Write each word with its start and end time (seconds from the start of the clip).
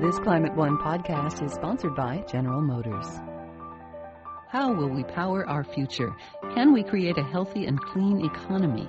This 0.00 0.16
Climate 0.20 0.54
One 0.54 0.78
podcast 0.78 1.44
is 1.44 1.52
sponsored 1.52 1.96
by 1.96 2.24
General 2.30 2.60
Motors. 2.60 3.08
How 4.48 4.72
will 4.72 4.88
we 4.88 5.02
power 5.02 5.44
our 5.48 5.64
future? 5.64 6.14
Can 6.54 6.72
we 6.72 6.84
create 6.84 7.18
a 7.18 7.24
healthy 7.24 7.66
and 7.66 7.80
clean 7.80 8.24
economy? 8.24 8.88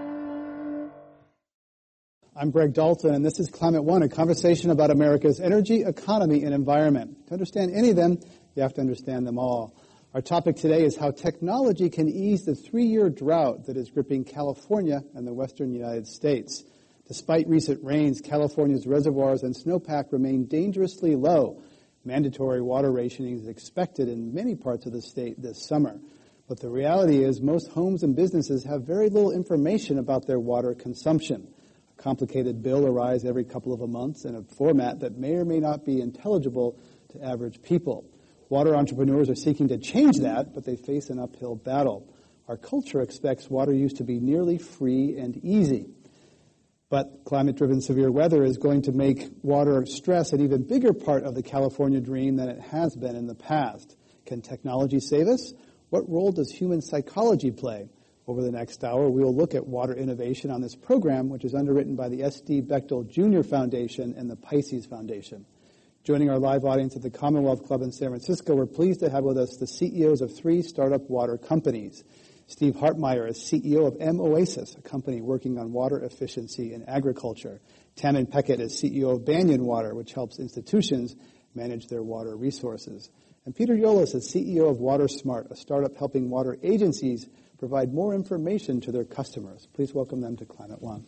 I'm 2.33 2.49
Greg 2.49 2.71
Dalton, 2.73 3.13
and 3.13 3.25
this 3.25 3.41
is 3.41 3.49
Climate 3.49 3.83
One, 3.83 4.03
a 4.03 4.07
conversation 4.07 4.69
about 4.69 4.89
America's 4.89 5.41
energy, 5.41 5.83
economy, 5.83 6.43
and 6.45 6.53
environment. 6.53 7.27
To 7.27 7.33
understand 7.33 7.73
any 7.75 7.89
of 7.89 7.97
them, 7.97 8.19
you 8.55 8.61
have 8.61 8.73
to 8.75 8.81
understand 8.81 9.27
them 9.27 9.37
all. 9.37 9.75
Our 10.13 10.21
topic 10.21 10.55
today 10.55 10.85
is 10.85 10.95
how 10.95 11.11
technology 11.11 11.89
can 11.89 12.07
ease 12.07 12.45
the 12.45 12.55
three-year 12.55 13.09
drought 13.09 13.65
that 13.65 13.75
is 13.75 13.89
gripping 13.89 14.23
California 14.23 15.01
and 15.13 15.27
the 15.27 15.33
western 15.33 15.73
United 15.73 16.07
States. 16.07 16.63
Despite 17.05 17.49
recent 17.49 17.83
rains, 17.83 18.21
California's 18.21 18.87
reservoirs 18.87 19.43
and 19.43 19.53
snowpack 19.53 20.13
remain 20.13 20.45
dangerously 20.45 21.17
low. 21.17 21.61
Mandatory 22.05 22.61
water 22.61 22.93
rationing 22.93 23.39
is 23.39 23.49
expected 23.49 24.07
in 24.07 24.33
many 24.33 24.55
parts 24.55 24.85
of 24.85 24.93
the 24.93 25.01
state 25.01 25.41
this 25.41 25.67
summer. 25.67 25.99
But 26.47 26.61
the 26.61 26.69
reality 26.69 27.25
is 27.25 27.41
most 27.41 27.71
homes 27.71 28.03
and 28.03 28.15
businesses 28.15 28.63
have 28.63 28.83
very 28.83 29.09
little 29.09 29.31
information 29.31 29.99
about 29.99 30.27
their 30.27 30.39
water 30.39 30.73
consumption. 30.73 31.53
Complicated 32.03 32.63
bill 32.63 32.87
arise 32.87 33.25
every 33.25 33.43
couple 33.43 33.73
of 33.73 33.81
a 33.81 33.87
month 33.87 34.25
in 34.25 34.35
a 34.35 34.43
format 34.55 35.01
that 35.01 35.17
may 35.17 35.35
or 35.35 35.45
may 35.45 35.59
not 35.59 35.85
be 35.85 36.01
intelligible 36.01 36.79
to 37.09 37.23
average 37.23 37.61
people. 37.61 38.09
Water 38.49 38.75
entrepreneurs 38.75 39.29
are 39.29 39.35
seeking 39.35 39.67
to 39.67 39.77
change 39.77 40.17
that, 40.19 40.53
but 40.53 40.65
they 40.65 40.75
face 40.75 41.09
an 41.09 41.19
uphill 41.19 41.55
battle. 41.55 42.11
Our 42.47 42.57
culture 42.57 43.01
expects 43.01 43.49
water 43.49 43.71
use 43.71 43.93
to 43.93 44.03
be 44.03 44.19
nearly 44.19 44.57
free 44.57 45.15
and 45.17 45.37
easy. 45.37 45.89
But 46.89 47.23
climate 47.23 47.55
driven 47.55 47.79
severe 47.79 48.11
weather 48.11 48.43
is 48.43 48.57
going 48.57 48.81
to 48.83 48.91
make 48.91 49.29
water 49.43 49.85
stress 49.85 50.33
an 50.33 50.41
even 50.41 50.63
bigger 50.67 50.93
part 50.93 51.23
of 51.23 51.35
the 51.35 51.43
California 51.43 52.01
dream 52.01 52.35
than 52.35 52.49
it 52.49 52.59
has 52.59 52.95
been 52.95 53.15
in 53.15 53.27
the 53.27 53.35
past. 53.35 53.95
Can 54.25 54.41
technology 54.41 54.99
save 54.99 55.27
us? 55.27 55.53
What 55.89 56.09
role 56.09 56.31
does 56.31 56.51
human 56.51 56.81
psychology 56.81 57.51
play? 57.51 57.89
Over 58.31 58.43
the 58.43 58.51
next 58.53 58.85
hour, 58.85 59.09
we 59.09 59.25
will 59.25 59.35
look 59.35 59.55
at 59.55 59.67
water 59.67 59.93
innovation 59.93 60.51
on 60.51 60.61
this 60.61 60.73
program, 60.73 61.27
which 61.27 61.43
is 61.43 61.53
underwritten 61.53 61.97
by 61.97 62.07
the 62.07 62.23
S.D. 62.23 62.61
Bechtel 62.61 63.05
Jr. 63.05 63.45
Foundation 63.45 64.15
and 64.17 64.29
the 64.29 64.37
Pisces 64.37 64.85
Foundation. 64.85 65.45
Joining 66.05 66.29
our 66.29 66.39
live 66.39 66.63
audience 66.63 66.95
at 66.95 67.01
the 67.01 67.09
Commonwealth 67.09 67.67
Club 67.67 67.81
in 67.81 67.91
San 67.91 68.07
Francisco, 68.07 68.55
we're 68.55 68.67
pleased 68.67 69.01
to 69.01 69.09
have 69.09 69.25
with 69.25 69.37
us 69.37 69.57
the 69.57 69.67
CEOs 69.67 70.21
of 70.21 70.33
three 70.33 70.61
startup 70.61 71.09
water 71.09 71.37
companies. 71.37 72.05
Steve 72.47 72.75
Hartmeyer 72.75 73.27
is 73.27 73.37
CEO 73.37 73.85
of 73.85 73.97
M 73.99 74.21
Oasis, 74.21 74.75
a 74.75 74.81
company 74.81 75.19
working 75.19 75.59
on 75.59 75.73
water 75.73 76.01
efficiency 76.01 76.73
in 76.73 76.87
agriculture. 76.87 77.59
Tamin 77.97 78.31
Pechet 78.31 78.61
is 78.61 78.81
CEO 78.81 79.13
of 79.13 79.25
Banyan 79.25 79.65
Water, 79.65 79.93
which 79.93 80.13
helps 80.13 80.39
institutions 80.39 81.17
manage 81.53 81.87
their 81.87 82.01
water 82.01 82.37
resources. 82.37 83.09
And 83.45 83.53
Peter 83.53 83.75
Yolles 83.75 84.15
is 84.15 84.31
CEO 84.33 84.69
of 84.69 84.77
WaterSmart, 84.77 85.51
a 85.51 85.55
startup 85.57 85.97
helping 85.97 86.29
water 86.29 86.57
agencies 86.63 87.27
provide 87.61 87.93
more 87.93 88.15
information 88.15 88.81
to 88.81 88.91
their 88.91 89.03
customers. 89.03 89.67
Please 89.75 89.93
welcome 89.93 90.19
them 90.19 90.35
to 90.35 90.45
Climate 90.45 90.81
One. 90.81 91.05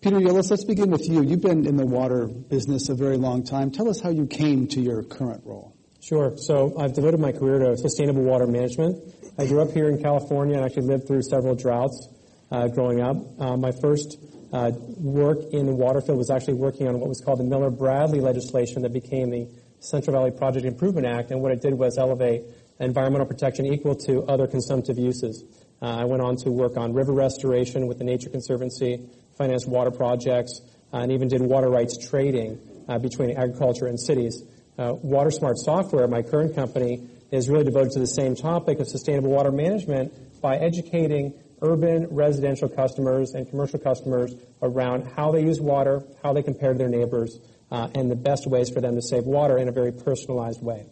Peter 0.00 0.20
Yolles, 0.20 0.52
let's 0.52 0.62
begin 0.62 0.92
with 0.92 1.08
you. 1.08 1.24
You've 1.24 1.40
been 1.40 1.66
in 1.66 1.76
the 1.76 1.84
water 1.84 2.28
business 2.28 2.90
a 2.90 2.94
very 2.94 3.16
long 3.16 3.42
time. 3.42 3.72
Tell 3.72 3.88
us 3.88 4.00
how 4.00 4.10
you 4.10 4.28
came 4.28 4.68
to 4.68 4.80
your 4.80 5.02
current 5.02 5.42
role. 5.44 5.74
Sure. 6.00 6.36
So 6.36 6.78
I've 6.78 6.94
devoted 6.94 7.18
my 7.18 7.32
career 7.32 7.58
to 7.58 7.76
sustainable 7.76 8.22
water 8.22 8.46
management. 8.46 9.02
I 9.36 9.46
grew 9.46 9.62
up 9.62 9.72
here 9.72 9.88
in 9.88 10.00
California 10.00 10.54
and 10.54 10.64
actually 10.64 10.86
lived 10.86 11.08
through 11.08 11.22
several 11.22 11.56
droughts 11.56 12.08
uh, 12.52 12.68
growing 12.68 13.00
up. 13.00 13.16
Uh, 13.40 13.56
my 13.56 13.72
first 13.82 14.16
uh, 14.52 14.70
work 14.98 15.38
in 15.50 15.66
the 15.66 15.74
water 15.74 16.00
field 16.00 16.18
was 16.18 16.30
actually 16.30 16.54
working 16.54 16.86
on 16.86 17.00
what 17.00 17.08
was 17.08 17.20
called 17.20 17.40
the 17.40 17.44
Miller-Bradley 17.44 18.20
legislation 18.20 18.82
that 18.82 18.92
became 18.92 19.30
the 19.30 19.48
Central 19.84 20.16
Valley 20.16 20.30
Project 20.30 20.66
Improvement 20.66 21.06
Act. 21.06 21.30
And 21.30 21.40
what 21.42 21.52
it 21.52 21.60
did 21.60 21.74
was 21.74 21.98
elevate 21.98 22.42
environmental 22.80 23.26
protection 23.26 23.66
equal 23.66 23.94
to 23.94 24.22
other 24.24 24.46
consumptive 24.46 24.98
uses. 24.98 25.44
Uh, 25.80 26.00
I 26.00 26.04
went 26.04 26.22
on 26.22 26.36
to 26.36 26.50
work 26.50 26.76
on 26.76 26.94
river 26.94 27.12
restoration 27.12 27.86
with 27.86 27.98
the 27.98 28.04
Nature 28.04 28.30
Conservancy, 28.30 29.06
financed 29.36 29.68
water 29.68 29.90
projects, 29.90 30.60
uh, 30.92 30.98
and 30.98 31.12
even 31.12 31.28
did 31.28 31.40
water 31.42 31.68
rights 31.68 32.08
trading 32.08 32.58
uh, 32.88 32.98
between 32.98 33.36
agriculture 33.36 33.86
and 33.86 34.00
cities. 34.00 34.42
Uh, 34.78 34.94
WaterSmart 34.94 35.56
Software, 35.56 36.08
my 36.08 36.22
current 36.22 36.54
company, 36.54 37.08
is 37.30 37.48
really 37.48 37.64
devoted 37.64 37.92
to 37.92 37.98
the 37.98 38.06
same 38.06 38.34
topic 38.34 38.80
of 38.80 38.88
sustainable 38.88 39.30
water 39.30 39.50
management 39.50 40.12
by 40.40 40.56
educating 40.56 41.34
urban 41.62 42.06
residential 42.10 42.68
customers 42.68 43.32
and 43.32 43.48
commercial 43.48 43.78
customers 43.78 44.34
around 44.62 45.06
how 45.16 45.32
they 45.32 45.42
use 45.42 45.60
water, 45.60 46.02
how 46.22 46.32
they 46.32 46.42
compare 46.42 46.72
to 46.72 46.78
their 46.78 46.88
neighbors, 46.88 47.38
uh, 47.70 47.88
and 47.94 48.10
the 48.10 48.16
best 48.16 48.46
ways 48.46 48.70
for 48.70 48.80
them 48.80 48.94
to 48.94 49.02
save 49.02 49.24
water 49.24 49.58
in 49.58 49.68
a 49.68 49.72
very 49.72 49.92
personalized 49.92 50.62
way. 50.62 50.86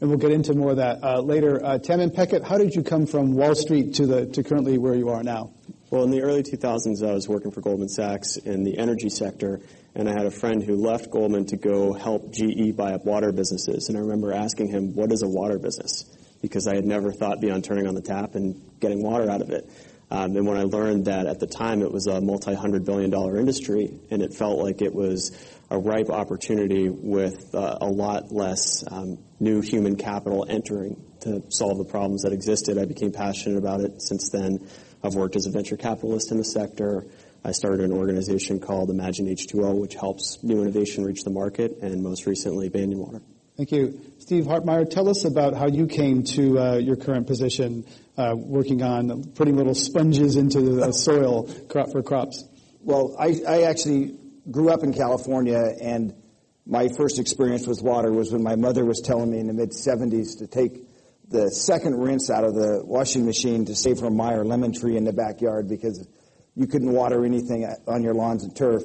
And 0.00 0.10
we'll 0.10 0.18
get 0.18 0.32
into 0.32 0.54
more 0.54 0.72
of 0.72 0.76
that 0.76 1.02
uh, 1.02 1.20
later. 1.20 1.64
Uh, 1.64 1.78
Tamin 1.78 2.14
Pechet, 2.14 2.44
how 2.44 2.58
did 2.58 2.74
you 2.74 2.82
come 2.82 3.06
from 3.06 3.34
Wall 3.34 3.54
Street 3.54 3.94
to 3.94 4.06
the 4.06 4.26
to 4.26 4.42
currently 4.42 4.78
where 4.78 4.94
you 4.94 5.08
are 5.10 5.22
now? 5.22 5.52
Well, 5.90 6.02
in 6.02 6.10
the 6.10 6.22
early 6.22 6.42
2000s, 6.42 7.06
I 7.06 7.12
was 7.12 7.28
working 7.28 7.52
for 7.52 7.60
Goldman 7.60 7.88
Sachs 7.88 8.36
in 8.36 8.64
the 8.64 8.78
energy 8.78 9.08
sector, 9.08 9.60
and 9.94 10.08
I 10.08 10.12
had 10.12 10.26
a 10.26 10.30
friend 10.30 10.62
who 10.62 10.74
left 10.74 11.10
Goldman 11.10 11.46
to 11.46 11.56
go 11.56 11.92
help 11.92 12.32
GE 12.32 12.76
buy 12.76 12.94
up 12.94 13.04
water 13.04 13.30
businesses. 13.30 13.88
And 13.88 13.96
I 13.96 14.00
remember 14.00 14.32
asking 14.32 14.68
him, 14.68 14.94
what 14.94 15.12
is 15.12 15.22
a 15.22 15.28
water 15.28 15.58
business? 15.58 16.04
Because 16.42 16.66
I 16.66 16.74
had 16.74 16.84
never 16.84 17.12
thought 17.12 17.40
beyond 17.40 17.64
turning 17.64 17.86
on 17.86 17.94
the 17.94 18.02
tap 18.02 18.34
and 18.34 18.60
getting 18.80 19.02
water 19.02 19.30
out 19.30 19.40
of 19.40 19.50
it. 19.50 19.70
Um, 20.10 20.36
and 20.36 20.46
when 20.46 20.56
I 20.56 20.64
learned 20.64 21.06
that 21.06 21.26
at 21.26 21.40
the 21.40 21.46
time 21.46 21.80
it 21.82 21.90
was 21.90 22.06
a 22.06 22.20
multi-hundred 22.20 22.84
billion 22.84 23.10
dollar 23.10 23.38
industry, 23.38 23.92
and 24.10 24.22
it 24.22 24.34
felt 24.34 24.58
like 24.58 24.82
it 24.82 24.94
was 24.94 25.30
a 25.70 25.78
ripe 25.78 26.10
opportunity 26.10 26.88
with 26.88 27.54
uh, 27.54 27.78
a 27.80 27.86
lot 27.86 28.32
less 28.32 28.84
um, 28.90 29.18
new 29.40 29.60
human 29.60 29.96
capital 29.96 30.46
entering 30.48 31.02
to 31.20 31.42
solve 31.48 31.78
the 31.78 31.84
problems 31.84 32.22
that 32.22 32.32
existed, 32.32 32.78
I 32.78 32.84
became 32.84 33.12
passionate 33.12 33.58
about 33.58 33.80
it 33.80 34.02
since 34.02 34.30
then. 34.30 34.68
I've 35.02 35.14
worked 35.14 35.36
as 35.36 35.46
a 35.46 35.50
venture 35.50 35.76
capitalist 35.76 36.30
in 36.30 36.38
the 36.38 36.44
sector. 36.44 37.06
I 37.44 37.52
started 37.52 37.80
an 37.80 37.92
organization 37.92 38.58
called 38.60 38.90
Imagine 38.90 39.26
H2O, 39.26 39.78
which 39.78 39.94
helps 39.94 40.42
new 40.42 40.62
innovation 40.62 41.04
reach 41.04 41.24
the 41.24 41.30
market, 41.30 41.78
and 41.82 42.02
most 42.02 42.26
recently, 42.26 42.68
Banyan 42.68 42.98
Water. 42.98 43.20
Thank 43.56 43.70
you. 43.70 44.00
Steve 44.18 44.44
Hartmeyer, 44.44 44.88
tell 44.88 45.08
us 45.08 45.24
about 45.24 45.54
how 45.54 45.68
you 45.68 45.86
came 45.86 46.24
to 46.24 46.58
uh, 46.58 46.76
your 46.76 46.96
current 46.96 47.26
position 47.26 47.84
uh, 48.16 48.34
working 48.34 48.82
on 48.82 49.32
putting 49.34 49.56
little 49.56 49.74
sponges 49.74 50.36
into 50.36 50.60
the 50.60 50.92
soil 50.92 51.48
crop 51.68 51.92
for 51.92 52.02
crops. 52.02 52.42
Well, 52.80 53.14
I, 53.18 53.36
I 53.46 53.62
actually 53.62 54.16
grew 54.50 54.70
up 54.70 54.82
in 54.82 54.92
California, 54.92 55.60
and 55.80 56.14
my 56.66 56.88
first 56.96 57.18
experience 57.18 57.66
with 57.66 57.82
water 57.82 58.12
was 58.12 58.32
when 58.32 58.42
my 58.42 58.56
mother 58.56 58.84
was 58.84 59.00
telling 59.00 59.30
me 59.30 59.38
in 59.38 59.46
the 59.46 59.52
mid 59.52 59.70
70s 59.70 60.38
to 60.38 60.46
take 60.46 60.86
the 61.28 61.50
second 61.50 61.98
rinse 61.98 62.30
out 62.30 62.44
of 62.44 62.54
the 62.54 62.82
washing 62.84 63.24
machine 63.24 63.64
to 63.66 63.74
save 63.74 64.00
her 64.00 64.10
Meyer 64.10 64.44
lemon 64.44 64.72
tree 64.72 64.96
in 64.96 65.04
the 65.04 65.12
backyard 65.12 65.68
because 65.68 66.06
you 66.54 66.66
couldn't 66.66 66.92
water 66.92 67.24
anything 67.24 67.66
on 67.86 68.02
your 68.02 68.14
lawns 68.14 68.44
and 68.44 68.54
turf. 68.54 68.82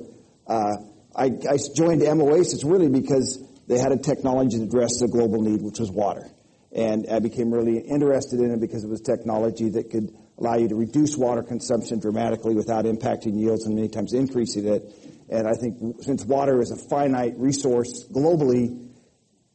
Uh, 0.47 0.77
I, 1.15 1.25
I 1.25 1.57
joined 1.75 2.01
M 2.01 2.21
Oasis 2.21 2.63
really 2.63 2.89
because 2.89 3.43
they 3.67 3.77
had 3.77 3.91
a 3.91 3.97
technology 3.97 4.57
to 4.57 4.63
address 4.63 4.99
the 4.99 5.07
global 5.07 5.41
need, 5.41 5.61
which 5.61 5.79
was 5.79 5.91
water. 5.91 6.27
And 6.71 7.07
I 7.11 7.19
became 7.19 7.51
really 7.51 7.79
interested 7.79 8.39
in 8.39 8.51
it 8.51 8.59
because 8.59 8.83
it 8.83 8.89
was 8.89 9.01
technology 9.01 9.69
that 9.69 9.89
could 9.89 10.15
allow 10.37 10.55
you 10.55 10.69
to 10.69 10.75
reduce 10.75 11.17
water 11.17 11.43
consumption 11.43 11.99
dramatically 11.99 12.55
without 12.55 12.85
impacting 12.85 13.39
yields 13.39 13.65
and 13.65 13.75
many 13.75 13.89
times 13.89 14.13
increasing 14.13 14.67
it. 14.67 14.83
And 15.29 15.47
I 15.47 15.53
think 15.53 16.03
since 16.03 16.25
water 16.25 16.61
is 16.61 16.71
a 16.71 16.75
finite 16.89 17.33
resource 17.37 18.05
globally, 18.11 18.89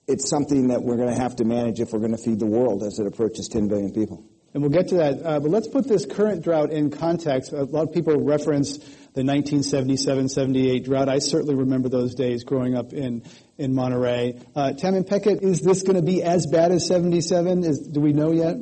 it's 0.06 0.28
something 0.28 0.68
that 0.68 0.82
we're 0.82 0.96
going 0.96 1.08
to 1.08 1.20
have 1.20 1.36
to 1.36 1.44
manage 1.44 1.80
if 1.80 1.92
we're 1.92 2.00
going 2.00 2.16
to 2.16 2.22
feed 2.22 2.38
the 2.38 2.46
world 2.46 2.82
as 2.82 2.98
it 2.98 3.06
approaches 3.06 3.48
10 3.48 3.68
billion 3.68 3.92
people. 3.92 4.24
And 4.52 4.62
we'll 4.62 4.70
get 4.70 4.88
to 4.88 4.96
that. 4.96 5.20
Uh, 5.24 5.40
but 5.40 5.50
let's 5.50 5.66
put 5.66 5.88
this 5.88 6.06
current 6.06 6.44
drought 6.44 6.70
in 6.70 6.90
context. 6.90 7.52
A 7.52 7.64
lot 7.64 7.88
of 7.88 7.92
people 7.92 8.16
reference 8.20 8.78
the 9.14 9.22
1977-78 9.22 10.84
drought. 10.84 11.08
I 11.08 11.18
certainly 11.18 11.56
remember 11.56 11.88
those 11.88 12.14
days 12.14 12.44
growing 12.44 12.76
up 12.76 12.92
in, 12.92 13.24
in 13.58 13.74
Monterey. 13.74 14.40
Uh, 14.54 14.72
Tamin 14.72 15.08
Pechet, 15.08 15.42
is 15.42 15.60
this 15.60 15.82
going 15.82 15.96
to 15.96 16.02
be 16.02 16.22
as 16.22 16.46
bad 16.46 16.70
as 16.70 16.86
77? 16.86 17.64
Is, 17.64 17.80
do 17.80 18.00
we 18.00 18.12
know 18.12 18.30
yet? 18.30 18.56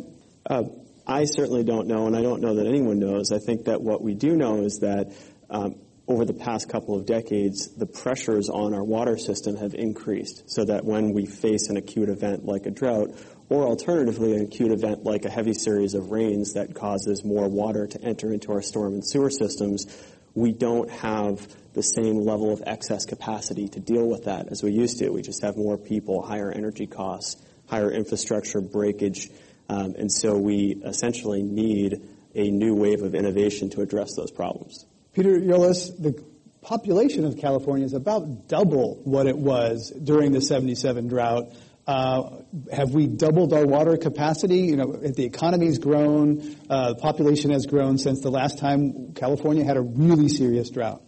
Uh, 0.47 0.63
I 1.07 1.25
certainly 1.25 1.65
don't 1.65 1.89
know, 1.89 2.07
and 2.07 2.17
I 2.17 2.23
don't 2.23 2.41
know 2.41 2.55
that 2.55 2.67
anyone 2.67 2.99
knows. 2.99 3.33
I 3.33 3.39
think 3.39 3.65
that 3.65 3.83
what 3.83 4.03
we 4.03 4.15
do 4.15 4.35
know 4.35 4.63
is 4.63 4.79
that 4.79 5.13
um, 5.51 5.75
over 6.09 6.25
the 6.25 6.35
past 6.35 6.69
couple 6.69 6.97
of 6.97 7.07
decades, 7.07 7.69
the 7.77 7.87
pressures 7.87 8.49
on 8.49 8.75
our 8.75 8.83
water 8.83 9.17
system 9.17 9.57
have 9.57 9.75
increased 9.75 10.51
so 10.51 10.65
that 10.65 10.85
when 10.85 11.13
we 11.13 11.27
face 11.27 11.69
an 11.69 11.77
acute 11.77 12.09
event 12.09 12.45
like 12.45 12.67
a 12.67 12.71
drought, 12.71 13.11
or 13.49 13.65
alternatively, 13.65 14.35
an 14.35 14.43
acute 14.43 14.73
event 14.73 15.05
like 15.05 15.25
a 15.25 15.31
heavy 15.31 15.53
series 15.53 15.95
of 15.95 16.11
rains 16.11 16.55
that 16.55 16.75
causes 16.75 17.23
more 17.23 17.49
water 17.49 17.87
to 17.87 18.03
enter 18.03 18.33
into 18.33 18.51
our 18.51 18.63
storm 18.63 18.95
and 18.95 19.07
sewer 19.07 19.31
systems, 19.31 19.87
we 20.35 20.53
don't 20.53 20.91
have 20.91 21.47
the 21.75 21.83
same 21.83 22.17
level 22.25 22.53
of 22.53 22.63
excess 22.67 23.05
capacity 23.05 23.69
to 23.69 23.81
deal 23.81 24.09
with 24.09 24.25
that 24.25 24.49
as 24.51 24.63
we 24.63 24.73
used 24.73 24.99
to. 24.99 25.11
We 25.11 25.23
just 25.23 25.43
have 25.43 25.57
more 25.57 25.77
people, 25.77 26.23
higher 26.23 26.51
energy 26.51 26.87
costs, 26.87 27.41
higher 27.67 27.91
infrastructure 27.91 28.61
breakage, 28.61 29.29
um, 29.69 29.95
and 29.99 30.11
so 30.11 30.37
we 30.37 30.81
essentially 30.85 31.43
need 31.43 32.01
a 32.35 32.51
new 32.51 32.75
wave 32.75 33.03
of 33.03 33.15
innovation 33.15 33.71
to 33.71 33.83
address 33.83 34.15
those 34.17 34.31
problems. 34.31 34.87
Peter 35.13 35.39
Yolles, 35.39 35.95
the 35.99 36.25
population 36.63 37.27
of 37.27 37.37
California 37.37 37.85
is 37.85 37.93
about 37.93 38.49
double 38.49 39.01
what 39.05 39.27
it 39.27 39.37
was 39.37 39.91
during 39.91 40.33
the 40.33 40.41
77 40.41 41.09
drought. 41.09 41.53
Uh, 41.87 42.31
have 42.73 42.95
we 42.95 43.09
doubled 43.09 43.53
our 43.53 43.67
water 43.67 43.97
capacity? 43.99 44.61
You 44.61 44.77
know, 44.77 44.93
the 44.93 45.25
economy's 45.25 45.79
grown, 45.79 46.57
uh, 46.71 46.95
the 46.95 46.95
population 46.95 47.51
has 47.51 47.67
grown 47.67 47.99
since 47.99 48.21
the 48.21 48.31
last 48.31 48.59
time 48.59 49.13
California 49.15 49.65
had 49.65 49.77
a 49.77 49.83
really 49.83 50.29
serious 50.29 50.71
drought. 50.71 51.03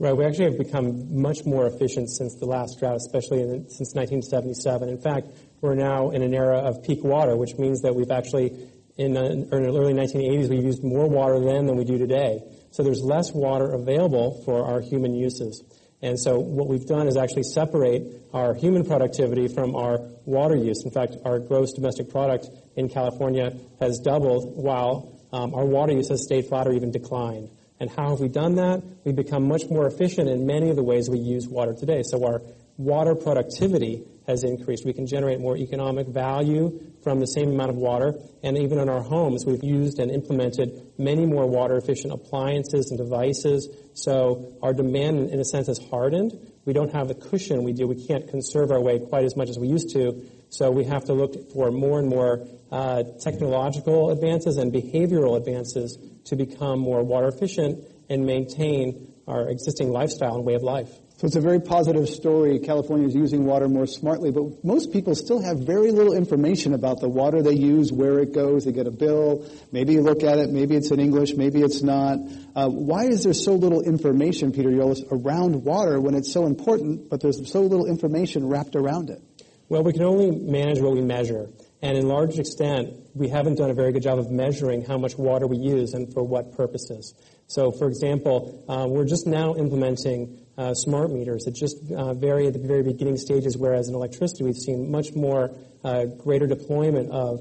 Right. 0.00 0.16
We 0.16 0.24
actually 0.24 0.46
have 0.46 0.58
become 0.58 1.20
much 1.20 1.44
more 1.44 1.66
efficient 1.66 2.08
since 2.08 2.34
the 2.36 2.46
last 2.46 2.80
drought, 2.80 2.96
especially 2.96 3.42
in, 3.42 3.68
since 3.68 3.94
1977. 3.94 4.88
In 4.88 4.98
fact, 4.98 5.28
we're 5.60 5.74
now 5.74 6.10
in 6.10 6.22
an 6.22 6.32
era 6.32 6.58
of 6.58 6.82
peak 6.82 7.04
water, 7.04 7.36
which 7.36 7.58
means 7.58 7.82
that 7.82 7.94
we've 7.94 8.10
actually, 8.10 8.66
in, 8.96 9.14
in 9.14 9.50
the 9.50 9.52
early 9.52 9.92
1980s, 9.92 10.48
we 10.48 10.56
used 10.56 10.82
more 10.82 11.06
water 11.06 11.38
then 11.38 11.66
than 11.66 11.76
we 11.76 11.84
do 11.84 11.98
today. 11.98 12.40
So 12.70 12.82
there's 12.82 13.02
less 13.02 13.32
water 13.32 13.72
available 13.72 14.42
for 14.44 14.64
our 14.64 14.80
human 14.80 15.14
uses. 15.14 15.62
And 16.02 16.18
so 16.18 16.38
what 16.38 16.68
we've 16.68 16.86
done 16.86 17.08
is 17.08 17.16
actually 17.16 17.42
separate 17.42 18.02
our 18.32 18.54
human 18.54 18.84
productivity 18.84 19.48
from 19.48 19.76
our 19.76 19.98
water 20.24 20.56
use. 20.56 20.84
In 20.84 20.90
fact, 20.90 21.16
our 21.24 21.38
gross 21.38 21.72
domestic 21.72 22.08
product 22.10 22.48
in 22.76 22.88
California 22.88 23.52
has 23.80 23.98
doubled 23.98 24.56
while 24.56 25.20
um, 25.32 25.54
our 25.54 25.64
water 25.64 25.92
use 25.92 26.08
has 26.08 26.22
stayed 26.24 26.46
flat 26.46 26.66
or 26.66 26.72
even 26.72 26.90
declined. 26.90 27.50
And 27.78 27.90
how 27.90 28.10
have 28.10 28.20
we 28.20 28.28
done 28.28 28.56
that? 28.56 28.82
We've 29.04 29.16
become 29.16 29.48
much 29.48 29.68
more 29.70 29.86
efficient 29.86 30.28
in 30.28 30.46
many 30.46 30.70
of 30.70 30.76
the 30.76 30.82
ways 30.82 31.08
we 31.08 31.18
use 31.18 31.48
water 31.48 31.74
today. 31.74 32.02
So 32.02 32.24
our 32.24 32.42
water 32.80 33.14
productivity 33.14 34.02
has 34.26 34.42
increased. 34.42 34.86
We 34.86 34.94
can 34.94 35.06
generate 35.06 35.38
more 35.38 35.56
economic 35.56 36.06
value 36.06 36.80
from 37.02 37.20
the 37.20 37.26
same 37.26 37.50
amount 37.50 37.70
of 37.70 37.76
water. 37.76 38.14
And 38.42 38.56
even 38.56 38.78
in 38.78 38.88
our 38.88 39.02
homes, 39.02 39.44
we've 39.44 39.62
used 39.62 39.98
and 39.98 40.10
implemented 40.10 40.92
many 40.96 41.26
more 41.26 41.46
water 41.46 41.76
efficient 41.76 42.12
appliances 42.12 42.90
and 42.90 42.98
devices. 42.98 43.68
So 43.94 44.56
our 44.62 44.72
demand, 44.72 45.30
in 45.30 45.40
a 45.40 45.44
sense, 45.44 45.66
has 45.66 45.78
hardened. 45.90 46.32
We 46.64 46.72
don't 46.72 46.92
have 46.94 47.08
the 47.08 47.14
cushion 47.14 47.64
we 47.64 47.72
do. 47.72 47.86
We 47.86 48.06
can't 48.06 48.28
conserve 48.28 48.70
our 48.70 48.80
way 48.80 48.98
quite 48.98 49.24
as 49.24 49.36
much 49.36 49.50
as 49.50 49.58
we 49.58 49.68
used 49.68 49.90
to. 49.94 50.26
So 50.48 50.70
we 50.70 50.84
have 50.84 51.04
to 51.04 51.12
look 51.12 51.52
for 51.52 51.70
more 51.70 51.98
and 51.98 52.08
more 52.08 52.46
uh, 52.72 53.02
technological 53.20 54.10
advances 54.10 54.56
and 54.56 54.72
behavioral 54.72 55.36
advances 55.36 55.98
to 56.26 56.36
become 56.36 56.78
more 56.78 57.02
water 57.02 57.28
efficient 57.28 57.84
and 58.08 58.24
maintain 58.24 59.12
our 59.28 59.48
existing 59.48 59.90
lifestyle 59.90 60.36
and 60.36 60.44
way 60.44 60.54
of 60.54 60.62
life. 60.62 60.90
So 61.20 61.26
it's 61.26 61.36
a 61.36 61.40
very 61.42 61.60
positive 61.60 62.08
story. 62.08 62.58
California 62.60 63.06
is 63.06 63.14
using 63.14 63.44
water 63.44 63.68
more 63.68 63.86
smartly, 63.86 64.30
but 64.30 64.64
most 64.64 64.90
people 64.90 65.14
still 65.14 65.42
have 65.42 65.58
very 65.58 65.90
little 65.90 66.14
information 66.14 66.72
about 66.72 67.00
the 67.00 67.10
water 67.10 67.42
they 67.42 67.52
use, 67.52 67.92
where 67.92 68.20
it 68.20 68.32
goes. 68.32 68.64
They 68.64 68.72
get 68.72 68.86
a 68.86 68.90
bill. 68.90 69.46
Maybe 69.70 69.92
you 69.92 70.00
look 70.00 70.22
at 70.22 70.38
it. 70.38 70.48
Maybe 70.48 70.76
it's 70.76 70.90
in 70.90 70.98
English. 70.98 71.34
Maybe 71.34 71.60
it's 71.60 71.82
not. 71.82 72.20
Uh, 72.56 72.70
why 72.70 73.04
is 73.04 73.22
there 73.22 73.34
so 73.34 73.52
little 73.52 73.82
information, 73.82 74.50
Peter 74.50 74.70
Yolles, 74.70 75.02
around 75.12 75.62
water 75.62 76.00
when 76.00 76.14
it's 76.14 76.32
so 76.32 76.46
important, 76.46 77.10
but 77.10 77.20
there's 77.20 77.52
so 77.52 77.60
little 77.60 77.84
information 77.84 78.48
wrapped 78.48 78.74
around 78.74 79.10
it? 79.10 79.20
Well, 79.68 79.82
we 79.82 79.92
can 79.92 80.04
only 80.04 80.30
manage 80.30 80.80
what 80.80 80.94
we 80.94 81.02
measure. 81.02 81.50
And 81.82 81.98
in 81.98 82.08
large 82.08 82.38
extent, 82.38 82.94
we 83.14 83.28
haven't 83.28 83.56
done 83.56 83.68
a 83.68 83.74
very 83.74 83.92
good 83.92 84.02
job 84.02 84.18
of 84.18 84.30
measuring 84.30 84.86
how 84.86 84.96
much 84.96 85.18
water 85.18 85.46
we 85.46 85.58
use 85.58 85.92
and 85.92 86.10
for 86.14 86.22
what 86.22 86.56
purposes. 86.56 87.12
So, 87.46 87.72
for 87.72 87.88
example, 87.88 88.64
uh, 88.68 88.86
we're 88.88 89.06
just 89.06 89.26
now 89.26 89.54
implementing 89.56 90.46
uh, 90.60 90.74
smart 90.74 91.10
meters 91.10 91.44
that 91.44 91.54
just 91.54 91.78
uh, 91.90 92.12
vary 92.12 92.46
at 92.46 92.52
the 92.52 92.58
very 92.58 92.82
beginning 92.82 93.16
stages, 93.16 93.56
whereas 93.56 93.88
in 93.88 93.94
electricity 93.94 94.44
we've 94.44 94.56
seen 94.56 94.90
much 94.90 95.14
more 95.14 95.50
uh, 95.82 96.04
greater 96.04 96.46
deployment 96.46 97.10
of 97.10 97.40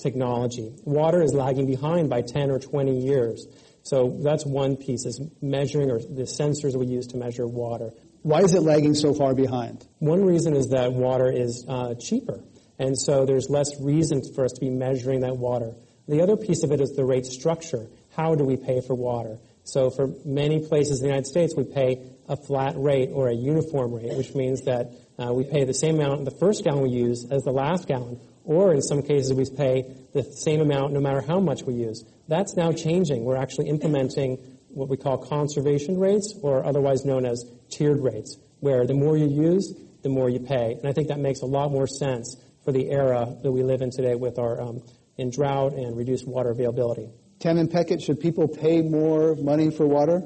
technology. 0.00 0.72
Water 0.84 1.20
is 1.20 1.34
lagging 1.34 1.66
behind 1.66 2.08
by 2.08 2.22
10 2.22 2.50
or 2.50 2.60
20 2.60 3.00
years. 3.00 3.46
So 3.82 4.18
that's 4.22 4.46
one 4.46 4.76
piece 4.76 5.04
is 5.04 5.20
measuring 5.42 5.90
or 5.90 5.98
the 5.98 6.22
sensors 6.22 6.78
we 6.78 6.86
use 6.86 7.08
to 7.08 7.16
measure 7.16 7.46
water. 7.46 7.90
Why 8.22 8.40
is 8.42 8.54
it 8.54 8.60
lagging 8.60 8.94
so 8.94 9.14
far 9.14 9.34
behind? 9.34 9.84
One 9.98 10.24
reason 10.24 10.54
is 10.54 10.68
that 10.68 10.92
water 10.92 11.30
is 11.30 11.64
uh, 11.68 11.94
cheaper. 11.94 12.40
And 12.78 12.96
so 12.96 13.26
there's 13.26 13.50
less 13.50 13.68
reason 13.80 14.22
for 14.34 14.44
us 14.44 14.52
to 14.52 14.60
be 14.60 14.70
measuring 14.70 15.20
that 15.20 15.36
water. 15.36 15.74
The 16.06 16.22
other 16.22 16.36
piece 16.36 16.62
of 16.62 16.70
it 16.70 16.80
is 16.80 16.90
the 16.90 17.04
rate 17.04 17.26
structure. 17.26 17.88
How 18.16 18.36
do 18.36 18.44
we 18.44 18.56
pay 18.56 18.80
for 18.80 18.94
water? 18.94 19.38
So 19.64 19.90
for 19.90 20.08
many 20.24 20.66
places 20.66 21.00
in 21.00 21.04
the 21.04 21.08
United 21.08 21.26
States, 21.26 21.54
we 21.56 21.64
pay 21.64 21.98
a 22.30 22.36
flat 22.36 22.74
rate 22.76 23.10
or 23.12 23.28
a 23.28 23.34
uniform 23.34 23.92
rate, 23.92 24.16
which 24.16 24.34
means 24.34 24.62
that 24.62 24.92
uh, 25.18 25.32
we 25.34 25.44
pay 25.44 25.64
the 25.64 25.74
same 25.74 25.96
amount 25.96 26.24
the 26.24 26.30
first 26.30 26.62
gallon 26.64 26.84
we 26.84 26.90
use 26.90 27.26
as 27.30 27.42
the 27.42 27.50
last 27.50 27.88
gallon, 27.88 28.20
or 28.44 28.72
in 28.72 28.80
some 28.80 29.02
cases 29.02 29.34
we 29.34 29.44
pay 29.44 29.82
the 30.14 30.22
same 30.22 30.60
amount 30.60 30.92
no 30.92 31.00
matter 31.00 31.20
how 31.20 31.40
much 31.40 31.64
we 31.64 31.74
use. 31.74 32.04
That's 32.28 32.56
now 32.56 32.70
changing. 32.70 33.24
We're 33.24 33.36
actually 33.36 33.68
implementing 33.68 34.38
what 34.68 34.88
we 34.88 34.96
call 34.96 35.18
conservation 35.18 35.98
rates, 35.98 36.32
or 36.40 36.64
otherwise 36.64 37.04
known 37.04 37.26
as 37.26 37.44
tiered 37.68 38.00
rates, 38.00 38.38
where 38.60 38.86
the 38.86 38.94
more 38.94 39.16
you 39.16 39.26
use, 39.26 39.74
the 40.02 40.08
more 40.08 40.30
you 40.30 40.38
pay. 40.38 40.76
And 40.78 40.86
I 40.86 40.92
think 40.92 41.08
that 41.08 41.18
makes 41.18 41.40
a 41.40 41.46
lot 41.46 41.72
more 41.72 41.88
sense 41.88 42.36
for 42.64 42.70
the 42.70 42.88
era 42.90 43.26
that 43.42 43.50
we 43.50 43.64
live 43.64 43.82
in 43.82 43.90
today 43.90 44.14
with 44.14 44.38
our 44.38 44.60
um, 44.60 44.82
in 45.16 45.30
drought 45.30 45.72
and 45.72 45.96
reduced 45.96 46.28
water 46.28 46.50
availability. 46.50 47.10
Tamin 47.40 47.68
Pechet, 47.68 48.00
should 48.00 48.20
people 48.20 48.46
pay 48.46 48.82
more 48.82 49.34
money 49.34 49.70
for 49.70 49.86
water? 49.86 50.22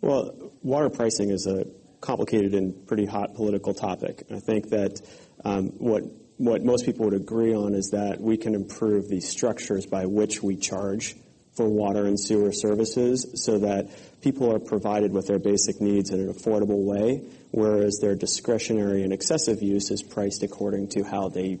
Well, 0.00 0.43
water 0.64 0.90
pricing 0.90 1.30
is 1.30 1.46
a 1.46 1.66
complicated 2.00 2.54
and 2.54 2.86
pretty 2.86 3.06
hot 3.06 3.34
political 3.34 3.72
topic. 3.74 4.24
I 4.30 4.40
think 4.40 4.70
that 4.70 5.00
um, 5.44 5.66
what 5.78 6.02
what 6.36 6.64
most 6.64 6.84
people 6.84 7.04
would 7.04 7.14
agree 7.14 7.54
on 7.54 7.74
is 7.74 7.90
that 7.90 8.20
we 8.20 8.36
can 8.36 8.56
improve 8.56 9.08
the 9.08 9.20
structures 9.20 9.86
by 9.86 10.06
which 10.06 10.42
we 10.42 10.56
charge 10.56 11.14
for 11.56 11.68
water 11.68 12.06
and 12.06 12.18
sewer 12.18 12.50
services 12.50 13.24
so 13.36 13.58
that 13.60 13.88
people 14.20 14.52
are 14.52 14.58
provided 14.58 15.12
with 15.12 15.28
their 15.28 15.38
basic 15.38 15.80
needs 15.80 16.10
in 16.10 16.18
an 16.18 16.32
affordable 16.32 16.84
way, 16.84 17.22
whereas 17.52 18.00
their 18.00 18.16
discretionary 18.16 19.04
and 19.04 19.12
excessive 19.12 19.62
use 19.62 19.92
is 19.92 20.02
priced 20.02 20.42
according 20.42 20.88
to 20.88 21.04
how 21.04 21.28
they 21.28 21.58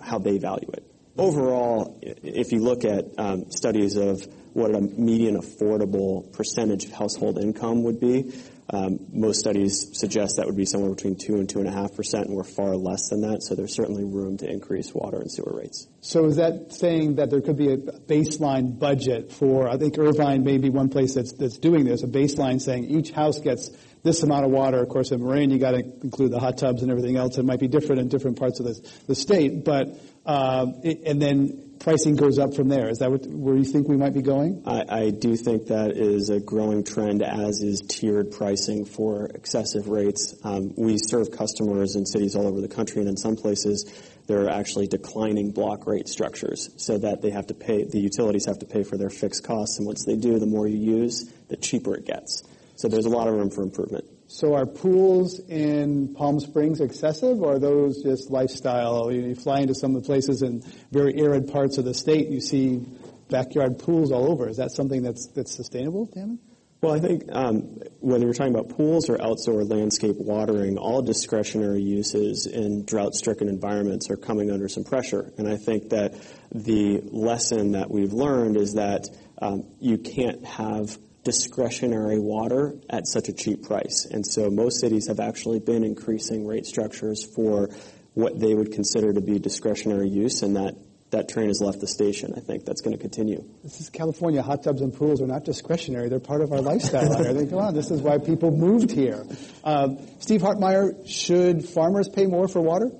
how 0.00 0.18
they 0.18 0.38
value 0.38 0.70
it. 0.72 0.84
Overall, 1.16 1.98
if 2.02 2.52
you 2.52 2.60
look 2.60 2.84
at 2.84 3.04
um, 3.18 3.50
studies 3.50 3.96
of 3.96 4.26
what 4.52 4.74
a 4.74 4.80
median 4.80 5.36
affordable 5.36 6.32
percentage 6.32 6.84
of 6.84 6.92
household 6.92 7.38
income 7.38 7.82
would 7.84 8.00
be. 8.00 8.32
Um, 8.70 8.98
most 9.12 9.40
studies 9.40 9.98
suggest 9.98 10.36
that 10.36 10.46
would 10.46 10.56
be 10.56 10.66
somewhere 10.66 10.90
between 10.90 11.16
two 11.16 11.36
and 11.36 11.48
two 11.48 11.58
and 11.58 11.68
a 11.68 11.72
half 11.72 11.94
percent, 11.94 12.26
and 12.26 12.36
we're 12.36 12.44
far 12.44 12.76
less 12.76 13.08
than 13.08 13.22
that. 13.22 13.42
So 13.42 13.54
there's 13.54 13.74
certainly 13.74 14.04
room 14.04 14.36
to 14.38 14.46
increase 14.46 14.92
water 14.92 15.18
and 15.18 15.32
sewer 15.32 15.56
rates. 15.56 15.88
So 16.02 16.26
is 16.26 16.36
that 16.36 16.74
saying 16.74 17.14
that 17.14 17.30
there 17.30 17.40
could 17.40 17.56
be 17.56 17.72
a 17.72 17.78
baseline 17.78 18.78
budget 18.78 19.32
for? 19.32 19.68
I 19.68 19.78
think 19.78 19.98
Irvine 19.98 20.44
may 20.44 20.58
be 20.58 20.68
one 20.68 20.90
place 20.90 21.14
that's 21.14 21.32
that's 21.32 21.56
doing 21.56 21.84
this. 21.84 22.02
A 22.02 22.06
baseline 22.06 22.60
saying 22.60 22.84
each 22.84 23.10
house 23.10 23.40
gets 23.40 23.70
this 24.02 24.22
amount 24.22 24.44
of 24.44 24.50
water. 24.50 24.82
Of 24.82 24.90
course, 24.90 25.12
in 25.12 25.24
Marin, 25.24 25.50
you 25.50 25.58
got 25.58 25.70
to 25.70 25.82
include 26.02 26.32
the 26.32 26.38
hot 26.38 26.58
tubs 26.58 26.82
and 26.82 26.90
everything 26.90 27.16
else. 27.16 27.38
It 27.38 27.44
might 27.44 27.60
be 27.60 27.68
different 27.68 28.02
in 28.02 28.08
different 28.08 28.38
parts 28.38 28.60
of 28.60 28.66
the, 28.66 28.90
the 29.06 29.14
state, 29.14 29.64
but 29.64 29.88
uh, 30.26 30.66
it, 30.84 31.02
and 31.06 31.20
then 31.22 31.67
pricing 31.80 32.16
goes 32.16 32.38
up 32.38 32.54
from 32.54 32.68
there. 32.68 32.88
Is 32.88 32.98
that 32.98 33.10
what, 33.10 33.26
where 33.26 33.56
you 33.56 33.64
think 33.64 33.88
we 33.88 33.96
might 33.96 34.14
be 34.14 34.22
going? 34.22 34.62
I, 34.66 34.84
I, 34.88 35.10
do 35.10 35.36
think 35.36 35.66
that 35.68 35.92
is 35.96 36.30
a 36.30 36.40
growing 36.40 36.84
trend, 36.84 37.22
as 37.22 37.60
is 37.62 37.82
tiered 37.88 38.32
pricing 38.32 38.84
for 38.84 39.26
excessive 39.26 39.88
rates. 39.88 40.34
Um, 40.44 40.74
we 40.76 40.96
serve 40.98 41.30
customers 41.30 41.96
in 41.96 42.06
cities 42.06 42.34
all 42.34 42.46
over 42.46 42.60
the 42.60 42.68
country, 42.68 43.00
and 43.00 43.08
in 43.08 43.16
some 43.16 43.36
places, 43.36 43.92
there 44.26 44.44
are 44.44 44.50
actually 44.50 44.86
declining 44.86 45.52
block 45.52 45.86
rate 45.86 46.08
structures, 46.08 46.70
so 46.76 46.98
that 46.98 47.22
they 47.22 47.30
have 47.30 47.46
to 47.46 47.54
pay. 47.54 47.84
The 47.84 48.00
utilities 48.00 48.46
have 48.46 48.58
to 48.58 48.66
pay 48.66 48.82
for 48.82 48.96
their 48.96 49.10
fixed 49.10 49.44
costs, 49.44 49.78
and 49.78 49.86
once 49.86 50.04
they 50.04 50.16
do, 50.16 50.38
the 50.38 50.46
more 50.46 50.66
you 50.66 50.78
use, 50.78 51.32
the 51.48 51.56
cheaper 51.56 51.94
it 51.94 52.04
gets. 52.04 52.42
So 52.76 52.88
there's 52.88 53.06
a 53.06 53.10
lot 53.10 53.28
of 53.28 53.34
room 53.34 53.50
for 53.50 53.62
improvement. 53.62 54.04
So 54.30 54.54
are 54.54 54.66
pools 54.66 55.40
in 55.48 56.14
Palm 56.14 56.38
Springs 56.38 56.82
excessive, 56.82 57.40
or 57.40 57.54
are 57.54 57.58
those 57.58 58.02
just 58.02 58.30
lifestyle? 58.30 59.10
You, 59.10 59.34
fly 59.34 59.60
into 59.60 59.74
some 59.74 59.96
of 59.96 60.02
the 60.02 60.06
places 60.06 60.42
in 60.42 60.62
very 60.92 61.18
arid 61.18 61.50
parts 61.50 61.78
of 61.78 61.86
the 61.86 61.94
state, 61.94 62.28
you 62.28 62.42
see 62.42 62.86
backyard 63.30 63.78
pools 63.78 64.12
all 64.12 64.30
over. 64.30 64.46
Is 64.46 64.58
that 64.58 64.70
something 64.70 65.02
that's 65.02 65.28
that's 65.34 65.56
sustainable, 65.56 66.08
Tamin? 66.08 66.38
Well, 66.82 66.94
I 66.94 67.00
think 67.00 67.24
um, 67.32 67.80
whether 68.00 68.26
we're 68.26 68.34
talking 68.34 68.54
about 68.54 68.68
pools 68.68 69.08
or 69.08 69.20
outdoor 69.20 69.64
landscape 69.64 70.16
watering, 70.16 70.76
all 70.76 71.02
discretionary 71.02 71.82
uses 71.82 72.46
in 72.46 72.84
drought-stricken 72.84 73.48
environments 73.48 74.10
are 74.10 74.16
coming 74.16 74.52
under 74.52 74.68
some 74.68 74.84
pressure. 74.84 75.32
And 75.38 75.48
I 75.48 75.56
think 75.56 75.88
that 75.88 76.14
the 76.52 77.00
lesson 77.02 77.72
that 77.72 77.90
we've 77.90 78.12
learned 78.12 78.56
is 78.56 78.74
that 78.74 79.08
um, 79.42 79.64
you 79.80 79.98
can't 79.98 80.44
have 80.44 80.96
discretionary 81.28 82.18
water 82.18 82.74
at 82.88 83.06
such 83.06 83.28
a 83.28 83.34
cheap 83.34 83.62
price. 83.62 84.06
And 84.10 84.26
so 84.26 84.48
most 84.48 84.80
cities 84.80 85.08
have 85.08 85.20
actually 85.20 85.60
been 85.60 85.84
increasing 85.84 86.46
rate 86.46 86.64
structures 86.64 87.22
for 87.22 87.68
what 88.14 88.40
they 88.40 88.54
would 88.54 88.72
consider 88.72 89.12
to 89.12 89.20
be 89.20 89.38
discretionary 89.38 90.08
use, 90.08 90.42
and 90.42 90.56
that 90.56 90.74
that 91.10 91.28
train 91.28 91.48
has 91.48 91.60
left 91.60 91.80
the 91.80 91.86
station. 91.86 92.32
I 92.34 92.40
think 92.40 92.64
that's 92.64 92.80
going 92.80 92.96
to 92.96 93.00
continue. 93.00 93.44
This 93.62 93.78
is 93.78 93.90
California. 93.90 94.40
Hot 94.40 94.62
tubs 94.62 94.80
and 94.80 94.92
pools 94.92 95.20
are 95.20 95.26
not 95.26 95.44
discretionary. 95.44 96.08
They're 96.08 96.18
part 96.18 96.40
of 96.40 96.50
our 96.50 96.62
lifestyle 96.62 97.22
here. 97.22 97.34
They 97.34 97.44
go 97.44 97.58
on. 97.58 97.74
This 97.74 97.90
is 97.90 98.00
why 98.00 98.16
people 98.16 98.50
moved 98.50 98.90
here. 98.90 99.26
Uh, 99.62 99.96
Steve 100.20 100.40
Hartmeyer, 100.40 101.06
should 101.06 101.68
farmers 101.68 102.08
pay 102.08 102.24
more 102.26 102.48
for 102.48 102.62
water? 102.62 102.90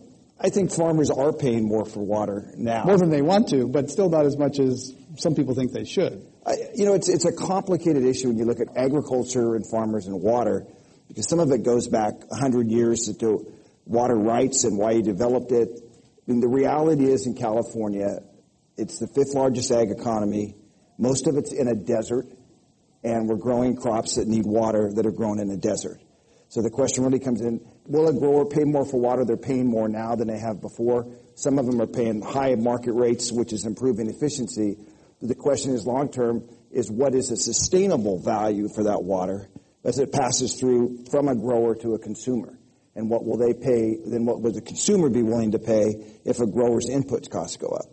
I 0.40 0.50
think 0.50 0.72
farmers 0.72 1.10
are 1.10 1.32
paying 1.32 1.66
more 1.66 1.84
for 1.84 2.00
water 2.00 2.52
now. 2.56 2.84
More 2.84 2.96
than 2.96 3.10
they 3.10 3.22
want 3.22 3.48
to, 3.48 3.66
but 3.66 3.90
still 3.90 4.08
not 4.08 4.24
as 4.24 4.36
much 4.36 4.60
as 4.60 4.94
some 5.16 5.34
people 5.34 5.54
think 5.54 5.72
they 5.72 5.84
should. 5.84 6.24
I, 6.46 6.56
you 6.74 6.84
know, 6.84 6.94
it's, 6.94 7.08
it's 7.08 7.24
a 7.24 7.32
complicated 7.32 8.04
issue 8.04 8.28
when 8.28 8.38
you 8.38 8.44
look 8.44 8.60
at 8.60 8.76
agriculture 8.76 9.56
and 9.56 9.68
farmers 9.68 10.06
and 10.06 10.22
water, 10.22 10.66
because 11.08 11.28
some 11.28 11.40
of 11.40 11.50
it 11.50 11.64
goes 11.64 11.88
back 11.88 12.14
100 12.28 12.70
years 12.70 13.12
to 13.18 13.52
water 13.84 14.14
rights 14.14 14.64
and 14.64 14.78
why 14.78 14.92
you 14.92 15.02
developed 15.02 15.50
it. 15.50 15.68
And 16.28 16.42
the 16.42 16.48
reality 16.48 17.06
is 17.06 17.26
in 17.26 17.34
California, 17.34 18.20
it's 18.76 19.00
the 19.00 19.08
fifth 19.08 19.34
largest 19.34 19.72
ag 19.72 19.90
economy. 19.90 20.54
Most 20.98 21.26
of 21.26 21.36
it's 21.36 21.52
in 21.52 21.66
a 21.66 21.74
desert, 21.74 22.26
and 23.02 23.28
we're 23.28 23.36
growing 23.36 23.76
crops 23.76 24.16
that 24.16 24.28
need 24.28 24.44
water 24.44 24.92
that 24.94 25.04
are 25.04 25.12
grown 25.12 25.40
in 25.40 25.50
a 25.50 25.56
desert. 25.56 25.98
So 26.48 26.62
the 26.62 26.70
question 26.70 27.04
really 27.04 27.18
comes 27.18 27.40
in, 27.40 27.60
will 27.88 28.08
a 28.08 28.12
grower 28.12 28.44
pay 28.44 28.64
more 28.64 28.84
for 28.84 29.00
water? 29.00 29.24
They're 29.24 29.36
paying 29.36 29.66
more 29.66 29.88
now 29.88 30.14
than 30.14 30.28
they 30.28 30.38
have 30.38 30.60
before. 30.60 31.10
Some 31.34 31.58
of 31.58 31.66
them 31.66 31.80
are 31.80 31.86
paying 31.86 32.20
high 32.20 32.54
market 32.54 32.92
rates, 32.92 33.32
which 33.32 33.52
is 33.52 33.64
improving 33.64 34.08
efficiency. 34.08 34.76
The 35.20 35.34
question 35.34 35.72
is 35.72 35.86
long 35.86 36.10
term 36.10 36.48
is 36.70 36.90
what 36.90 37.14
is 37.14 37.30
a 37.30 37.36
sustainable 37.36 38.20
value 38.22 38.68
for 38.74 38.84
that 38.84 39.02
water 39.02 39.48
as 39.84 39.98
it 39.98 40.12
passes 40.12 40.54
through 40.60 41.04
from 41.10 41.28
a 41.28 41.34
grower 41.34 41.74
to 41.76 41.94
a 41.94 41.98
consumer? 41.98 42.58
And 42.94 43.08
what 43.08 43.24
will 43.24 43.38
they 43.38 43.54
pay, 43.54 43.96
then 44.04 44.26
what 44.26 44.40
would 44.42 44.54
the 44.54 44.60
consumer 44.60 45.08
be 45.08 45.22
willing 45.22 45.52
to 45.52 45.58
pay 45.58 46.18
if 46.24 46.40
a 46.40 46.46
grower's 46.46 46.88
input 46.90 47.30
costs 47.30 47.56
go 47.56 47.68
up? 47.68 47.86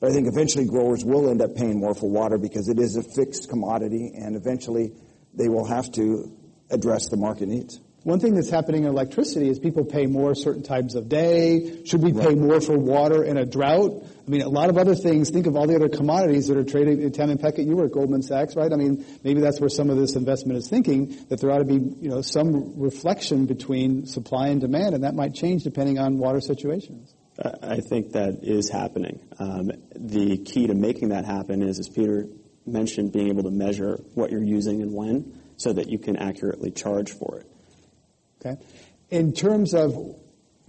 But 0.00 0.10
I 0.10 0.14
think 0.14 0.28
eventually 0.28 0.66
growers 0.66 1.04
will 1.04 1.28
end 1.28 1.42
up 1.42 1.54
paying 1.54 1.78
more 1.78 1.94
for 1.94 2.10
water 2.10 2.38
because 2.38 2.68
it 2.68 2.78
is 2.78 2.96
a 2.96 3.02
fixed 3.02 3.48
commodity 3.48 4.12
and 4.14 4.34
eventually 4.34 4.92
they 5.34 5.48
will 5.48 5.64
have 5.64 5.90
to 5.92 6.36
address 6.70 7.08
the 7.08 7.16
market 7.16 7.48
needs. 7.48 7.80
One 8.04 8.18
thing 8.18 8.34
that's 8.34 8.50
happening 8.50 8.82
in 8.82 8.88
electricity 8.88 9.48
is 9.48 9.60
people 9.60 9.84
pay 9.84 10.06
more 10.06 10.34
certain 10.34 10.64
times 10.64 10.96
of 10.96 11.08
day. 11.08 11.84
Should 11.84 12.02
we 12.02 12.12
right. 12.12 12.28
pay 12.28 12.34
more 12.34 12.60
for 12.60 12.76
water 12.76 13.22
in 13.22 13.36
a 13.36 13.46
drought? 13.46 14.04
I 14.26 14.30
mean, 14.30 14.42
a 14.42 14.48
lot 14.48 14.70
of 14.70 14.78
other 14.78 14.96
things. 14.96 15.30
Think 15.30 15.46
of 15.46 15.56
all 15.56 15.66
the 15.66 15.76
other 15.76 15.88
commodities 15.88 16.48
that 16.48 16.56
are 16.56 16.64
traded. 16.64 16.98
Tamin 17.14 17.40
Pechet, 17.40 17.64
you 17.64 17.76
were 17.76 17.86
at 17.86 17.92
Goldman 17.92 18.22
Sachs, 18.22 18.56
right? 18.56 18.72
I 18.72 18.76
mean, 18.76 19.04
maybe 19.22 19.40
that's 19.40 19.60
where 19.60 19.68
some 19.68 19.88
of 19.88 19.98
this 19.98 20.16
investment 20.16 20.58
is 20.58 20.68
thinking 20.68 21.16
that 21.28 21.40
there 21.40 21.50
ought 21.50 21.58
to 21.58 21.64
be, 21.64 21.74
you 21.74 22.08
know, 22.08 22.22
some 22.22 22.80
reflection 22.80 23.46
between 23.46 24.06
supply 24.06 24.48
and 24.48 24.60
demand, 24.60 24.94
and 24.94 25.04
that 25.04 25.14
might 25.14 25.34
change 25.34 25.62
depending 25.62 25.98
on 25.98 26.18
water 26.18 26.40
situations. 26.40 27.14
I 27.62 27.80
think 27.80 28.12
that 28.12 28.40
is 28.42 28.68
happening. 28.68 29.20
Um, 29.38 29.70
the 29.94 30.38
key 30.38 30.66
to 30.66 30.74
making 30.74 31.10
that 31.10 31.24
happen 31.24 31.62
is, 31.62 31.78
as 31.78 31.88
Peter 31.88 32.26
mentioned, 32.66 33.12
being 33.12 33.28
able 33.28 33.44
to 33.44 33.50
measure 33.50 34.00
what 34.14 34.30
you're 34.30 34.42
using 34.42 34.82
and 34.82 34.92
when, 34.92 35.40
so 35.56 35.72
that 35.72 35.88
you 35.88 35.98
can 35.98 36.16
accurately 36.16 36.70
charge 36.70 37.12
for 37.12 37.38
it. 37.38 37.46
Okay. 38.44 38.60
In 39.10 39.32
terms 39.32 39.74
of 39.74 39.94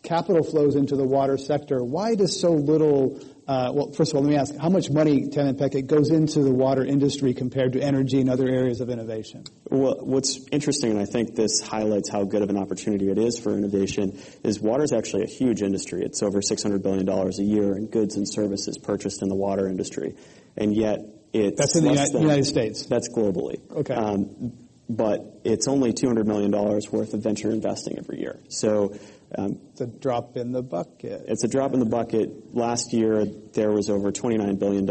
capital 0.04 0.44
flows 0.44 0.76
into 0.76 0.96
the 0.96 1.06
water 1.06 1.38
sector, 1.38 1.84
why 1.84 2.16
does 2.16 2.40
so 2.40 2.52
little, 2.52 3.20
uh, 3.48 3.72
well, 3.74 3.92
first 3.94 4.12
of 4.12 4.18
all, 4.18 4.24
let 4.24 4.30
me 4.30 4.36
ask, 4.36 4.56
how 4.58 4.70
much 4.70 4.92
money, 4.92 5.30
Tamin 5.30 5.58
Pechet, 5.58 5.88
goes 5.88 6.12
into 6.12 6.44
the 6.44 6.52
water 6.52 6.86
industry 6.86 7.34
compared 7.34 7.74
to 7.74 7.82
energy 7.82 8.20
and 8.20 8.30
other 8.30 8.48
areas 8.48 8.82
of 8.82 8.90
innovation? 8.90 9.46
Well, 9.70 9.96
what's 10.02 10.46
interesting, 10.52 10.92
and 10.92 11.00
I 11.00 11.06
think 11.06 11.36
this 11.36 11.62
highlights 11.62 12.10
how 12.10 12.26
good 12.26 12.42
of 12.42 12.50
an 12.50 12.58
opportunity 12.58 13.10
it 13.10 13.18
is 13.18 13.40
for 13.40 13.54
innovation, 13.54 14.20
is 14.44 14.60
water 14.60 14.84
is 14.84 14.92
actually 14.92 15.24
a 15.24 15.30
huge 15.30 15.62
industry. 15.62 16.04
It's 16.04 16.22
over 16.22 16.42
$600 16.42 16.84
billion 16.84 17.08
a 17.08 17.32
year 17.42 17.76
in 17.78 17.88
goods 17.88 18.18
and 18.18 18.28
services 18.30 18.78
purchased 18.78 19.22
in 19.22 19.30
the 19.30 19.36
water 19.36 19.68
industry. 19.68 20.16
And 20.58 20.76
yet, 20.76 21.00
it's 21.32 21.58
That's 21.58 21.76
in 21.76 21.86
the 21.86 21.92
United, 21.92 22.14
than, 22.14 22.22
United 22.24 22.46
States. 22.46 22.86
That's 22.86 23.10
globally. 23.10 23.60
Okay. 23.72 23.96
Um, 23.96 24.54
but 24.90 25.40
it's 25.44 25.68
only 25.68 25.94
$200 25.94 26.26
million 26.26 26.52
worth 26.52 27.14
of 27.14 27.24
venture 27.24 27.52
investing 27.52 27.98
every 27.98 28.20
year. 28.20 28.40
So 28.50 28.96
um, 29.38 29.60
it's 29.72 29.82
a 29.82 29.88
drop 29.88 30.38
in 30.38 30.52
the 30.52 30.62
bucket. 30.62 31.26
It's 31.28 31.44
a 31.44 31.48
drop 31.48 31.74
in 31.74 31.80
the 31.80 31.86
bucket. 31.86 32.56
Last 32.56 32.94
year, 32.94 33.26
there 33.54 33.72
was 33.72 33.90
over 33.90 34.12
$29 34.12 34.60
billion 34.60 34.90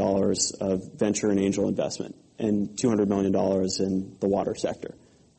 of 0.60 0.98
venture 0.98 1.28
and 1.28 1.38
angel 1.38 1.68
investment 1.68 2.16
and 2.38 2.70
$200 2.70 3.06
million 3.06 3.34
in 3.78 4.16
the 4.20 4.28
water 4.28 4.54
sector. 4.54 4.94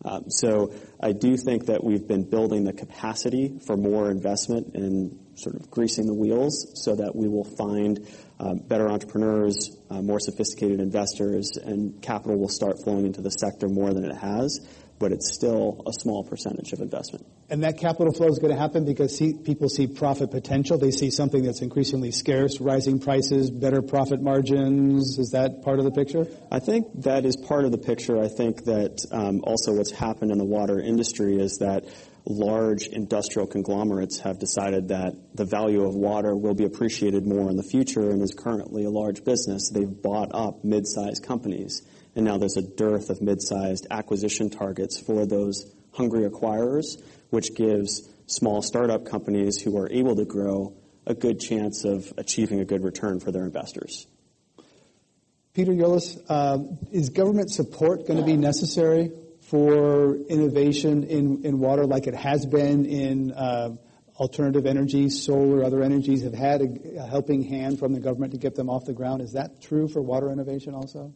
Um, 0.06 0.30
so 0.30 0.74
I 1.00 1.14
do 1.14 1.38
think 1.38 1.68
that 1.68 1.84
we've 1.84 2.08
been 2.08 2.30
building 2.30 2.66
the 2.66 2.74
capacity 2.74 3.60
for 3.66 3.78
more 3.78 4.12
investment 4.12 4.76
and 4.76 5.18
sort 5.36 5.56
of 5.56 5.70
greasing 5.72 6.08
the 6.08 6.14
wheels 6.14 6.72
so 6.84 6.96
that 6.96 7.16
we 7.16 7.28
will 7.28 7.46
find 7.46 8.06
um, 8.40 8.58
better 8.58 8.90
entrepreneurs, 8.90 9.78
uh, 9.90 10.02
more 10.02 10.20
sophisticated 10.20 10.80
investors, 10.80 11.52
and 11.64 12.02
capital 12.02 12.38
will 12.38 12.50
start 12.50 12.78
flowing 12.84 13.06
into 13.06 13.22
the 13.22 13.30
sector 13.30 13.68
more 13.68 13.94
than 13.94 14.06
it 14.06 14.16
has, 14.16 14.60
but 15.04 15.12
it's 15.12 15.34
still 15.34 15.84
a 15.86 15.92
small 15.92 16.24
percentage 16.24 16.72
of 16.72 16.80
investment. 16.80 17.26
And 17.50 17.62
that 17.66 17.78
capital 17.78 18.14
flow 18.14 18.28
is 18.28 18.40
going 18.40 18.54
to 18.54 18.60
happen 18.60 18.86
because 18.86 19.18
see, 19.18 19.34
people 19.34 19.68
see 19.68 19.86
profit 19.86 20.32
potential. 20.32 20.78
They 20.78 20.92
see 20.92 21.12
something 21.12 21.44
that's 21.44 21.62
increasingly 21.62 22.12
scarce, 22.12 22.62
rising 22.62 23.00
prices, 23.00 23.52
better 23.52 23.82
profit 23.82 24.22
margins. 24.22 25.20
Is 25.20 25.32
that 25.32 25.62
part 25.62 25.80
of 25.80 25.84
the 25.84 25.92
picture? 25.92 26.26
I 26.50 26.60
think 26.60 26.88
that 27.02 27.26
is 27.26 27.36
part 27.36 27.66
of 27.66 27.74
the 27.74 27.78
picture. 27.78 28.18
I 28.18 28.30
think 28.30 28.64
that 28.64 29.06
um, 29.12 29.42
also 29.44 29.74
what's 29.74 29.92
happened 29.92 30.32
in 30.32 30.38
the 30.38 30.46
water 30.46 30.80
industry 30.80 31.38
is 31.38 31.58
that 31.58 31.84
large 32.26 32.88
industrial 32.88 33.46
conglomerates 33.46 34.20
have 34.20 34.40
decided 34.40 34.88
that 34.88 35.14
the 35.36 35.44
value 35.44 35.84
of 35.84 35.96
water 35.96 36.34
will 36.34 36.54
be 36.54 36.64
appreciated 36.64 37.28
more 37.28 37.50
in 37.50 37.58
the 37.58 37.64
future 37.64 38.10
and 38.10 38.22
is 38.22 38.34
currently 38.34 38.86
a 38.86 38.90
large 38.90 39.26
business. 39.26 39.70
They've 39.70 40.02
bought 40.02 40.30
up 40.34 40.64
mid-sized 40.64 41.26
companies, 41.26 41.82
and 42.16 42.26
now 42.26 42.38
there's 42.38 42.58
a 42.58 42.62
dearth 42.62 43.10
of 43.10 43.22
mid-sized 43.22 43.88
acquisition 43.90 44.50
targets 44.50 45.00
for 45.00 45.26
those 45.26 45.66
hungry 45.94 46.28
acquirers, 46.30 47.02
which 47.30 47.56
gives 47.56 48.08
small 48.28 48.62
startup 48.62 49.06
companies 49.06 49.62
who 49.62 49.78
are 49.78 49.90
able 49.92 50.16
to 50.16 50.26
grow 50.26 50.74
a 51.06 51.14
good 51.14 51.40
chance 51.40 51.84
of 51.84 52.12
achieving 52.18 52.60
a 52.60 52.66
good 52.66 52.84
return 52.84 53.20
for 53.20 53.32
their 53.32 53.46
investors. 53.46 54.08
Peter 55.54 55.74
Yolles, 55.74 56.18
uh, 56.30 56.58
is 56.92 57.10
government 57.10 57.52
support 57.52 58.08
going 58.08 58.20
to 58.20 58.26
be 58.26 58.38
necessary 58.38 59.12
for 59.42 60.16
innovation 60.16 61.04
in, 61.04 61.46
in 61.46 61.60
water 61.60 61.86
like 61.86 62.08
it 62.08 62.16
has 62.16 62.46
been 62.46 62.86
in 62.86 63.32
uh, 63.32 63.70
alternative 64.16 64.66
energies, 64.66 65.24
solar, 65.24 65.64
other 65.64 65.84
energies 65.84 66.24
have 66.24 66.34
had 66.34 66.62
a, 66.62 67.00
a, 67.00 67.06
helping 67.06 67.44
hand 67.44 67.78
from 67.78 67.94
the 67.94 68.00
government 68.00 68.32
to 68.32 68.38
get 68.38 68.56
them 68.56 68.70
off 68.70 68.86
the 68.86 68.94
ground. 68.94 69.22
Is 69.22 69.34
that 69.34 69.62
true 69.62 69.88
for 69.88 70.02
water 70.02 70.32
innovation 70.32 70.74
also? 70.74 71.14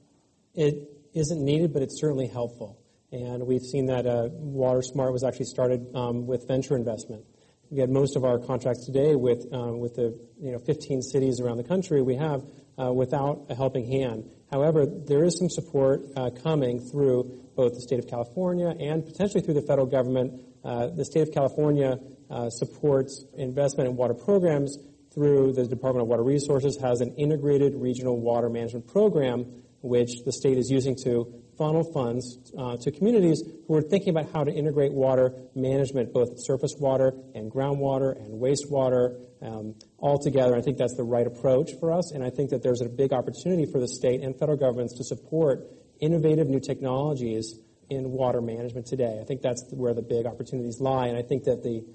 It 0.57 0.89
isn't 1.13 1.39
needed, 1.39 1.71
but 1.71 1.83
it's 1.83 1.99
certainly 1.99 2.27
helpful. 2.27 2.79
And 3.11 3.45
we've 3.45 3.61
seen 3.61 3.85
that 3.85 4.07
uh, 4.07 4.29
Water 4.31 4.81
Smart 4.81 5.13
was 5.13 5.23
actually 5.23 5.45
started 5.45 5.85
um, 5.95 6.25
with 6.25 6.47
venture 6.47 6.75
investment. 6.75 7.23
We 7.69 7.79
had 7.79 7.91
most 7.91 8.15
of 8.15 8.25
our 8.25 8.39
contracts 8.39 8.85
today 8.85 9.15
with 9.15 9.45
um, 9.53 9.79
with 9.79 9.95
the 9.95 10.19
you 10.41 10.51
know 10.51 10.57
15 10.57 11.03
cities 11.03 11.39
around 11.39 11.57
the 11.57 11.63
country. 11.63 12.01
We 12.01 12.15
have 12.15 12.43
uh, 12.81 12.91
without 12.91 13.45
a 13.49 13.55
helping 13.55 13.85
hand. 13.85 14.31
However, 14.51 14.87
there 14.87 15.23
is 15.23 15.37
some 15.37 15.49
support 15.49 16.01
uh, 16.15 16.31
coming 16.31 16.79
through 16.79 17.39
both 17.55 17.73
the 17.73 17.81
state 17.81 17.99
of 17.99 18.07
California 18.07 18.73
and 18.79 19.05
potentially 19.05 19.43
through 19.43 19.55
the 19.55 19.67
federal 19.67 19.85
government. 19.87 20.41
Uh, 20.63 20.87
the 20.87 21.05
state 21.05 21.21
of 21.21 21.31
California 21.31 21.99
uh, 22.31 22.49
supports 22.49 23.23
investment 23.37 23.89
in 23.89 23.95
water 23.95 24.15
programs 24.15 24.77
through 25.13 25.53
the 25.53 25.67
Department 25.67 26.01
of 26.01 26.07
Water 26.07 26.23
Resources 26.23 26.79
has 26.81 27.01
an 27.01 27.13
integrated 27.15 27.75
regional 27.75 28.19
water 28.19 28.49
management 28.49 28.87
program 28.87 29.45
which 29.81 30.24
the 30.25 30.31
state 30.31 30.57
is 30.57 30.69
using 30.69 30.96
to 31.03 31.41
funnel 31.57 31.84
funds 31.93 32.51
uh, 32.57 32.77
to 32.77 32.91
communities 32.91 33.43
who 33.67 33.75
are 33.75 33.81
thinking 33.81 34.10
about 34.10 34.31
how 34.31 34.43
to 34.43 34.51
integrate 34.51 34.93
water 34.93 35.34
management, 35.55 36.13
both 36.13 36.29
surface 36.38 36.75
water 36.79 37.13
and 37.34 37.51
groundwater 37.51 38.15
and 38.15 38.39
wastewater, 38.39 39.19
um, 39.41 39.75
all 39.98 40.19
together. 40.19 40.55
I 40.55 40.62
think 40.62 40.77
that's 40.77 40.96
the 40.96 41.03
right 41.03 41.25
approach 41.25 41.72
for 41.79 41.91
us, 41.91 42.12
and 42.12 42.24
I 42.24 42.29
think 42.29 42.51
that 42.51 42.63
there's 42.63 42.81
a 42.81 42.89
big 42.89 43.13
opportunity 43.13 43.65
for 43.72 43.79
the 43.79 43.88
state 43.88 44.22
and 44.22 44.38
federal 44.38 44.57
governments 44.57 44.98
to 44.98 45.03
support 45.03 45.67
innovative 46.00 46.48
new 46.48 46.60
technologies 46.60 47.60
in 47.89 48.12
water 48.12 48.41
management 48.41 48.86
today. 48.86 49.19
I 49.22 49.25
think 49.25 49.41
that's 49.41 49.63
where 49.72 49.93
the 49.93 50.01
big 50.01 50.25
opportunities 50.25 50.79
lie, 50.79 51.07
and 51.07 51.17
I 51.17 51.22
think 51.22 51.43
that 51.43 51.63
the 51.63 51.86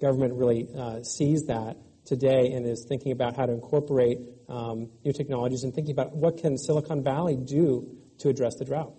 government 0.00 0.34
really 0.34 0.68
uh, 0.76 1.02
sees 1.02 1.44
that 1.46 1.76
today 2.10 2.52
and 2.52 2.66
is 2.66 2.84
thinking 2.88 3.12
about 3.12 3.36
how 3.36 3.46
to 3.46 3.52
incorporate 3.52 4.18
um, 4.48 4.90
new 5.04 5.12
technologies 5.12 5.62
and 5.62 5.72
thinking 5.72 5.92
about 5.92 6.14
what 6.14 6.36
can 6.36 6.58
Silicon 6.58 7.02
Valley 7.02 7.36
do 7.36 7.96
to 8.18 8.28
address 8.28 8.56
the 8.58 8.64
drought. 8.64 8.92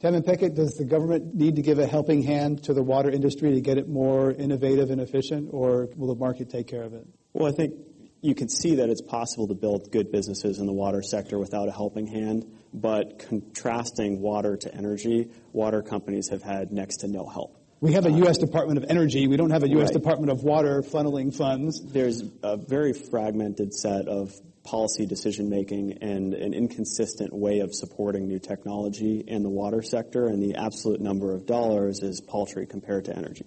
Tamin 0.00 0.22
Pechet, 0.22 0.54
does 0.54 0.74
the 0.74 0.84
government 0.84 1.34
need 1.34 1.56
to 1.56 1.62
give 1.62 1.78
a 1.78 1.86
helping 1.86 2.22
hand 2.22 2.62
to 2.64 2.74
the 2.74 2.82
water 2.82 3.08
industry 3.08 3.54
to 3.54 3.62
get 3.62 3.78
it 3.78 3.88
more 3.88 4.30
innovative 4.30 4.90
and 4.90 5.00
efficient, 5.00 5.48
or 5.52 5.88
will 5.96 6.08
the 6.14 6.20
market 6.20 6.50
take 6.50 6.66
care 6.66 6.82
of 6.82 6.92
it? 6.92 7.06
Well, 7.32 7.48
I 7.48 7.52
think 7.52 7.72
you 8.20 8.34
can 8.34 8.50
see 8.50 8.74
that 8.76 8.90
it's 8.90 9.00
possible 9.00 9.48
to 9.48 9.54
build 9.54 9.90
good 9.90 10.12
businesses 10.12 10.58
in 10.58 10.66
the 10.66 10.72
water 10.72 11.00
sector 11.00 11.38
without 11.38 11.68
a 11.68 11.72
helping 11.72 12.06
hand, 12.06 12.44
but 12.74 13.18
contrasting 13.18 14.20
water 14.20 14.58
to 14.58 14.74
energy, 14.74 15.30
water 15.52 15.80
companies 15.80 16.28
have 16.28 16.42
had 16.42 16.70
next 16.70 16.98
to 16.98 17.08
no 17.08 17.26
help. 17.26 17.63
We 17.84 17.92
have 17.92 18.06
a 18.06 18.12
U.S. 18.12 18.38
Department 18.38 18.78
of 18.78 18.86
Energy. 18.88 19.28
We 19.28 19.36
don't 19.36 19.50
have 19.50 19.62
a 19.62 19.68
U.S. 19.68 19.88
Right. 19.88 19.92
Department 19.92 20.32
of 20.32 20.42
Water 20.42 20.80
funneling 20.80 21.36
funds. 21.36 21.82
There's 21.84 22.22
a 22.42 22.56
very 22.56 22.94
fragmented 22.94 23.74
set 23.74 24.08
of 24.08 24.32
policy 24.62 25.04
decision 25.04 25.50
making 25.50 25.98
and 26.00 26.32
an 26.32 26.54
inconsistent 26.54 27.34
way 27.34 27.58
of 27.58 27.74
supporting 27.74 28.26
new 28.26 28.38
technology 28.38 29.22
in 29.26 29.42
the 29.42 29.50
water 29.50 29.82
sector, 29.82 30.28
and 30.28 30.42
the 30.42 30.56
absolute 30.56 31.02
number 31.02 31.34
of 31.34 31.44
dollars 31.44 32.00
is 32.00 32.22
paltry 32.22 32.64
compared 32.64 33.04
to 33.04 33.14
energy. 33.14 33.44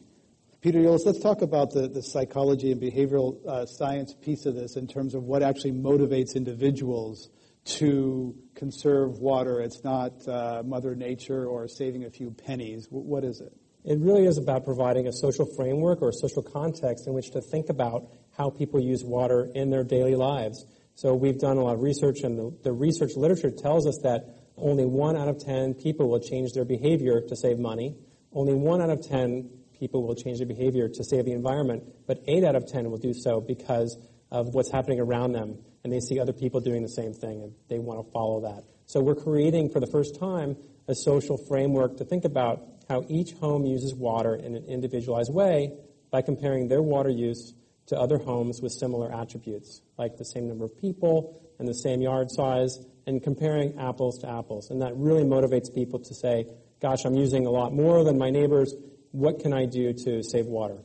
Peter 0.61 0.81
Yolles, 0.81 1.03
let's 1.03 1.19
talk 1.19 1.41
about 1.41 1.71
the, 1.71 1.87
the 1.87 2.03
psychology 2.03 2.71
and 2.71 2.79
behavioral 2.79 3.43
uh, 3.47 3.65
science 3.65 4.13
piece 4.21 4.45
of 4.45 4.53
this 4.53 4.75
in 4.75 4.85
terms 4.85 5.15
of 5.15 5.23
what 5.23 5.41
actually 5.41 5.71
motivates 5.71 6.35
individuals 6.35 7.31
to 7.65 8.35
conserve 8.53 9.17
water. 9.17 9.61
It's 9.61 9.83
not 9.83 10.11
uh, 10.27 10.61
Mother 10.63 10.93
Nature 10.93 11.47
or 11.47 11.67
saving 11.67 12.05
a 12.05 12.11
few 12.11 12.29
pennies. 12.29 12.85
W- 12.85 13.03
what 13.03 13.23
is 13.23 13.41
it? 13.41 13.51
It 13.87 13.99
really 13.99 14.25
is 14.25 14.37
about 14.37 14.65
providing 14.65 15.07
a 15.07 15.13
social 15.13 15.45
framework 15.55 16.01
or 16.01 16.09
a 16.09 16.13
social 16.13 16.43
context 16.43 17.07
in 17.07 17.13
which 17.13 17.31
to 17.31 17.39
think 17.39 17.69
about 17.69 18.03
how 18.37 18.49
people 18.49 18.81
use 18.81 19.01
water 19.01 19.49
in 19.55 19.69
their 19.69 19.85
daily 19.85 20.13
lives. 20.13 20.65
So 20.95 21.15
we've 21.15 21.39
done 21.39 21.55
a 21.55 21.63
lot 21.63 21.75
of 21.75 21.81
research, 21.81 22.17
and 22.21 22.37
the, 22.37 22.53
the 22.63 22.73
research 22.73 23.11
literature 23.15 23.49
tells 23.49 23.87
us 23.87 23.99
that 24.03 24.25
only 24.57 24.83
one 24.83 25.15
out 25.15 25.29
of 25.29 25.39
ten 25.39 25.73
people 25.73 26.09
will 26.09 26.19
change 26.19 26.51
their 26.51 26.65
behavior 26.65 27.21
to 27.29 27.35
save 27.37 27.59
money. 27.59 27.95
Only 28.33 28.55
one 28.55 28.81
out 28.81 28.89
of 28.89 29.07
ten 29.07 29.49
people 29.79 30.05
will 30.05 30.15
change 30.15 30.39
their 30.39 30.47
behavior 30.47 30.89
to 30.89 31.03
save 31.05 31.23
the 31.23 31.31
environment, 31.31 31.83
but 32.07 32.19
eight 32.27 32.43
out 32.43 32.57
of 32.57 32.67
ten 32.67 32.91
will 32.91 32.97
do 32.97 33.13
so 33.13 33.39
because 33.39 33.97
of 34.31 34.47
what's 34.53 34.69
happening 34.69 34.99
around 34.99 35.31
them, 35.31 35.59
and 35.85 35.93
they 35.93 36.01
see 36.01 36.19
other 36.19 36.33
people 36.33 36.59
doing 36.59 36.81
the 36.81 36.89
same 36.89 37.13
thing, 37.13 37.41
and 37.41 37.53
they 37.69 37.79
want 37.79 38.05
to 38.05 38.11
follow 38.11 38.41
that. 38.41 38.65
So 38.85 38.99
we're 38.99 39.15
creating, 39.15 39.69
for 39.69 39.79
the 39.79 39.87
first 39.87 40.19
time, 40.19 40.57
a 40.89 40.95
social 40.95 41.37
framework 41.47 41.95
to 41.97 42.03
think 42.03 42.25
about 42.25 42.59
how 42.89 43.03
each 43.09 43.33
home 43.33 43.65
uses 43.65 43.93
water 43.93 44.35
in 44.35 44.55
an 44.55 44.65
individualized 44.65 45.33
way 45.33 45.73
by 46.11 46.21
comparing 46.21 46.67
their 46.67 46.81
water 46.81 47.09
use 47.09 47.53
to 47.87 47.97
other 47.97 48.17
homes 48.17 48.61
with 48.61 48.71
similar 48.71 49.13
attributes, 49.13 49.81
like 49.97 50.17
the 50.17 50.25
same 50.25 50.47
number 50.47 50.65
of 50.65 50.77
people 50.79 51.41
and 51.59 51.67
the 51.67 51.73
same 51.73 52.01
yard 52.01 52.29
size, 52.29 52.77
and 53.05 53.23
comparing 53.23 53.77
apples 53.79 54.19
to 54.19 54.29
apples. 54.29 54.69
And 54.69 54.81
that 54.81 54.95
really 54.95 55.23
motivates 55.23 55.73
people 55.73 55.99
to 55.99 56.13
say, 56.13 56.45
gosh, 56.81 57.05
I'm 57.05 57.15
using 57.15 57.45
a 57.45 57.49
lot 57.49 57.73
more 57.73 58.03
than 58.03 58.17
my 58.17 58.29
neighbors. 58.29 58.73
What 59.11 59.39
can 59.39 59.53
I 59.53 59.65
do 59.65 59.93
to 59.93 60.21
save 60.23 60.45
water? 60.45 60.77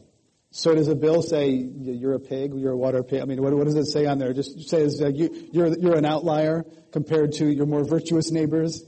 So 0.50 0.74
does 0.74 0.88
a 0.88 0.94
bill 0.94 1.22
say 1.22 1.48
you're 1.50 2.14
a 2.14 2.20
pig, 2.20 2.52
you're 2.54 2.72
a 2.72 2.76
water 2.76 3.02
pig? 3.02 3.20
I 3.20 3.24
mean, 3.24 3.42
what, 3.42 3.52
what 3.54 3.64
does 3.64 3.74
it 3.74 3.86
say 3.86 4.06
on 4.06 4.18
there? 4.18 4.32
Just 4.32 4.68
says 4.68 5.00
uh, 5.02 5.08
you, 5.08 5.48
you're, 5.52 5.76
you're 5.78 5.96
an 5.96 6.04
outlier 6.04 6.64
compared 6.92 7.32
to 7.34 7.46
your 7.46 7.66
more 7.66 7.84
virtuous 7.84 8.30
neighbors? 8.30 8.84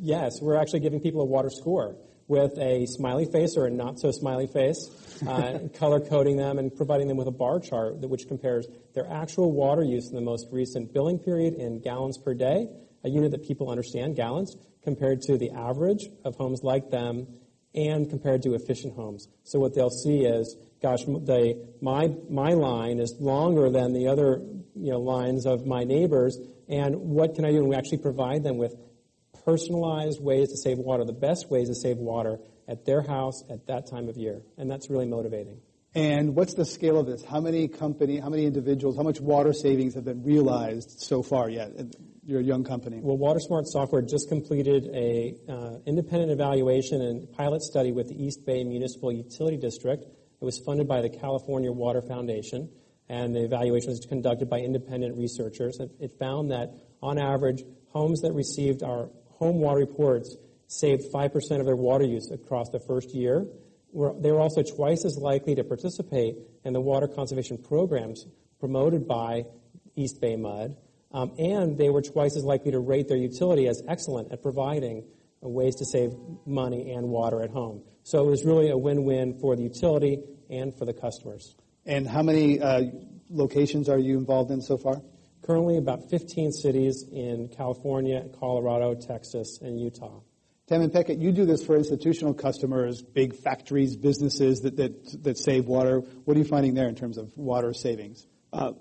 Yes, 0.00 0.40
we're 0.40 0.56
actually 0.56 0.80
giving 0.80 1.00
people 1.00 1.20
a 1.20 1.26
water 1.26 1.50
score 1.50 1.96
with 2.32 2.56
a 2.58 2.86
smiley 2.86 3.26
face 3.26 3.58
or 3.58 3.66
a 3.66 3.70
not 3.70 4.00
so 4.00 4.10
smiley 4.10 4.46
face, 4.46 4.88
uh, 5.28 5.68
color 5.74 6.00
coding 6.00 6.38
them 6.38 6.58
and 6.58 6.74
providing 6.74 7.06
them 7.06 7.18
with 7.18 7.28
a 7.28 7.32
bar 7.32 7.60
chart 7.60 8.00
that, 8.00 8.08
which 8.08 8.26
compares 8.26 8.66
their 8.94 9.06
actual 9.12 9.52
water 9.52 9.84
use 9.84 10.08
in 10.08 10.14
the 10.14 10.22
most 10.22 10.46
recent 10.50 10.94
billing 10.94 11.18
period 11.18 11.52
in 11.52 11.78
gallons 11.78 12.16
per 12.16 12.32
day, 12.32 12.68
a 13.04 13.10
unit 13.10 13.30
that 13.32 13.46
people 13.46 13.68
understand, 13.70 14.16
gallons, 14.16 14.56
compared 14.82 15.20
to 15.20 15.36
the 15.36 15.50
average 15.50 16.08
of 16.24 16.34
homes 16.36 16.62
like 16.62 16.90
them 16.90 17.26
and 17.74 18.08
compared 18.08 18.42
to 18.42 18.54
efficient 18.54 18.94
homes. 18.96 19.28
So 19.44 19.60
what 19.60 19.74
they'll 19.74 19.90
see 19.90 20.24
is, 20.24 20.56
gosh, 20.80 21.00
they, 21.06 21.56
my, 21.82 22.14
my 22.30 22.54
line 22.54 22.98
is 22.98 23.14
longer 23.20 23.68
than 23.68 23.92
the 23.92 24.08
other 24.08 24.40
you 24.74 24.92
know, 24.92 25.00
lines 25.00 25.44
of 25.44 25.66
my 25.66 25.84
neighbors, 25.84 26.38
and 26.66 26.96
what 26.96 27.34
can 27.34 27.44
I 27.44 27.50
do? 27.50 27.58
And 27.58 27.68
we 27.68 27.76
actually 27.76 27.98
provide 27.98 28.42
them 28.42 28.56
with 28.56 28.74
personalized 29.44 30.22
ways 30.22 30.48
to 30.50 30.56
save 30.56 30.78
water, 30.78 31.04
the 31.04 31.12
best 31.12 31.50
ways 31.50 31.68
to 31.68 31.74
save 31.74 31.98
water 31.98 32.38
at 32.68 32.84
their 32.84 33.02
house 33.02 33.42
at 33.50 33.66
that 33.66 33.90
time 33.90 34.08
of 34.08 34.16
year. 34.16 34.42
And 34.56 34.70
that's 34.70 34.88
really 34.88 35.06
motivating. 35.06 35.60
And 35.94 36.34
what's 36.34 36.54
the 36.54 36.64
scale 36.64 36.98
of 36.98 37.06
this? 37.06 37.22
How 37.22 37.40
many 37.40 37.68
company, 37.68 38.18
how 38.18 38.30
many 38.30 38.46
individuals, 38.46 38.96
how 38.96 39.02
much 39.02 39.20
water 39.20 39.52
savings 39.52 39.94
have 39.94 40.04
been 40.04 40.22
realized 40.22 41.00
so 41.00 41.22
far 41.22 41.50
yet? 41.50 41.70
You're 42.24 42.40
a 42.40 42.44
young 42.44 42.64
company. 42.64 43.00
Well, 43.02 43.18
WaterSmart 43.18 43.66
Software 43.66 44.00
just 44.00 44.28
completed 44.28 44.88
a 44.94 45.36
uh, 45.48 45.78
independent 45.86 46.30
evaluation 46.30 47.02
and 47.02 47.30
pilot 47.32 47.62
study 47.62 47.92
with 47.92 48.08
the 48.08 48.14
East 48.14 48.46
Bay 48.46 48.64
Municipal 48.64 49.12
Utility 49.12 49.58
District. 49.58 50.04
It 50.04 50.44
was 50.44 50.58
funded 50.64 50.88
by 50.88 51.02
the 51.02 51.10
California 51.10 51.70
Water 51.70 52.00
Foundation, 52.00 52.70
and 53.08 53.34
the 53.34 53.44
evaluation 53.44 53.90
was 53.90 54.00
conducted 54.00 54.48
by 54.48 54.60
independent 54.60 55.18
researchers. 55.18 55.78
It, 55.78 55.90
it 56.00 56.12
found 56.18 56.52
that, 56.52 56.70
on 57.02 57.18
average, 57.18 57.64
homes 57.88 58.22
that 58.22 58.32
received 58.32 58.82
our 58.82 59.10
home 59.42 59.58
water 59.58 59.80
reports 59.80 60.36
saved 60.68 61.12
5% 61.12 61.58
of 61.58 61.66
their 61.66 61.74
water 61.74 62.04
use 62.04 62.30
across 62.30 62.70
the 62.70 62.78
first 62.78 63.12
year. 63.12 63.44
They 63.92 64.30
were 64.30 64.40
also 64.40 64.62
twice 64.62 65.04
as 65.04 65.18
likely 65.18 65.56
to 65.56 65.64
participate 65.64 66.36
in 66.64 66.72
the 66.72 66.80
water 66.80 67.08
conservation 67.08 67.58
programs 67.58 68.24
promoted 68.60 69.08
by 69.08 69.46
East 69.96 70.20
Bay 70.20 70.36
Mud, 70.36 70.76
um, 71.10 71.32
and 71.38 71.76
they 71.76 71.90
were 71.90 72.02
twice 72.02 72.36
as 72.36 72.44
likely 72.44 72.70
to 72.70 72.78
rate 72.78 73.08
their 73.08 73.18
utility 73.18 73.66
as 73.66 73.82
excellent 73.88 74.30
at 74.30 74.42
providing 74.42 75.02
ways 75.40 75.74
to 75.74 75.84
save 75.84 76.12
money 76.46 76.92
and 76.92 77.08
water 77.08 77.42
at 77.42 77.50
home. 77.50 77.82
So 78.04 78.22
it 78.22 78.30
was 78.30 78.44
really 78.44 78.70
a 78.70 78.78
win-win 78.78 79.40
for 79.40 79.56
the 79.56 79.64
utility 79.64 80.22
and 80.48 80.72
for 80.78 80.84
the 80.84 80.94
customers. 80.94 81.56
And 81.84 82.06
how 82.06 82.22
many 82.22 82.60
uh, 82.60 82.82
locations 83.28 83.88
are 83.88 83.98
you 83.98 84.16
involved 84.18 84.52
in 84.52 84.62
so 84.62 84.78
far? 84.78 85.02
Currently, 85.42 85.76
about 85.76 86.08
15 86.08 86.52
cities 86.52 87.04
in 87.12 87.48
California, 87.48 88.26
Colorado, 88.38 88.94
Texas, 88.94 89.58
and 89.60 89.80
Utah. 89.80 90.20
Tamin 90.70 90.90
Pechet, 90.90 91.18
you 91.18 91.32
do 91.32 91.44
this 91.44 91.64
for 91.64 91.76
institutional 91.76 92.32
customers, 92.32 93.02
big 93.02 93.34
factories, 93.34 93.96
businesses 93.96 94.60
that, 94.60 94.76
that, 94.76 95.22
that 95.24 95.36
save 95.36 95.66
water. 95.66 95.98
What 95.98 96.36
are 96.36 96.38
you 96.38 96.46
finding 96.46 96.74
there 96.74 96.88
in 96.88 96.94
terms 96.94 97.18
of 97.18 97.32
water 97.36 97.74
savings? 97.74 98.26
Uh, 98.52 98.72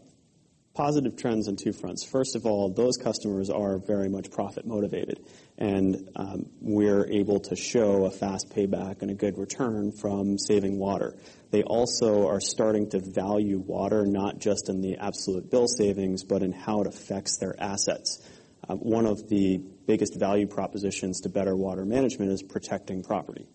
positive 0.74 1.18
trends 1.18 1.48
on 1.48 1.56
two 1.56 1.74
fronts. 1.74 2.04
First 2.04 2.36
of 2.36 2.46
all, 2.46 2.70
those 2.70 2.98
customers 2.98 3.50
are 3.50 3.78
very 3.78 4.10
much 4.10 4.32
profit 4.32 4.66
motivated, 4.66 5.20
and 5.58 6.10
um, 6.16 6.46
we're 6.62 7.08
able 7.08 7.40
to 7.42 7.56
show 7.56 8.06
a 8.06 8.12
fast 8.12 8.50
payback 8.56 9.02
and 9.02 9.12
a 9.12 9.14
good 9.14 9.38
return 9.38 9.92
from 9.92 10.38
saving 10.38 10.80
water. 10.80 11.16
They 11.52 11.64
also 11.64 12.28
are 12.28 12.40
starting 12.40 12.90
to 12.92 13.00
value 13.00 13.60
water 13.60 14.06
not 14.06 14.40
just 14.40 14.70
in 14.70 14.82
the 14.82 14.98
absolute 14.98 15.52
bill 15.52 15.68
savings, 15.68 16.24
but 16.24 16.42
in 16.42 16.54
how 16.54 16.82
it 16.82 16.88
affects 16.88 17.38
their 17.38 17.56
assets. 17.60 18.26
Uh, 18.70 18.76
one 18.76 19.06
of 19.06 19.28
the 19.28 19.58
biggest 19.88 20.18
value 20.18 20.48
propositions 20.48 21.22
to 21.22 21.30
better 21.30 21.56
water 21.56 21.84
management 21.84 22.32
is 22.32 22.42
protecting 22.42 23.04
property. 23.04 23.46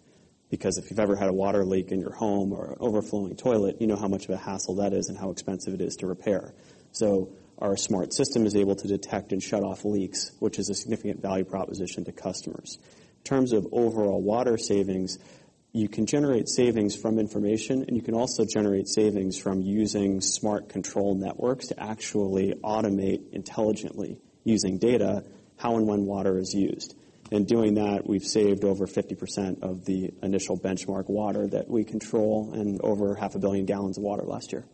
Because 0.51 0.79
if 0.79 0.91
you've 0.91 1.01
ever 1.01 1.17
had 1.17 1.29
a 1.29 1.33
water 1.33 1.65
leak 1.65 1.91
in 1.91 2.01
your 2.01 2.13
home 2.13 2.53
or 2.53 2.73
an 2.73 2.77
overflowing 2.79 3.37
toilet, 3.37 3.81
you 3.81 3.87
know 3.87 3.97
how 3.97 4.09
much 4.09 4.25
of 4.25 4.31
a 4.31 4.37
hassle 4.37 4.77
that 4.77 4.93
is 4.93 5.09
and 5.09 5.19
how 5.19 5.31
expensive 5.31 5.75
it 5.75 5.81
is 5.81 5.97
to 5.97 6.07
repair. 6.07 6.55
So 6.93 7.31
our 7.59 7.77
smart 7.77 8.13
system 8.13 8.47
is 8.47 8.55
able 8.55 8.77
to 8.77 8.87
detect 8.87 9.33
and 9.33 9.43
shut 9.43 9.63
off 9.63 9.85
leaks, 9.85 10.31
which 10.39 10.59
is 10.59 10.69
a 10.69 10.75
significant 10.75 11.21
value 11.21 11.45
proposition 11.45 12.05
to 12.05 12.13
customers. 12.13 12.79
In 12.81 13.25
terms 13.25 13.53
of 13.53 13.67
overall 13.73 14.23
water 14.23 14.57
savings, 14.57 15.19
you 15.73 15.89
can 15.89 16.07
generate 16.07 16.49
savings 16.49 16.97
from 16.97 17.19
information 17.19 17.85
and 17.87 17.97
you 17.97 18.03
can 18.03 18.15
also 18.15 18.45
generate 18.45 18.89
savings 18.89 19.37
from 19.37 19.63
using 19.63 20.21
smart 20.21 20.69
control 20.69 21.15
networks 21.15 21.67
to 21.69 21.83
actually 21.83 22.55
automate 22.63 23.33
intelligently 23.33 24.19
using 24.45 24.79
data 24.79 25.25
how 25.59 25.77
and 25.77 25.87
when 25.87 26.07
water 26.07 26.39
is 26.39 26.55
used. 26.55 26.95
In 27.31 27.45
doing 27.45 27.75
that, 27.75 28.07
we've 28.07 28.25
saved 28.25 28.65
over 28.65 28.87
50% 28.87 29.63
of 29.63 29.85
the 29.85 30.13
initial 30.23 30.59
benchmark 30.59 31.09
water 31.09 31.47
that 31.49 31.69
we 31.69 31.85
control 31.85 32.53
and 32.55 32.81
over 32.83 33.17
half 33.17 33.35
a 33.35 33.39
billion 33.39 33.67
gallons 33.67 33.99
of 33.99 34.05
water 34.05 34.23
last 34.23 34.53
year. 34.53 34.65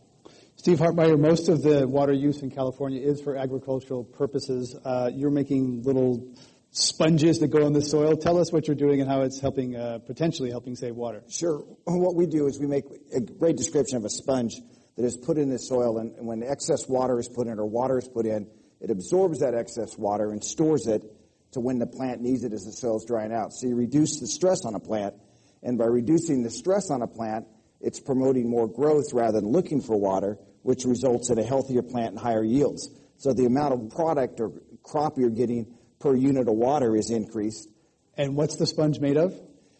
Steve 0.55 0.77
Hartmeyer, 0.77 1.19
most 1.19 1.49
of 1.49 1.63
the 1.63 1.87
water 1.87 2.13
use 2.13 2.43
in 2.43 2.51
California 2.51 3.01
is 3.01 3.19
for 3.21 3.35
agricultural 3.35 4.03
purposes. 4.03 4.75
Uh, 4.85 5.09
you're 5.11 5.31
making 5.31 5.81
little 5.81 6.31
sponges 6.69 7.39
that 7.39 7.47
go 7.47 7.65
in 7.65 7.73
the 7.73 7.81
soil. 7.81 8.15
Tell 8.15 8.39
us 8.39 8.51
what 8.51 8.67
you're 8.67 8.75
doing 8.75 9.01
and 9.01 9.09
how 9.09 9.21
it's 9.21 9.39
helping, 9.39 9.75
uh, 9.75 9.99
potentially 10.05 10.51
helping 10.51 10.75
save 10.75 10.95
water. 10.95 11.23
Sure. 11.29 11.57
What 11.85 12.15
we 12.15 12.27
do 12.27 12.45
is 12.45 12.59
we 12.59 12.67
make 12.67 12.85
a 13.15 13.19
great 13.19 13.57
description 13.57 13.97
of 13.97 14.05
a 14.05 14.09
sponge 14.09 14.53
that 14.95 15.03
is 15.03 15.17
put 15.17 15.39
in 15.39 15.49
the 15.49 15.57
soil, 15.57 15.97
and 15.97 16.13
when 16.25 16.43
excess 16.43 16.87
water 16.87 17.19
is 17.19 17.27
put 17.27 17.47
in 17.47 17.59
or 17.59 17.65
water 17.65 17.97
is 17.97 18.07
put 18.07 18.27
in, 18.27 18.47
it 18.79 18.91
absorbs 18.91 19.39
that 19.39 19.55
excess 19.55 19.97
water 19.97 20.31
and 20.31 20.43
stores 20.43 20.85
it 20.87 21.03
to 21.53 21.59
when 21.59 21.79
the 21.79 21.87
plant 21.87 22.21
needs 22.21 22.43
it 22.43 22.53
as 22.53 22.65
the 22.65 22.71
soil 22.71 22.97
is 22.97 23.05
drying 23.05 23.33
out. 23.33 23.53
So 23.53 23.67
you 23.67 23.75
reduce 23.75 24.19
the 24.19 24.27
stress 24.27 24.65
on 24.65 24.75
a 24.75 24.79
plant, 24.79 25.15
and 25.61 25.77
by 25.77 25.85
reducing 25.85 26.43
the 26.43 26.49
stress 26.49 26.89
on 26.91 27.01
a 27.01 27.07
plant, 27.07 27.45
it's 27.81 27.99
promoting 27.99 28.49
more 28.49 28.67
growth 28.67 29.13
rather 29.13 29.41
than 29.41 29.51
looking 29.51 29.81
for 29.81 29.99
water, 29.99 30.37
which 30.61 30.85
results 30.85 31.29
in 31.29 31.39
a 31.39 31.43
healthier 31.43 31.81
plant 31.81 32.11
and 32.11 32.19
higher 32.19 32.43
yields. 32.43 32.89
So 33.17 33.33
the 33.33 33.45
amount 33.45 33.73
of 33.73 33.89
product 33.89 34.39
or 34.39 34.51
crop 34.83 35.17
you're 35.17 35.29
getting 35.29 35.73
per 35.99 36.15
unit 36.15 36.47
of 36.47 36.55
water 36.55 36.95
is 36.95 37.09
increased. 37.09 37.69
And 38.17 38.35
what's 38.35 38.55
the 38.55 38.67
sponge 38.67 38.99
made 38.99 39.17
of? 39.17 39.33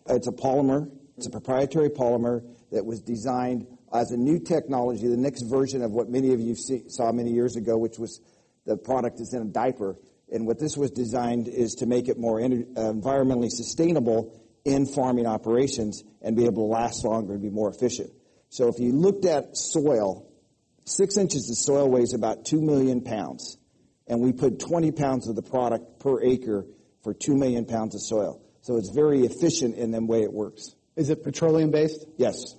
It's 0.07 0.27
a 0.27 0.31
polymer. 0.31 0.89
It's 1.17 1.27
a 1.27 1.29
proprietary 1.29 1.89
polymer 1.89 2.43
that 2.71 2.85
was 2.85 3.01
designed 3.01 3.67
as 3.93 4.11
a 4.11 4.17
new 4.17 4.39
technology, 4.39 5.07
the 5.07 5.17
next 5.17 5.43
version 5.43 5.83
of 5.83 5.91
what 5.91 6.09
many 6.09 6.33
of 6.33 6.39
you 6.39 6.55
see, 6.55 6.89
saw 6.89 7.11
many 7.11 7.31
years 7.31 7.55
ago, 7.55 7.77
which 7.77 7.99
was 7.99 8.19
the 8.65 8.75
product 8.75 9.19
is 9.19 9.33
in 9.33 9.41
a 9.41 9.45
diaper. 9.45 9.95
And 10.33 10.47
what 10.47 10.59
this 10.59 10.75
was 10.75 10.89
designed 10.89 11.47
is 11.47 11.75
to 11.75 11.85
make 11.85 12.07
it 12.07 12.17
more 12.17 12.41
uh, 12.41 12.47
environmentally 12.47 13.51
sustainable 13.51 14.41
in 14.65 14.87
farming 14.87 15.27
operations 15.27 16.03
and 16.21 16.35
be 16.35 16.45
able 16.45 16.67
to 16.67 16.73
last 16.73 17.05
longer 17.05 17.33
and 17.33 17.41
be 17.41 17.51
more 17.51 17.69
efficient. 17.69 18.09
So 18.49 18.67
if 18.67 18.79
you 18.79 18.93
looked 18.93 19.25
at 19.25 19.55
soil, 19.55 20.27
six 20.85 21.17
inches 21.17 21.49
of 21.49 21.57
soil 21.57 21.89
weighs 21.89 22.13
about 22.13 22.45
two 22.45 22.61
million 22.61 23.01
pounds. 23.01 23.57
And 24.07 24.21
we 24.21 24.33
put 24.33 24.59
20 24.59 24.91
pounds 24.91 25.29
of 25.29 25.35
the 25.35 25.43
product 25.43 25.99
per 25.99 26.21
acre 26.23 26.65
for 27.03 27.13
two 27.13 27.35
million 27.35 27.65
pounds 27.65 27.93
of 27.93 28.01
soil. 28.01 28.41
So 28.61 28.77
it's 28.77 28.89
very 28.89 29.21
efficient 29.21 29.75
in 29.75 29.91
the 29.91 30.03
way 30.03 30.23
it 30.23 30.33
works. 30.33 30.75
Is 30.95 31.09
it 31.09 31.23
petroleum 31.23 31.69
based? 31.69 32.05
Yes. 32.17 32.55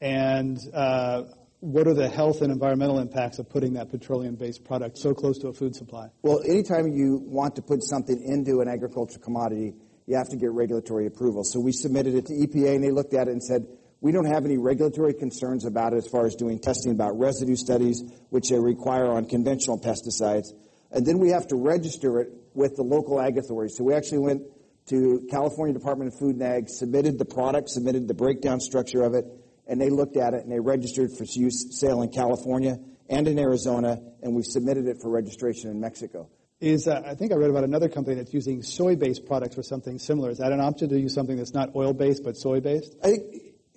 And 0.00 0.58
uh, 0.74 1.22
what 1.64 1.88
are 1.88 1.94
the 1.94 2.08
health 2.08 2.42
and 2.42 2.52
environmental 2.52 2.98
impacts 2.98 3.38
of 3.38 3.48
putting 3.48 3.72
that 3.72 3.90
petroleum-based 3.90 4.64
product 4.64 4.98
so 4.98 5.14
close 5.14 5.38
to 5.38 5.48
a 5.48 5.52
food 5.54 5.74
supply? 5.74 6.08
Well, 6.20 6.40
anytime 6.46 6.88
you 6.88 7.22
want 7.24 7.56
to 7.56 7.62
put 7.62 7.82
something 7.82 8.22
into 8.22 8.60
an 8.60 8.68
agricultural 8.68 9.22
commodity, 9.22 9.74
you 10.06 10.16
have 10.16 10.28
to 10.28 10.36
get 10.36 10.52
regulatory 10.52 11.06
approval. 11.06 11.42
So 11.42 11.60
we 11.60 11.72
submitted 11.72 12.16
it 12.16 12.26
to 12.26 12.34
EPA, 12.34 12.74
and 12.74 12.84
they 12.84 12.90
looked 12.90 13.14
at 13.14 13.28
it 13.28 13.30
and 13.30 13.42
said, 13.42 13.66
we 14.02 14.12
don't 14.12 14.26
have 14.26 14.44
any 14.44 14.58
regulatory 14.58 15.14
concerns 15.14 15.64
about 15.64 15.94
it 15.94 15.96
as 15.96 16.06
far 16.06 16.26
as 16.26 16.34
doing 16.34 16.58
testing 16.58 16.92
about 16.92 17.18
residue 17.18 17.56
studies, 17.56 18.02
which 18.28 18.50
they 18.50 18.58
require 18.58 19.06
on 19.06 19.24
conventional 19.24 19.80
pesticides. 19.80 20.48
And 20.90 21.06
then 21.06 21.18
we 21.18 21.30
have 21.30 21.46
to 21.48 21.56
register 21.56 22.20
it 22.20 22.28
with 22.52 22.76
the 22.76 22.82
local 22.82 23.18
ag 23.18 23.38
authorities. 23.38 23.78
So 23.78 23.84
we 23.84 23.94
actually 23.94 24.18
went 24.18 24.42
to 24.88 25.26
California 25.30 25.72
Department 25.72 26.12
of 26.12 26.18
Food 26.18 26.34
and 26.34 26.42
Ag, 26.42 26.68
submitted 26.68 27.18
the 27.18 27.24
product, 27.24 27.70
submitted 27.70 28.06
the 28.06 28.12
breakdown 28.12 28.60
structure 28.60 29.02
of 29.02 29.14
it, 29.14 29.24
and 29.66 29.80
they 29.80 29.90
looked 29.90 30.16
at 30.16 30.34
it 30.34 30.42
and 30.42 30.52
they 30.52 30.60
registered 30.60 31.10
for 31.12 31.24
use 31.24 31.78
sale 31.78 32.02
in 32.02 32.10
California 32.10 32.78
and 33.08 33.28
in 33.28 33.38
Arizona, 33.38 34.00
and 34.22 34.34
we've 34.34 34.46
submitted 34.46 34.86
it 34.86 34.98
for 35.00 35.10
registration 35.10 35.70
in 35.70 35.80
Mexico. 35.80 36.28
Is 36.60 36.88
uh, 36.88 37.02
I 37.04 37.14
think 37.14 37.32
I 37.32 37.34
read 37.34 37.50
about 37.50 37.64
another 37.64 37.88
company 37.88 38.16
that's 38.16 38.32
using 38.32 38.62
soy-based 38.62 39.26
products 39.26 39.54
for 39.54 39.62
something 39.62 39.98
similar. 39.98 40.30
Is 40.30 40.38
that 40.38 40.52
an 40.52 40.60
option 40.60 40.88
to 40.88 40.98
use 40.98 41.12
something 41.12 41.36
that's 41.36 41.52
not 41.52 41.74
oil-based 41.74 42.24
but 42.24 42.36
soy-based? 42.36 42.96
I 43.02 43.08
think 43.08 43.22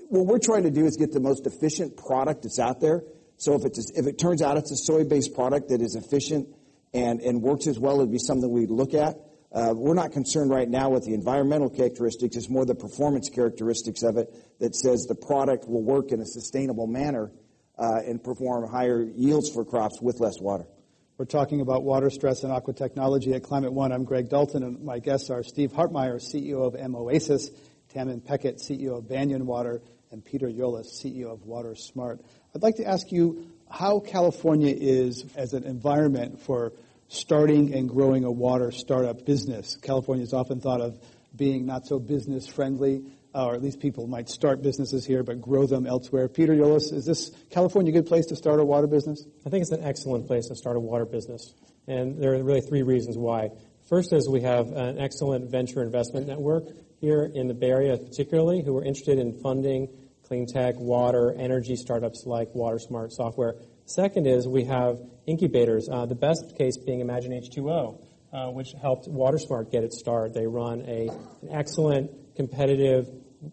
what 0.09 0.25
we're 0.25 0.39
trying 0.39 0.63
to 0.63 0.71
do 0.71 0.85
is 0.85 0.95
get 0.95 1.11
the 1.11 1.19
most 1.19 1.45
efficient 1.45 1.97
product 1.97 2.43
that's 2.43 2.59
out 2.59 2.79
there. 2.79 3.03
So 3.37 3.55
if 3.55 3.65
it's 3.65 3.91
if 3.95 4.07
it 4.07 4.17
turns 4.17 4.41
out 4.41 4.57
it's 4.57 4.71
a 4.71 4.77
soy-based 4.77 5.33
product 5.33 5.69
that 5.69 5.81
is 5.81 5.95
efficient 5.95 6.47
and 6.93 7.19
and 7.21 7.41
works 7.41 7.67
as 7.67 7.77
well, 7.77 7.97
it'd 7.97 8.11
be 8.11 8.19
something 8.19 8.49
we'd 8.49 8.71
look 8.71 8.93
at. 8.93 9.17
Uh, 9.51 9.73
we're 9.73 9.93
not 9.93 10.11
concerned 10.11 10.51
right 10.51 10.69
now 10.69 10.89
with 10.89 11.05
the 11.05 11.13
environmental 11.13 11.69
characteristics. 11.69 12.35
It's 12.35 12.49
more 12.49 12.65
the 12.65 12.75
performance 12.75 13.29
characteristics 13.29 14.03
of 14.03 14.17
it 14.17 14.33
that 14.59 14.75
says 14.75 15.05
the 15.05 15.15
product 15.15 15.67
will 15.67 15.83
work 15.83 16.11
in 16.11 16.19
a 16.19 16.25
sustainable 16.25 16.87
manner 16.87 17.31
uh, 17.77 18.01
and 18.05 18.21
perform 18.21 18.69
higher 18.69 19.03
yields 19.03 19.49
for 19.49 19.63
crops 19.63 20.01
with 20.01 20.19
less 20.19 20.39
water. 20.41 20.65
We're 21.17 21.25
talking 21.25 21.61
about 21.61 21.83
water 21.83 22.09
stress 22.09 22.43
and 22.43 22.51
aqua 22.51 22.73
technology 22.73 23.33
at 23.33 23.43
Climate 23.43 23.73
One. 23.73 23.91
I'm 23.91 24.03
Greg 24.03 24.29
Dalton, 24.29 24.63
and 24.63 24.83
my 24.83 24.99
guests 24.99 25.29
are 25.29 25.43
Steve 25.43 25.71
Hartmeyer, 25.71 26.21
CEO 26.21 26.67
of 26.67 26.73
MOASIS, 26.73 27.49
Tamin 27.93 28.21
Pechet, 28.21 28.57
CEO 28.57 28.97
of 28.97 29.07
Banyan 29.07 29.47
Water, 29.47 29.81
and 30.11 30.23
Peter 30.23 30.47
Yolles, 30.47 31.01
CEO 31.01 31.31
of 31.31 31.45
Water 31.45 31.73
Smart. 31.73 32.19
I'd 32.53 32.61
like 32.61 32.75
to 32.75 32.85
ask 32.85 33.11
you 33.11 33.47
how 33.69 33.99
California 33.99 34.75
is 34.77 35.25
as 35.35 35.53
an 35.53 35.63
environment 35.63 36.39
for 36.41 36.73
starting 37.07 37.73
and 37.73 37.89
growing 37.89 38.23
a 38.23 38.31
water 38.31 38.71
startup 38.71 39.25
business. 39.25 39.77
California 39.77 40.23
is 40.23 40.33
often 40.33 40.59
thought 40.59 40.81
of 40.81 40.99
being 41.35 41.65
not 41.65 41.85
so 41.85 41.99
business 41.99 42.47
friendly, 42.47 43.03
uh, 43.33 43.45
or 43.45 43.55
at 43.55 43.61
least 43.61 43.79
people 43.79 44.07
might 44.07 44.29
start 44.29 44.61
businesses 44.61 45.05
here 45.05 45.23
but 45.23 45.39
grow 45.41 45.65
them 45.65 45.85
elsewhere. 45.85 46.27
Peter 46.27 46.53
Yolles, 46.53 46.91
is 46.91 47.05
this 47.05 47.31
California 47.51 47.91
a 47.91 47.93
good 47.93 48.07
place 48.07 48.25
to 48.25 48.35
start 48.35 48.59
a 48.59 48.65
water 48.65 48.87
business? 48.87 49.23
I 49.45 49.49
think 49.49 49.61
it's 49.61 49.71
an 49.71 49.83
excellent 49.83 50.27
place 50.27 50.47
to 50.47 50.55
start 50.55 50.75
a 50.75 50.79
water 50.79 51.05
business. 51.05 51.53
And 51.87 52.21
there 52.21 52.33
are 52.33 52.43
really 52.43 52.61
three 52.61 52.83
reasons 52.83 53.17
why. 53.17 53.49
First 53.87 54.11
is 54.11 54.27
we 54.27 54.41
have 54.41 54.67
an 54.71 54.99
excellent 54.99 55.49
venture 55.49 55.81
investment 55.81 56.27
network 56.27 56.65
here 56.99 57.31
in 57.33 57.47
the 57.47 57.53
Bay 57.53 57.69
Area 57.69 57.97
particularly 57.97 58.61
who 58.63 58.75
are 58.77 58.83
interested 58.83 59.19
in 59.19 59.39
funding 59.41 59.87
clean 60.27 60.45
tech, 60.45 60.75
water, 60.77 61.33
energy 61.37 61.75
startups 61.75 62.25
like 62.25 62.51
WaterSmart 62.53 63.11
Software 63.11 63.55
Second 63.87 64.27
is 64.27 64.45
we 64.45 64.65
have 64.65 64.99
incubators, 65.27 65.87
uh, 65.89 66.05
the 66.05 66.13
best 66.13 66.57
case 66.57 66.77
being 66.77 66.99
Imagine 66.99 67.31
H2O, 67.31 68.05
uh, 68.33 68.47
which 68.51 68.73
helped 68.81 69.07
WaterSmart 69.07 69.71
get 69.71 69.85
its 69.85 69.97
start. 69.97 70.33
They 70.33 70.45
run 70.45 70.81
a, 70.81 71.07
an 71.07 71.49
excellent 71.49 72.11
competitive 72.35 73.07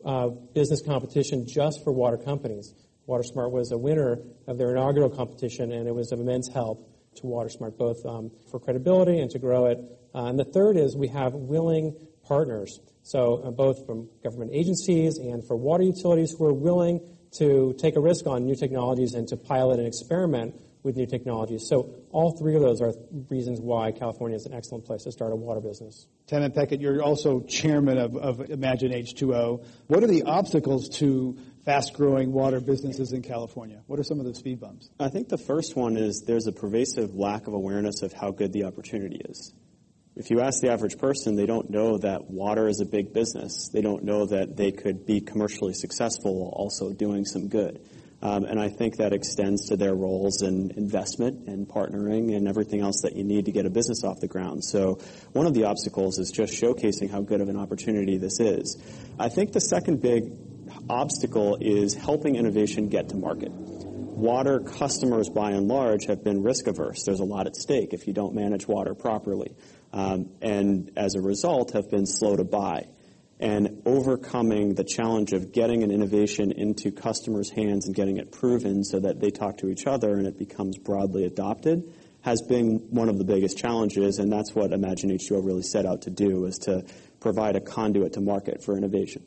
uh, 0.05 0.31
business 0.53 0.83
competition 0.83 1.47
just 1.47 1.85
for 1.85 1.93
water 1.93 2.17
companies. 2.17 2.75
WaterSmart 3.09 3.53
was 3.53 3.71
a 3.71 3.79
winner 3.79 4.19
of 4.49 4.59
their 4.59 4.73
inaugural 4.73 5.09
competition, 5.09 5.71
and 5.71 5.87
it 5.87 5.95
was 5.95 6.11
of 6.11 6.19
immense 6.19 6.49
help 6.53 6.91
to 7.15 7.23
WaterSmart, 7.23 7.79
both 7.79 8.05
um, 8.05 8.33
for 8.51 8.59
credibility 8.59 9.21
and 9.21 9.31
to 9.31 9.39
grow 9.39 9.67
it. 9.67 9.79
Uh, 10.17 10.25
and 10.25 10.37
the 10.37 10.45
third 10.45 10.77
is 10.77 10.97
we 10.97 11.09
have 11.09 11.33
willing 11.35 11.95
partners, 12.27 12.81
so 13.05 13.41
uh, 13.45 13.53
both 13.53 13.87
from 13.87 14.09
government 14.25 14.51
agencies 14.53 15.17
and 15.17 15.47
for 15.47 15.55
water 15.57 15.85
utilities 15.85 16.35
who 16.37 16.45
are 16.45 16.53
willing 16.53 16.99
to 17.39 17.75
take 17.79 17.97
a 17.97 18.01
risk 18.01 18.27
on 18.27 18.45
new 18.47 18.55
technologies 18.55 19.15
and 19.15 19.29
to 19.29 19.37
pilot 19.37 19.79
and 19.79 19.87
experiment 19.87 20.55
with 20.85 20.97
new 20.97 21.07
technologies. 21.07 21.67
So 21.67 21.95
all 22.11 22.37
three 22.37 22.55
of 22.55 22.61
those 22.61 22.81
are 22.81 22.93
reasons 23.31 23.61
why 23.61 23.91
California 23.91 24.37
is 24.37 24.45
an 24.47 24.53
excellent 24.53 24.85
place 24.85 25.05
to 25.05 25.13
start 25.13 25.33
a 25.33 25.37
water 25.37 25.61
business. 25.61 26.07
Tamin 26.29 26.55
Pechet, 26.55 26.81
you're 26.81 27.03
also 27.03 27.41
chairman 27.41 27.99
of, 27.99 28.17
of 28.17 28.51
Imagine 28.51 28.93
H2O. 28.93 29.65
What 29.87 30.05
are 30.05 30.07
the 30.07 30.23
obstacles 30.25 30.91
to 30.99 31.37
fast-growing 31.65 32.33
water 32.33 32.61
businesses 32.61 33.13
in 33.13 33.23
California? 33.23 33.81
What 33.87 33.99
are 33.99 34.05
some 34.05 34.21
of 34.21 34.27
the 34.27 34.35
speed 34.35 34.61
bumps? 34.61 34.91
I 35.01 35.09
think 35.09 35.31
the 35.31 35.39
first 35.39 35.75
one 35.75 35.97
is 35.97 36.25
there's 36.27 36.47
a 36.47 36.53
pervasive 36.53 37.15
lack 37.15 37.47
of 37.47 37.55
awareness 37.55 38.03
of 38.03 38.13
how 38.13 38.31
good 38.31 38.53
the 38.53 38.65
opportunity 38.65 39.23
is. 39.25 39.55
If 40.17 40.31
you 40.31 40.41
ask 40.41 40.61
the 40.61 40.71
average 40.71 40.97
person, 40.99 41.35
they 41.35 41.47
don't 41.47 41.71
know 41.71 41.99
that 41.99 42.31
water 42.31 42.69
is 42.69 42.81
a 42.81 42.87
big 42.87 43.13
business. 43.13 43.69
They 43.73 43.81
don't 43.81 44.05
know 44.05 44.27
that 44.27 44.57
they 44.57 44.71
could 44.71 45.05
be 45.05 45.21
commercially 45.21 45.75
successful 45.75 46.37
while 46.37 46.53
also 46.53 46.93
doing 46.93 47.25
some 47.25 47.49
good. 47.49 47.81
Um, 48.23 48.45
and 48.45 48.61
I 48.61 48.69
think 48.69 48.99
that 48.99 49.13
extends 49.13 49.69
to 49.69 49.77
their 49.77 49.93
roles 49.93 50.43
in 50.43 50.71
investment 50.77 51.49
and 51.49 51.67
partnering 51.67 52.35
and 52.35 52.47
everything 52.47 52.81
else 52.81 53.03
that 53.03 53.17
you 53.17 53.25
need 53.25 53.47
to 53.47 53.53
get 53.53 53.67
a 53.67 53.71
business 53.71 54.05
off 54.05 54.21
the 54.21 54.29
ground. 54.29 54.65
So 54.65 55.01
one 55.33 55.47
of 55.47 55.53
the 55.53 55.65
obstacles 55.65 56.19
is 56.21 56.31
just 56.31 56.55
showcasing 56.55 57.11
how 57.11 57.21
good 57.21 57.41
of 57.41 57.49
an 57.49 57.57
opportunity 57.57 58.17
this 58.17 58.39
is. 58.39 58.81
I 59.19 59.29
think 59.29 59.53
the 59.53 59.61
second 59.61 60.01
big 60.01 60.31
obstacle 60.89 61.59
is 61.61 61.93
helping 61.93 62.37
innovation 62.37 62.89
get 62.89 63.09
to 63.09 63.17
market 63.17 63.51
water 64.15 64.61
customers 64.61 65.29
by 65.29 65.51
and 65.51 65.67
large 65.67 66.07
have 66.07 66.23
been 66.23 66.43
risk 66.43 66.69
averse. 66.69 67.03
There's 67.05 67.21
a 67.21 67.25
lot 67.25 67.47
at 67.47 67.57
stake 67.57 67.93
if 67.93 68.07
you 68.07 68.13
don't 68.13 68.35
manage 68.35 68.67
water 68.67 68.95
properly 68.95 69.57
um, 69.95 70.29
and 70.43 70.91
as 70.97 71.15
a 71.15 71.21
result 71.21 71.73
have 71.73 71.89
been 71.91 72.05
slow 72.05 72.37
to 72.37 72.45
buy. 72.45 72.89
And 73.41 73.83
overcoming 73.87 74.75
the 74.75 74.85
challenge 74.85 75.33
of 75.33 75.53
getting 75.53 75.83
an 75.83 75.91
innovation 75.91 76.53
into 76.53 76.93
customers' 76.93 77.51
hands 77.51 77.87
and 77.87 77.95
getting 77.95 78.17
it 78.19 78.33
proven 78.33 78.85
so 78.85 79.01
that 79.01 79.21
they 79.21 79.31
talk 79.31 79.59
to 79.59 79.69
each 79.69 79.87
other 79.87 80.15
and 80.15 80.27
it 80.27 80.39
becomes 80.39 80.77
broadly 80.79 81.25
adopted 81.25 81.93
has 82.25 82.41
been 82.41 82.87
one 82.89 83.11
of 83.11 83.19
the 83.19 83.25
biggest 83.25 83.59
challenges, 83.59 84.19
and 84.19 84.33
that's 84.33 84.55
what 84.55 84.73
Imagine 84.73 85.11
H2O 85.11 85.45
really 85.45 85.63
set 85.63 85.85
out 85.85 86.03
to 86.03 86.11
do, 86.11 86.47
is 86.47 86.57
to 86.61 86.83
provide 87.21 87.55
a 87.55 87.61
conduit 87.61 88.15
to 88.15 88.21
market 88.23 88.65
for 88.65 88.79
innovation. 88.79 89.23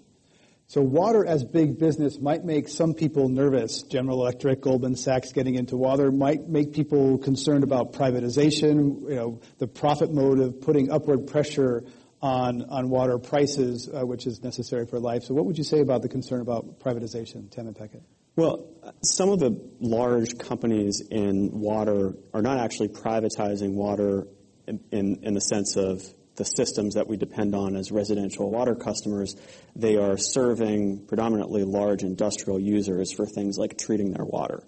So 0.70 0.82
water 0.82 1.26
as 1.26 1.46
big 1.46 1.80
business 1.80 2.20
might 2.20 2.44
make 2.44 2.68
some 2.68 2.94
people 2.94 3.30
nervous. 3.30 3.84
General 3.84 4.20
Electric, 4.20 4.60
Goldman 4.60 4.98
Sachs 4.98 5.32
getting 5.32 5.56
into 5.56 5.78
water 5.78 6.12
might 6.12 6.50
make 6.50 6.74
people 6.74 7.18
concerned 7.20 7.64
about 7.64 7.94
privatization, 7.94 9.10
you 9.10 9.16
know, 9.16 9.42
the 9.60 9.68
profit 9.68 10.12
motive, 10.12 10.60
putting 10.60 10.92
upward 10.92 11.28
pressure 11.28 11.86
on, 12.22 12.64
on 12.64 12.90
water 12.90 13.18
prices, 13.18 13.90
uh, 13.90 14.06
which 14.06 14.28
is 14.28 14.44
necessary 14.44 14.86
for 14.86 15.00
life. 15.00 15.24
So 15.24 15.34
what 15.34 15.46
would 15.46 15.58
you 15.58 15.64
say 15.64 15.80
about 15.80 16.02
the 16.02 16.10
concern 16.10 16.42
about 16.42 16.82
privatization, 16.82 17.50
Tamin 17.50 17.74
Pechet? 17.74 18.02
Well, 18.36 18.68
some 19.02 19.30
of 19.30 19.40
the 19.40 19.58
large 19.80 20.38
companies 20.38 21.02
in 21.10 21.62
water 21.62 22.14
are 22.34 22.42
not 22.42 22.60
actually 22.60 22.90
privatizing 22.90 23.74
water 23.74 24.28
in, 24.68 24.82
in, 24.92 25.20
in 25.24 25.34
the 25.34 25.42
sense 25.42 25.78
of 25.78 26.04
the 26.38 26.46
systems 26.46 26.94
that 26.96 27.08
we 27.08 27.18
depend 27.18 27.54
on 27.54 27.76
as 27.76 27.92
residential 27.92 28.50
water 28.50 28.76
customers, 28.76 29.36
they 29.76 29.98
are 29.98 30.18
serving 30.18 31.06
predominantly 31.08 31.64
large 31.64 32.04
industrial 32.04 32.60
users 32.60 33.12
for 33.12 33.26
things 33.26 33.58
like 33.58 33.78
treating 33.78 34.12
their 34.12 34.26
water. 34.26 34.64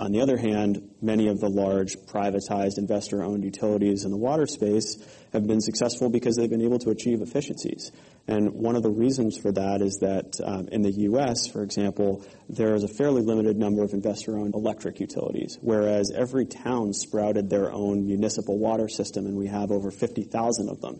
On 0.00 0.12
the 0.12 0.22
other 0.22 0.38
hand, 0.38 0.94
many 1.02 1.28
of 1.28 1.40
the 1.40 1.50
large 1.50 1.94
privatized 2.06 2.78
investor 2.78 3.22
owned 3.22 3.44
utilities 3.44 4.06
in 4.06 4.10
the 4.10 4.16
water 4.16 4.46
space 4.46 4.96
have 5.34 5.46
been 5.46 5.60
successful 5.60 6.08
because 6.08 6.36
they've 6.36 6.48
been 6.48 6.64
able 6.64 6.78
to 6.78 6.88
achieve 6.88 7.20
efficiencies. 7.20 7.92
And 8.26 8.54
one 8.54 8.76
of 8.76 8.82
the 8.82 8.90
reasons 8.90 9.36
for 9.36 9.52
that 9.52 9.82
is 9.82 9.98
that 10.00 10.40
um, 10.42 10.68
in 10.68 10.80
the 10.80 10.90
U.S., 10.90 11.48
for 11.48 11.62
example, 11.62 12.24
there 12.48 12.74
is 12.74 12.82
a 12.82 12.88
fairly 12.88 13.20
limited 13.20 13.58
number 13.58 13.82
of 13.82 13.92
investor-owned 13.92 14.54
electric 14.54 15.00
utilities, 15.00 15.58
whereas 15.60 16.10
every 16.16 16.46
town 16.46 16.94
sprouted 16.94 17.50
their 17.50 17.70
own 17.70 18.06
municipal 18.06 18.58
water 18.58 18.88
system, 18.88 19.26
and 19.26 19.36
we 19.36 19.48
have 19.48 19.70
over 19.70 19.90
50,000 19.90 20.70
of 20.70 20.80
them. 20.80 20.98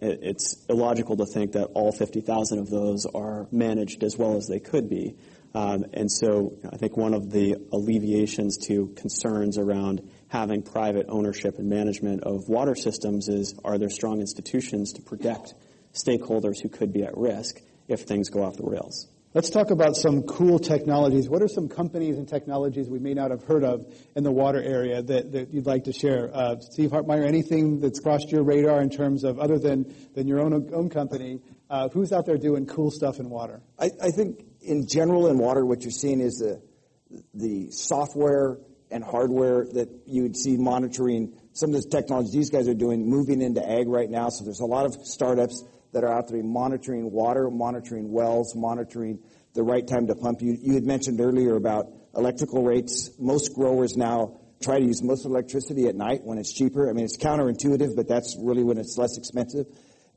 It's 0.00 0.64
illogical 0.68 1.16
to 1.16 1.26
think 1.26 1.52
that 1.52 1.64
all 1.74 1.90
50,000 1.90 2.60
of 2.60 2.70
those 2.70 3.06
are 3.06 3.48
managed 3.50 4.04
as 4.04 4.16
well 4.16 4.36
as 4.36 4.46
they 4.46 4.60
could 4.60 4.88
be. 4.88 5.16
Um, 5.56 5.86
and 5.94 6.12
so 6.12 6.52
I 6.70 6.76
think 6.76 6.98
one 6.98 7.14
of 7.14 7.30
the 7.30 7.56
alleviations 7.72 8.58
to 8.66 8.88
concerns 8.88 9.56
around 9.56 10.06
having 10.28 10.62
private 10.62 11.06
ownership 11.08 11.58
and 11.58 11.66
management 11.66 12.24
of 12.24 12.46
water 12.46 12.74
systems 12.74 13.28
is 13.28 13.54
are 13.64 13.78
there 13.78 13.88
strong 13.88 14.20
institutions 14.20 14.92
to 14.92 15.02
protect 15.02 15.54
stakeholders 15.94 16.60
who 16.60 16.68
could 16.68 16.92
be 16.92 17.04
at 17.04 17.16
risk 17.16 17.58
if 17.88 18.02
things 18.02 18.28
go 18.28 18.44
off 18.44 18.58
the 18.58 18.64
rails? 18.64 19.08
Let's 19.32 19.48
talk 19.48 19.70
about 19.70 19.96
some 19.96 20.24
cool 20.24 20.58
technologies. 20.58 21.26
What 21.28 21.42
are 21.42 21.48
some 21.48 21.68
companies 21.68 22.18
and 22.18 22.28
technologies 22.28 22.88
we 22.90 22.98
may 22.98 23.14
not 23.14 23.30
have 23.30 23.42
heard 23.42 23.64
of 23.64 23.86
in 24.14 24.24
the 24.24 24.32
water 24.32 24.62
area 24.62 25.02
that, 25.02 25.32
that 25.32 25.54
you'd 25.54 25.66
like 25.66 25.84
to 25.84 25.92
share? 25.92 26.30
Uh, 26.34 26.56
Steve 26.60 26.90
Hartmeyer, 26.90 27.26
anything 27.26 27.80
that's 27.80 28.00
crossed 28.00 28.30
your 28.30 28.44
radar 28.44 28.82
in 28.82 28.90
terms 28.90 29.24
of 29.24 29.38
other 29.38 29.58
than, 29.58 29.94
than 30.14 30.28
your 30.28 30.40
own, 30.40 30.70
own 30.74 30.90
company? 30.90 31.40
Uh, 31.68 31.88
who's 31.88 32.12
out 32.12 32.24
there 32.26 32.38
doing 32.38 32.64
cool 32.64 32.90
stuff 32.90 33.18
in 33.18 33.28
water? 33.28 33.60
I, 33.78 33.90
I 34.00 34.10
think 34.10 34.42
in 34.66 34.86
general 34.88 35.28
in 35.28 35.38
water, 35.38 35.64
what 35.64 35.82
you're 35.82 35.90
seeing 35.90 36.20
is 36.20 36.38
the, 36.38 36.60
the 37.34 37.70
software 37.70 38.58
and 38.90 39.02
hardware 39.02 39.66
that 39.72 39.88
you 40.06 40.22
would 40.22 40.36
see 40.36 40.56
monitoring 40.56 41.32
some 41.52 41.74
of 41.74 41.82
the 41.82 41.88
technology 41.88 42.30
these 42.32 42.50
guys 42.50 42.68
are 42.68 42.74
doing, 42.74 43.08
moving 43.08 43.40
into 43.40 43.66
ag 43.66 43.88
right 43.88 44.10
now. 44.10 44.28
So 44.28 44.44
there's 44.44 44.60
a 44.60 44.66
lot 44.66 44.86
of 44.86 44.94
startups 45.04 45.64
that 45.92 46.04
are 46.04 46.12
out 46.12 46.28
there 46.28 46.42
monitoring 46.42 47.10
water, 47.10 47.50
monitoring 47.50 48.12
wells, 48.12 48.54
monitoring 48.54 49.18
the 49.54 49.62
right 49.62 49.86
time 49.86 50.06
to 50.08 50.14
pump. 50.14 50.42
You, 50.42 50.56
you 50.60 50.74
had 50.74 50.84
mentioned 50.84 51.20
earlier 51.20 51.56
about 51.56 51.86
electrical 52.14 52.62
rates. 52.62 53.10
Most 53.18 53.54
growers 53.54 53.96
now 53.96 54.38
try 54.62 54.78
to 54.78 54.84
use 54.84 55.02
most 55.02 55.24
electricity 55.24 55.86
at 55.86 55.94
night 55.94 56.20
when 56.22 56.38
it's 56.38 56.52
cheaper. 56.52 56.90
I 56.90 56.92
mean, 56.92 57.04
it's 57.04 57.16
counterintuitive, 57.16 57.96
but 57.96 58.08
that's 58.08 58.36
really 58.38 58.62
when 58.62 58.78
it's 58.78 58.96
less 58.98 59.16
expensive. 59.16 59.66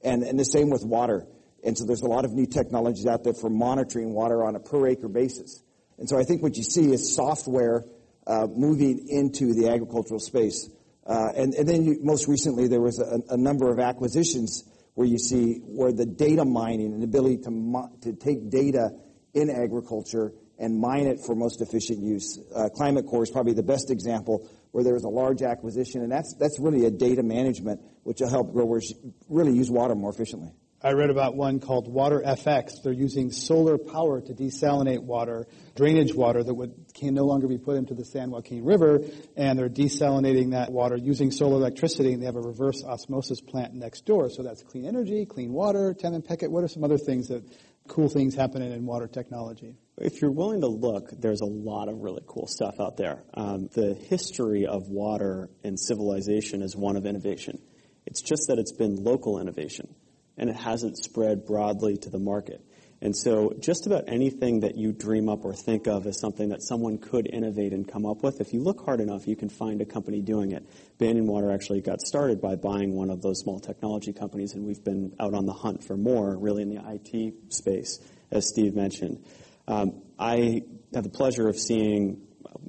And, 0.03 0.23
and 0.23 0.39
the 0.39 0.45
same 0.45 0.69
with 0.69 0.83
water. 0.83 1.25
And 1.63 1.77
so 1.77 1.85
there's 1.85 2.01
a 2.01 2.07
lot 2.07 2.25
of 2.25 2.33
new 2.33 2.45
technologies 2.45 3.05
out 3.05 3.23
there 3.23 3.33
for 3.33 3.49
monitoring 3.49 4.13
water 4.13 4.43
on 4.43 4.55
a 4.55 4.59
per 4.59 4.87
acre 4.87 5.07
basis. 5.07 5.61
And 5.97 6.07
so 6.07 6.17
I 6.17 6.23
think 6.23 6.41
what 6.41 6.55
you 6.55 6.63
see 6.63 6.91
is 6.91 7.15
software 7.15 7.85
uh, 8.25 8.47
moving 8.47 9.07
into 9.09 9.53
the 9.53 9.69
agricultural 9.69 10.19
space. 10.19 10.69
Uh, 11.05 11.29
and, 11.35 11.53
and, 11.55 11.67
then 11.67 11.83
you, 11.83 11.97
most 12.01 12.27
recently 12.27 12.67
there 12.67 12.81
was 12.81 12.99
a, 12.99 13.33
a, 13.33 13.37
number 13.37 13.71
of 13.71 13.79
acquisitions 13.79 14.63
where 14.93 15.07
you 15.07 15.17
see 15.17 15.55
where 15.65 15.91
the 15.91 16.05
data 16.05 16.45
mining 16.45 16.93
and 16.93 17.01
the 17.01 17.05
ability 17.05 17.37
to, 17.37 17.49
mo- 17.49 17.89
to 18.01 18.13
take 18.13 18.49
data 18.51 18.91
in 19.33 19.49
agriculture 19.49 20.31
and 20.59 20.77
mine 20.77 21.07
it 21.07 21.19
for 21.25 21.35
most 21.35 21.61
efficient 21.61 22.03
use. 22.03 22.37
Uh, 22.53 22.69
Climate 22.69 23.07
Corp 23.07 23.23
is 23.23 23.31
probably 23.31 23.53
the 23.53 23.63
best 23.63 23.89
example 23.89 24.47
where 24.71 24.83
there 24.83 24.93
was 24.93 25.05
a 25.05 25.09
large 25.09 25.41
acquisition, 25.41 26.01
and 26.01 26.11
that's, 26.11 26.35
that's 26.39 26.59
really 26.59 26.85
a 26.85 26.91
data 26.91 27.23
management 27.23 27.81
which 28.03 28.19
will 28.19 28.29
help 28.29 28.53
growers 28.53 28.93
really 29.29 29.53
use 29.53 29.71
water 29.71 29.95
more 29.95 30.11
efficiently. 30.11 30.51
I 30.81 30.93
read 30.93 31.09
about 31.09 31.35
one 31.35 31.59
called 31.59 31.89
Water 31.89 32.23
FX. 32.25 32.81
They're 32.81 32.93
using 32.93 33.31
solar 33.31 33.77
power 33.77 34.21
to 34.21 34.33
desalinate 34.33 35.03
water, 35.03 35.45
drainage 35.75 36.13
water 36.15 36.41
that 36.41 36.53
would, 36.53 36.73
can 36.93 37.13
no 37.13 37.25
longer 37.25 37.49
be 37.49 37.57
put 37.57 37.75
into 37.75 37.93
the 37.93 38.05
San 38.05 38.31
Joaquin 38.31 38.63
River, 38.63 39.01
and 39.35 39.59
they're 39.59 39.67
desalinating 39.67 40.51
that 40.51 40.71
water 40.71 40.95
using 40.95 41.31
solar 41.31 41.57
electricity, 41.57 42.13
and 42.13 42.21
they 42.21 42.27
have 42.27 42.37
a 42.37 42.41
reverse 42.41 42.81
osmosis 42.85 43.41
plant 43.41 43.73
next 43.73 44.05
door. 44.05 44.29
So 44.29 44.41
that's 44.41 44.63
clean 44.63 44.85
energy, 44.85 45.25
clean 45.25 45.51
water. 45.51 45.93
Tamin 45.93 46.25
Pechet, 46.25 46.49
what 46.49 46.63
are 46.63 46.69
some 46.69 46.85
other 46.85 46.97
things 46.97 47.27
that, 47.27 47.43
cool 47.89 48.07
things 48.07 48.35
happening 48.35 48.71
in 48.71 48.85
water 48.85 49.07
technology? 49.07 49.75
If 49.97 50.21
you're 50.21 50.31
willing 50.31 50.61
to 50.61 50.67
look, 50.67 51.09
there's 51.11 51.41
a 51.41 51.45
lot 51.45 51.89
of 51.89 51.99
really 51.99 52.23
cool 52.25 52.47
stuff 52.47 52.79
out 52.79 52.95
there. 52.95 53.23
Um, 53.33 53.67
the 53.73 53.95
history 53.95 54.65
of 54.65 54.87
water 54.87 55.49
and 55.63 55.77
civilization 55.77 56.61
is 56.61 56.73
one 56.73 56.95
of 56.95 57.05
innovation. 57.05 57.59
It's 58.05 58.21
just 58.21 58.47
that 58.47 58.59
it's 58.59 58.71
been 58.71 58.95
local 58.95 59.41
innovation 59.41 59.93
and 60.39 60.49
it 60.49 60.55
hasn't 60.55 60.97
spread 60.97 61.45
broadly 61.45 61.97
to 61.97 62.09
the 62.09 62.19
market. 62.19 62.61
And 63.01 63.15
so 63.15 63.53
just 63.59 63.87
about 63.87 64.05
anything 64.07 64.59
that 64.61 64.77
you 64.77 64.91
dream 64.91 65.29
up 65.29 65.45
or 65.45 65.53
think 65.53 65.87
of 65.87 66.05
as 66.05 66.19
something 66.19 66.49
that 66.49 66.61
someone 66.61 66.97
could 66.97 67.27
innovate 67.31 67.71
and 67.71 67.87
come 67.87 68.05
up 68.05 68.23
with, 68.23 68.41
if 68.41 68.51
you 68.51 68.61
look 68.61 68.83
hard 68.83 68.99
enough, 68.99 69.25
you 69.25 69.37
can 69.37 69.47
find 69.47 69.79
a 69.81 69.85
company 69.85 70.21
doing 70.21 70.51
it. 70.51 70.65
Banyan 70.97 71.25
Water 71.25 71.49
actually 71.49 71.79
got 71.79 72.01
started 72.01 72.41
by 72.41 72.55
buying 72.55 72.93
one 72.93 73.09
of 73.09 73.21
those 73.21 73.39
small 73.39 73.59
technology 73.59 74.11
companies, 74.11 74.53
and 74.53 74.65
we've 74.65 74.83
been 74.83 75.15
out 75.17 75.33
on 75.33 75.45
the 75.45 75.53
hunt 75.53 75.81
for 75.81 75.95
more, 75.95 76.37
really 76.37 76.61
in 76.61 76.69
the 76.69 76.81
IT 76.85 77.53
space, 77.53 77.99
as 78.31 78.49
Steve 78.49 78.75
mentioned. 78.75 79.23
Um, 79.65 80.01
I 80.17 80.63
have 80.93 81.03
the 81.03 81.09
pleasure 81.09 81.47
of 81.47 81.57
seeing 81.57 82.21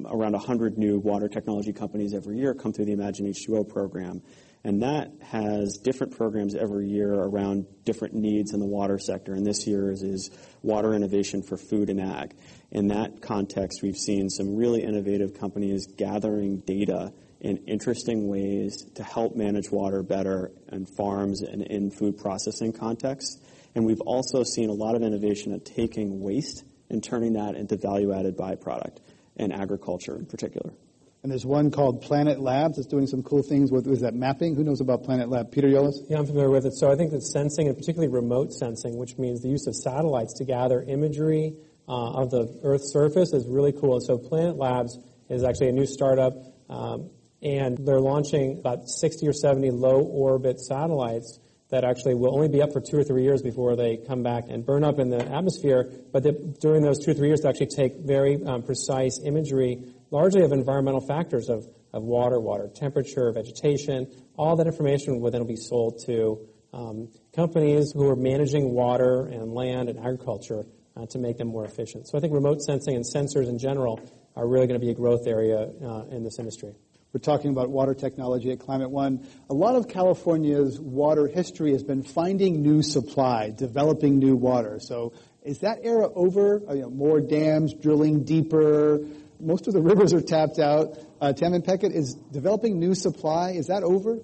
around 0.06 0.32
100 0.32 0.78
new 0.78 1.00
water 1.00 1.28
technology 1.28 1.72
companies 1.72 2.14
every 2.14 2.38
year 2.38 2.54
come 2.54 2.72
through 2.72 2.84
the 2.84 2.92
Imagine 2.92 3.26
H2O 3.26 3.68
program. 3.68 4.22
And 4.62 4.82
that 4.82 5.10
has 5.22 5.78
different 5.82 6.16
programs 6.16 6.54
every 6.54 6.88
year 6.88 7.14
around 7.14 7.66
different 7.84 8.14
needs 8.14 8.52
in 8.52 8.60
the 8.60 8.66
water 8.66 8.98
sector. 8.98 9.32
And 9.32 9.46
this 9.46 9.66
year 9.66 9.90
is, 9.90 10.02
is 10.02 10.30
water 10.62 10.92
innovation 10.92 11.42
for 11.42 11.56
food 11.56 11.88
and 11.88 12.00
ag. 12.00 12.34
In 12.70 12.88
that 12.88 13.22
context, 13.22 13.80
we've 13.82 13.96
seen 13.96 14.28
some 14.28 14.56
really 14.56 14.82
innovative 14.82 15.32
companies 15.38 15.86
gathering 15.86 16.58
data 16.58 17.12
in 17.40 17.56
interesting 17.66 18.28
ways 18.28 18.84
to 18.96 19.02
help 19.02 19.34
manage 19.34 19.70
water 19.70 20.02
better 20.02 20.52
in 20.70 20.84
farms 20.84 21.40
and 21.40 21.62
in 21.62 21.90
food 21.90 22.18
processing 22.18 22.72
contexts. 22.72 23.38
And 23.74 23.86
we've 23.86 24.02
also 24.02 24.42
seen 24.42 24.68
a 24.68 24.74
lot 24.74 24.94
of 24.94 25.02
innovation 25.02 25.54
at 25.54 25.64
taking 25.64 26.20
waste 26.20 26.64
and 26.90 27.02
turning 27.02 27.32
that 27.34 27.54
into 27.54 27.76
value 27.76 28.12
added 28.12 28.36
byproduct 28.36 28.98
in 29.36 29.52
agriculture 29.52 30.16
in 30.16 30.26
particular. 30.26 30.74
And 31.22 31.30
there's 31.30 31.44
one 31.44 31.70
called 31.70 32.00
Planet 32.00 32.40
Labs 32.40 32.76
that's 32.76 32.88
doing 32.88 33.06
some 33.06 33.22
cool 33.22 33.42
things 33.42 33.70
with, 33.70 33.84
that 34.00 34.14
mapping? 34.14 34.54
Who 34.54 34.64
knows 34.64 34.80
about 34.80 35.04
Planet 35.04 35.28
Lab? 35.28 35.52
Peter 35.52 35.68
Yolles? 35.68 36.02
Yeah, 36.08 36.18
I'm 36.18 36.26
familiar 36.26 36.48
with 36.48 36.64
it. 36.64 36.72
So 36.72 36.90
I 36.90 36.96
think 36.96 37.10
that 37.10 37.22
sensing, 37.22 37.68
and 37.68 37.76
particularly 37.76 38.12
remote 38.12 38.52
sensing, 38.52 38.96
which 38.96 39.18
means 39.18 39.42
the 39.42 39.50
use 39.50 39.66
of 39.66 39.74
satellites 39.74 40.32
to 40.38 40.44
gather 40.46 40.82
imagery 40.82 41.54
uh, 41.86 42.22
of 42.22 42.30
the 42.30 42.60
Earth's 42.62 42.90
surface 42.90 43.34
is 43.34 43.46
really 43.46 43.72
cool. 43.72 43.96
And 43.96 44.02
so 44.02 44.16
Planet 44.16 44.56
Labs 44.56 44.98
is 45.28 45.44
actually 45.44 45.68
a 45.68 45.72
new 45.72 45.84
startup, 45.84 46.32
um, 46.70 47.10
and 47.42 47.76
they're 47.86 48.00
launching 48.00 48.58
about 48.58 48.88
60 48.88 49.28
or 49.28 49.34
70 49.34 49.72
low 49.72 50.00
orbit 50.00 50.58
satellites 50.58 51.38
that 51.70 51.84
actually 51.84 52.14
will 52.14 52.34
only 52.34 52.48
be 52.48 52.62
up 52.62 52.72
for 52.72 52.80
two 52.80 52.96
or 52.96 53.04
three 53.04 53.22
years 53.22 53.42
before 53.42 53.76
they 53.76 53.96
come 53.96 54.22
back 54.22 54.44
and 54.48 54.64
burn 54.64 54.84
up 54.84 54.98
in 54.98 55.10
the 55.10 55.20
atmosphere. 55.20 55.88
But 56.12 56.24
during 56.60 56.82
those 56.82 56.98
two 56.98 57.12
or 57.12 57.14
three 57.14 57.28
years, 57.28 57.42
they 57.42 57.48
actually 57.48 57.68
take 57.68 57.92
very 58.04 58.42
um, 58.44 58.62
precise 58.62 59.20
imagery 59.24 59.84
largely 60.10 60.42
of 60.42 60.52
environmental 60.52 61.00
factors 61.00 61.48
of, 61.48 61.66
of 61.92 62.02
water, 62.02 62.40
water 62.40 62.68
temperature, 62.74 63.30
vegetation. 63.32 64.06
All 64.36 64.56
that 64.56 64.66
information 64.66 65.20
will 65.20 65.30
then 65.30 65.46
be 65.46 65.56
sold 65.56 66.02
to 66.06 66.46
um, 66.72 67.08
companies 67.34 67.92
who 67.92 68.08
are 68.08 68.16
managing 68.16 68.72
water 68.72 69.26
and 69.26 69.52
land 69.52 69.88
and 69.88 69.98
agriculture 69.98 70.64
uh, 70.96 71.06
to 71.06 71.18
make 71.18 71.38
them 71.38 71.48
more 71.48 71.64
efficient. 71.64 72.08
So 72.08 72.18
I 72.18 72.20
think 72.20 72.32
remote 72.32 72.60
sensing 72.60 72.94
and 72.94 73.04
sensors 73.04 73.48
in 73.48 73.58
general 73.58 74.00
are 74.36 74.46
really 74.46 74.66
going 74.66 74.78
to 74.78 74.84
be 74.84 74.92
a 74.92 74.94
growth 74.94 75.26
area 75.26 75.58
uh, 75.58 76.04
in 76.10 76.22
this 76.22 76.38
industry. 76.38 76.74
We're 77.12 77.20
talking 77.20 77.50
about 77.50 77.70
water 77.70 77.92
technology 77.94 78.52
at 78.52 78.60
Climate 78.60 78.90
One. 78.90 79.26
A 79.48 79.54
lot 79.54 79.74
of 79.74 79.88
California's 79.88 80.78
water 80.78 81.26
history 81.26 81.72
has 81.72 81.82
been 81.82 82.04
finding 82.04 82.62
new 82.62 82.82
supply, 82.82 83.50
developing 83.50 84.20
new 84.20 84.36
water. 84.36 84.78
So 84.80 85.12
is 85.42 85.58
that 85.60 85.78
era 85.82 86.08
over? 86.14 86.62
Uh, 86.68 86.74
you 86.74 86.82
know, 86.82 86.90
more 86.90 87.20
dams, 87.20 87.74
drilling 87.74 88.22
deeper, 88.22 89.00
most 89.40 89.66
of 89.66 89.74
the 89.74 89.80
rivers 89.80 90.12
are 90.12 90.20
tapped 90.20 90.58
out. 90.58 90.98
Uh, 91.20 91.32
Tamin 91.32 91.62
Pechet 91.64 91.92
is 91.92 92.14
developing 92.14 92.78
new 92.78 92.94
supply. 92.94 93.50
Is 93.50 93.66
that 93.66 93.82
over? 93.82 94.18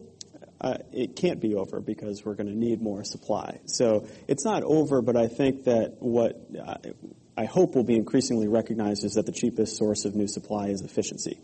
Uh, 0.61 0.79
it 0.92 1.16
can't 1.16 1.40
be 1.40 1.55
over 1.55 1.81
because 1.81 2.24
we're 2.24 2.35
going 2.35 2.48
to 2.48 2.57
need 2.57 2.81
more 2.81 3.05
supply. 3.05 3.61
So 3.66 4.07
it's 4.26 4.44
not 4.44 4.62
over, 4.62 5.02
but 5.02 5.16
I 5.16 5.29
think 5.29 5.64
that 5.64 5.96
what 5.98 6.40
uh, 6.59 6.76
I 7.37 7.44
hope 7.44 7.74
will 7.74 7.85
be 7.85 7.96
increasingly 7.96 8.48
recognized 8.48 9.05
is 9.05 9.14
that 9.14 9.26
the 9.26 9.33
cheapest 9.33 9.76
source 9.76 10.07
of 10.07 10.14
new 10.14 10.26
supply 10.26 10.68
is 10.68 10.81
efficiency. 10.81 11.38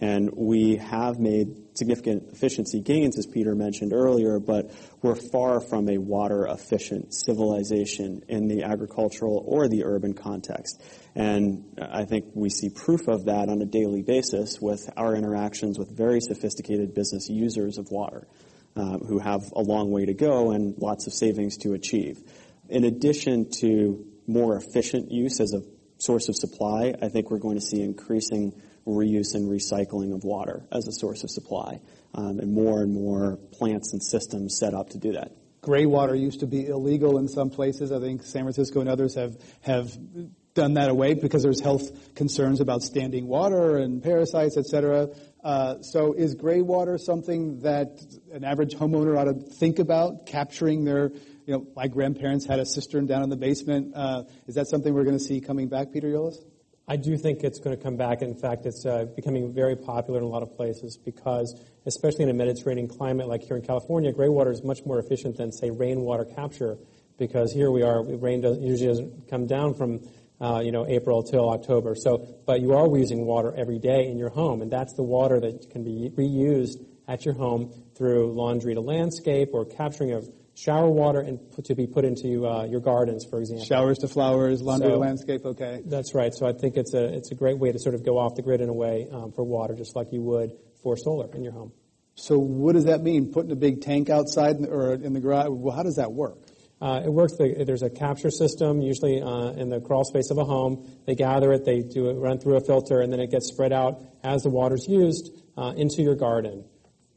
And 0.00 0.30
we 0.36 0.76
have 0.76 1.18
made 1.18 1.76
significant 1.76 2.30
efficiency 2.32 2.80
gains, 2.80 3.18
as 3.18 3.26
Peter 3.26 3.54
mentioned 3.54 3.92
earlier, 3.92 4.38
but 4.38 4.70
we're 5.02 5.16
far 5.16 5.60
from 5.60 5.88
a 5.88 5.98
water 5.98 6.46
efficient 6.46 7.12
civilization 7.12 8.22
in 8.28 8.46
the 8.46 8.62
agricultural 8.62 9.42
or 9.44 9.68
the 9.68 9.84
urban 9.84 10.14
context. 10.14 10.80
And 11.16 11.78
I 11.80 12.04
think 12.04 12.26
we 12.34 12.48
see 12.48 12.70
proof 12.70 13.08
of 13.08 13.24
that 13.24 13.48
on 13.48 13.60
a 13.60 13.66
daily 13.66 14.02
basis 14.02 14.60
with 14.60 14.88
our 14.96 15.16
interactions 15.16 15.78
with 15.78 15.96
very 15.96 16.20
sophisticated 16.20 16.94
business 16.94 17.28
users 17.28 17.78
of 17.78 17.90
water 17.90 18.28
uh, 18.76 18.98
who 18.98 19.18
have 19.18 19.52
a 19.56 19.60
long 19.60 19.90
way 19.90 20.06
to 20.06 20.14
go 20.14 20.52
and 20.52 20.78
lots 20.78 21.08
of 21.08 21.12
savings 21.12 21.56
to 21.58 21.72
achieve. 21.72 22.18
In 22.68 22.84
addition 22.84 23.50
to 23.60 24.06
more 24.28 24.56
efficient 24.56 25.10
use 25.10 25.40
as 25.40 25.54
a 25.54 25.62
source 25.98 26.28
of 26.28 26.36
supply, 26.36 26.94
I 27.02 27.08
think 27.08 27.30
we're 27.30 27.38
going 27.38 27.56
to 27.58 27.64
see 27.64 27.82
increasing 27.82 28.52
reuse 28.86 29.34
and 29.34 29.48
recycling 29.48 30.14
of 30.14 30.24
water 30.24 30.62
as 30.72 30.86
a 30.88 30.92
source 30.92 31.24
of 31.24 31.30
supply, 31.30 31.80
um, 32.14 32.38
and 32.38 32.52
more 32.52 32.82
and 32.82 32.92
more 32.92 33.36
plants 33.52 33.92
and 33.92 34.02
systems 34.02 34.56
set 34.58 34.74
up 34.74 34.90
to 34.90 34.98
do 34.98 35.12
that. 35.12 35.32
Gray 35.60 35.86
water 35.86 36.14
used 36.14 36.40
to 36.40 36.46
be 36.46 36.66
illegal 36.66 37.18
in 37.18 37.28
some 37.28 37.50
places. 37.50 37.92
I 37.92 38.00
think 38.00 38.22
San 38.22 38.42
Francisco 38.42 38.80
and 38.80 38.88
others 38.88 39.16
have 39.16 39.36
have 39.62 39.90
done 40.54 40.74
that 40.74 40.90
away 40.90 41.14
because 41.14 41.42
there's 41.42 41.60
health 41.60 42.14
concerns 42.14 42.60
about 42.60 42.82
standing 42.82 43.28
water 43.28 43.76
and 43.76 44.02
parasites, 44.02 44.56
et 44.56 44.66
cetera. 44.66 45.08
Uh, 45.44 45.80
so 45.82 46.14
is 46.14 46.34
gray 46.34 46.62
water 46.62 46.98
something 46.98 47.60
that 47.60 48.00
an 48.32 48.44
average 48.44 48.74
homeowner 48.74 49.16
ought 49.16 49.24
to 49.24 49.34
think 49.34 49.78
about 49.78 50.26
capturing 50.26 50.84
their 50.84 51.10
you 51.46 51.54
know, 51.54 51.66
my 51.74 51.86
grandparents 51.86 52.44
had 52.44 52.58
a 52.58 52.66
cistern 52.66 53.06
down 53.06 53.22
in 53.22 53.30
the 53.30 53.36
basement. 53.36 53.92
Uh, 53.94 54.24
is 54.46 54.56
that 54.56 54.66
something 54.66 54.92
we're 54.92 55.04
going 55.04 55.16
to 55.16 55.24
see 55.24 55.40
coming 55.40 55.68
back, 55.68 55.92
Peter 55.92 56.08
Yolles? 56.08 56.44
I 56.90 56.96
do 56.96 57.18
think 57.18 57.44
it's 57.44 57.58
going 57.58 57.76
to 57.76 57.82
come 57.82 57.96
back. 57.96 58.22
In 58.22 58.34
fact, 58.34 58.64
it's 58.64 58.86
uh, 58.86 59.04
becoming 59.14 59.52
very 59.52 59.76
popular 59.76 60.20
in 60.20 60.24
a 60.24 60.28
lot 60.28 60.42
of 60.42 60.56
places 60.56 60.96
because, 60.96 61.54
especially 61.84 62.24
in 62.24 62.30
a 62.30 62.34
Mediterranean 62.34 62.88
climate 62.88 63.28
like 63.28 63.42
here 63.42 63.56
in 63.56 63.62
California, 63.62 64.10
gray 64.10 64.30
water 64.30 64.50
is 64.50 64.64
much 64.64 64.80
more 64.86 64.98
efficient 64.98 65.36
than, 65.36 65.52
say, 65.52 65.68
rainwater 65.70 66.24
capture 66.24 66.78
because 67.18 67.52
here 67.52 67.70
we 67.70 67.82
are, 67.82 68.02
rain 68.02 68.40
does, 68.40 68.58
usually 68.58 68.88
doesn't 68.88 69.28
come 69.28 69.46
down 69.46 69.74
from 69.74 70.00
uh, 70.40 70.60
you 70.64 70.72
know, 70.72 70.86
April 70.86 71.22
till 71.22 71.50
October. 71.50 71.94
So, 71.94 72.26
but 72.46 72.60
you 72.60 72.72
are 72.72 72.96
using 72.96 73.26
water 73.26 73.52
every 73.54 73.78
day 73.78 74.06
in 74.06 74.16
your 74.16 74.30
home, 74.30 74.62
and 74.62 74.70
that's 74.70 74.94
the 74.94 75.02
water 75.02 75.40
that 75.40 75.68
can 75.70 75.84
be 75.84 76.10
reused 76.16 76.82
at 77.06 77.24
your 77.24 77.34
home 77.34 77.72
through 77.96 78.32
laundry 78.32 78.74
to 78.74 78.80
landscape 78.80 79.50
or 79.52 79.66
capturing 79.66 80.12
of 80.12 80.30
shower 80.58 80.90
water 80.90 81.20
and 81.20 81.38
put, 81.52 81.66
to 81.66 81.74
be 81.74 81.86
put 81.86 82.04
into 82.04 82.46
uh, 82.46 82.64
your 82.64 82.80
gardens, 82.80 83.24
for 83.28 83.38
example. 83.38 83.64
Showers 83.64 83.98
to 83.98 84.08
flowers, 84.08 84.60
laundry 84.60 84.88
so, 84.88 84.94
to 84.94 84.98
landscape. 84.98 85.44
Okay. 85.44 85.82
That's 85.86 86.14
right. 86.14 86.34
So 86.34 86.46
I 86.46 86.52
think 86.52 86.76
it's 86.76 86.94
a 86.94 87.04
it's 87.04 87.30
a 87.30 87.34
great 87.34 87.58
way 87.58 87.72
to 87.72 87.78
sort 87.78 87.94
of 87.94 88.04
go 88.04 88.18
off 88.18 88.34
the 88.34 88.42
grid 88.42 88.60
in 88.60 88.68
a 88.68 88.74
way 88.74 89.06
um, 89.12 89.32
for 89.32 89.44
water, 89.44 89.74
just 89.74 89.94
like 89.94 90.12
you 90.12 90.22
would 90.22 90.52
for 90.82 90.96
solar 90.96 91.32
in 91.34 91.42
your 91.42 91.52
home. 91.52 91.72
So 92.14 92.36
what 92.38 92.72
does 92.72 92.86
that 92.86 93.02
mean? 93.02 93.32
Putting 93.32 93.52
a 93.52 93.56
big 93.56 93.80
tank 93.80 94.10
outside 94.10 94.56
or 94.68 94.94
in 94.94 95.12
the 95.12 95.20
garage? 95.20 95.46
Well, 95.50 95.74
how 95.74 95.84
does 95.84 95.96
that 95.96 96.12
work? 96.12 96.38
Uh, 96.80 97.02
it 97.04 97.12
works. 97.12 97.34
There's 97.38 97.82
a 97.82 97.90
capture 97.90 98.30
system, 98.30 98.80
usually 98.80 99.20
uh, 99.20 99.50
in 99.50 99.68
the 99.68 99.80
crawl 99.80 100.04
space 100.04 100.30
of 100.30 100.38
a 100.38 100.44
home. 100.44 100.88
They 101.06 101.16
gather 101.16 101.52
it, 101.52 101.64
they 101.64 101.80
do 101.80 102.08
it, 102.08 102.14
run 102.14 102.38
through 102.38 102.56
a 102.56 102.60
filter, 102.60 103.00
and 103.00 103.12
then 103.12 103.18
it 103.18 103.30
gets 103.30 103.48
spread 103.48 103.72
out 103.72 104.00
as 104.22 104.42
the 104.42 104.50
water's 104.50 104.86
used 104.88 105.32
uh, 105.56 105.72
into 105.76 106.02
your 106.02 106.14
garden 106.14 106.64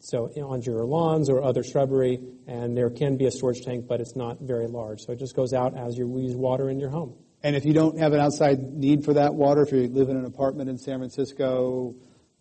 so 0.04 0.26
on 0.44 0.62
your 0.64 0.86
lawns 0.86 1.30
or 1.30 1.44
other 1.44 1.64
shrubbery, 1.64 2.20
and 2.48 2.76
there 2.76 2.90
can 2.90 3.18
be 3.18 3.26
a 3.26 3.32
storage 3.32 3.62
tank, 3.62 3.86
but 3.88 4.02
it's 4.02 4.16
not 4.16 4.40
very 4.42 4.68
large. 4.68 5.02
So 5.02 5.14
it 5.14 5.20
just 5.20 5.36
goes 5.36 5.54
out 5.54 5.78
as 5.78 5.98
you 5.98 6.20
use 6.20 6.36
water 6.36 6.70
in 6.70 6.80
your 6.80 6.90
home. 6.90 7.16
And 7.44 7.56
if 7.56 7.66
you 7.66 7.74
don't 7.74 7.98
have 8.00 8.14
an 8.14 8.20
outside 8.20 8.60
need 8.60 9.04
for 9.04 9.14
that 9.14 9.34
water, 9.34 9.64
if 9.64 9.72
you 9.72 9.88
live 9.88 10.10
in 10.10 10.18
an 10.18 10.26
apartment 10.26 10.70
in 10.70 10.78
San 10.78 11.00
Francisco, 11.00 11.96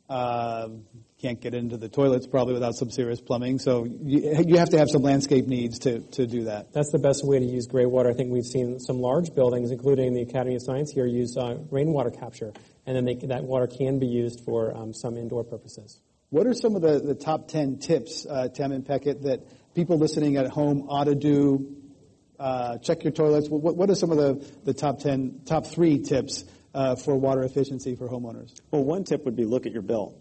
uh, 0.08 0.68
can't 1.20 1.40
get 1.40 1.54
into 1.54 1.76
the 1.76 1.88
toilets 1.88 2.26
probably 2.26 2.54
without 2.54 2.74
some 2.74 2.90
serious 2.90 3.20
plumbing. 3.20 3.58
So 3.58 3.84
you, 3.84 4.42
you 4.46 4.58
have 4.58 4.70
to 4.70 4.78
have 4.78 4.88
some 4.90 5.02
landscape 5.02 5.46
needs 5.46 5.80
to, 5.80 6.00
to 6.00 6.26
do 6.26 6.44
that. 6.44 6.72
That's 6.72 6.90
the 6.90 6.98
best 6.98 7.22
way 7.24 7.38
to 7.38 7.44
use 7.44 7.66
gray 7.66 7.86
water. 7.86 8.10
I 8.10 8.14
think 8.14 8.32
we've 8.32 8.44
seen 8.44 8.78
some 8.80 8.98
large 8.98 9.34
buildings, 9.34 9.70
including 9.70 10.14
the 10.14 10.22
Academy 10.22 10.56
of 10.56 10.62
Science 10.62 10.92
here, 10.92 11.06
use 11.06 11.36
uh, 11.36 11.58
rainwater 11.70 12.10
capture, 12.10 12.52
and 12.86 12.96
then 12.96 13.04
they, 13.04 13.14
that 13.26 13.44
water 13.44 13.66
can 13.66 13.98
be 13.98 14.06
used 14.06 14.40
for 14.44 14.76
um, 14.76 14.92
some 14.92 15.16
indoor 15.16 15.44
purposes. 15.44 16.00
What 16.30 16.46
are 16.46 16.54
some 16.54 16.76
of 16.76 16.82
the, 16.82 17.00
the 17.00 17.16
top 17.16 17.48
10 17.48 17.78
tips, 17.78 18.24
uh, 18.24 18.48
and 18.56 18.86
Pechet, 18.86 19.22
that 19.22 19.74
people 19.74 19.98
listening 19.98 20.36
at 20.36 20.48
home 20.48 20.86
ought 20.88 21.04
to 21.04 21.16
do? 21.16 21.76
Uh, 22.38 22.78
check 22.78 23.02
your 23.02 23.12
toilets. 23.12 23.48
What, 23.48 23.76
what 23.76 23.90
are 23.90 23.96
some 23.96 24.12
of 24.12 24.16
the, 24.16 24.48
the 24.64 24.72
top 24.72 25.00
10, 25.00 25.42
top 25.44 25.66
three 25.66 25.98
tips 25.98 26.44
uh, 26.72 26.94
for 26.94 27.16
water 27.16 27.42
efficiency 27.42 27.96
for 27.96 28.08
homeowners? 28.08 28.52
Well, 28.70 28.84
one 28.84 29.02
tip 29.02 29.24
would 29.24 29.34
be 29.34 29.44
look 29.44 29.66
at 29.66 29.72
your 29.72 29.82
bill, 29.82 30.16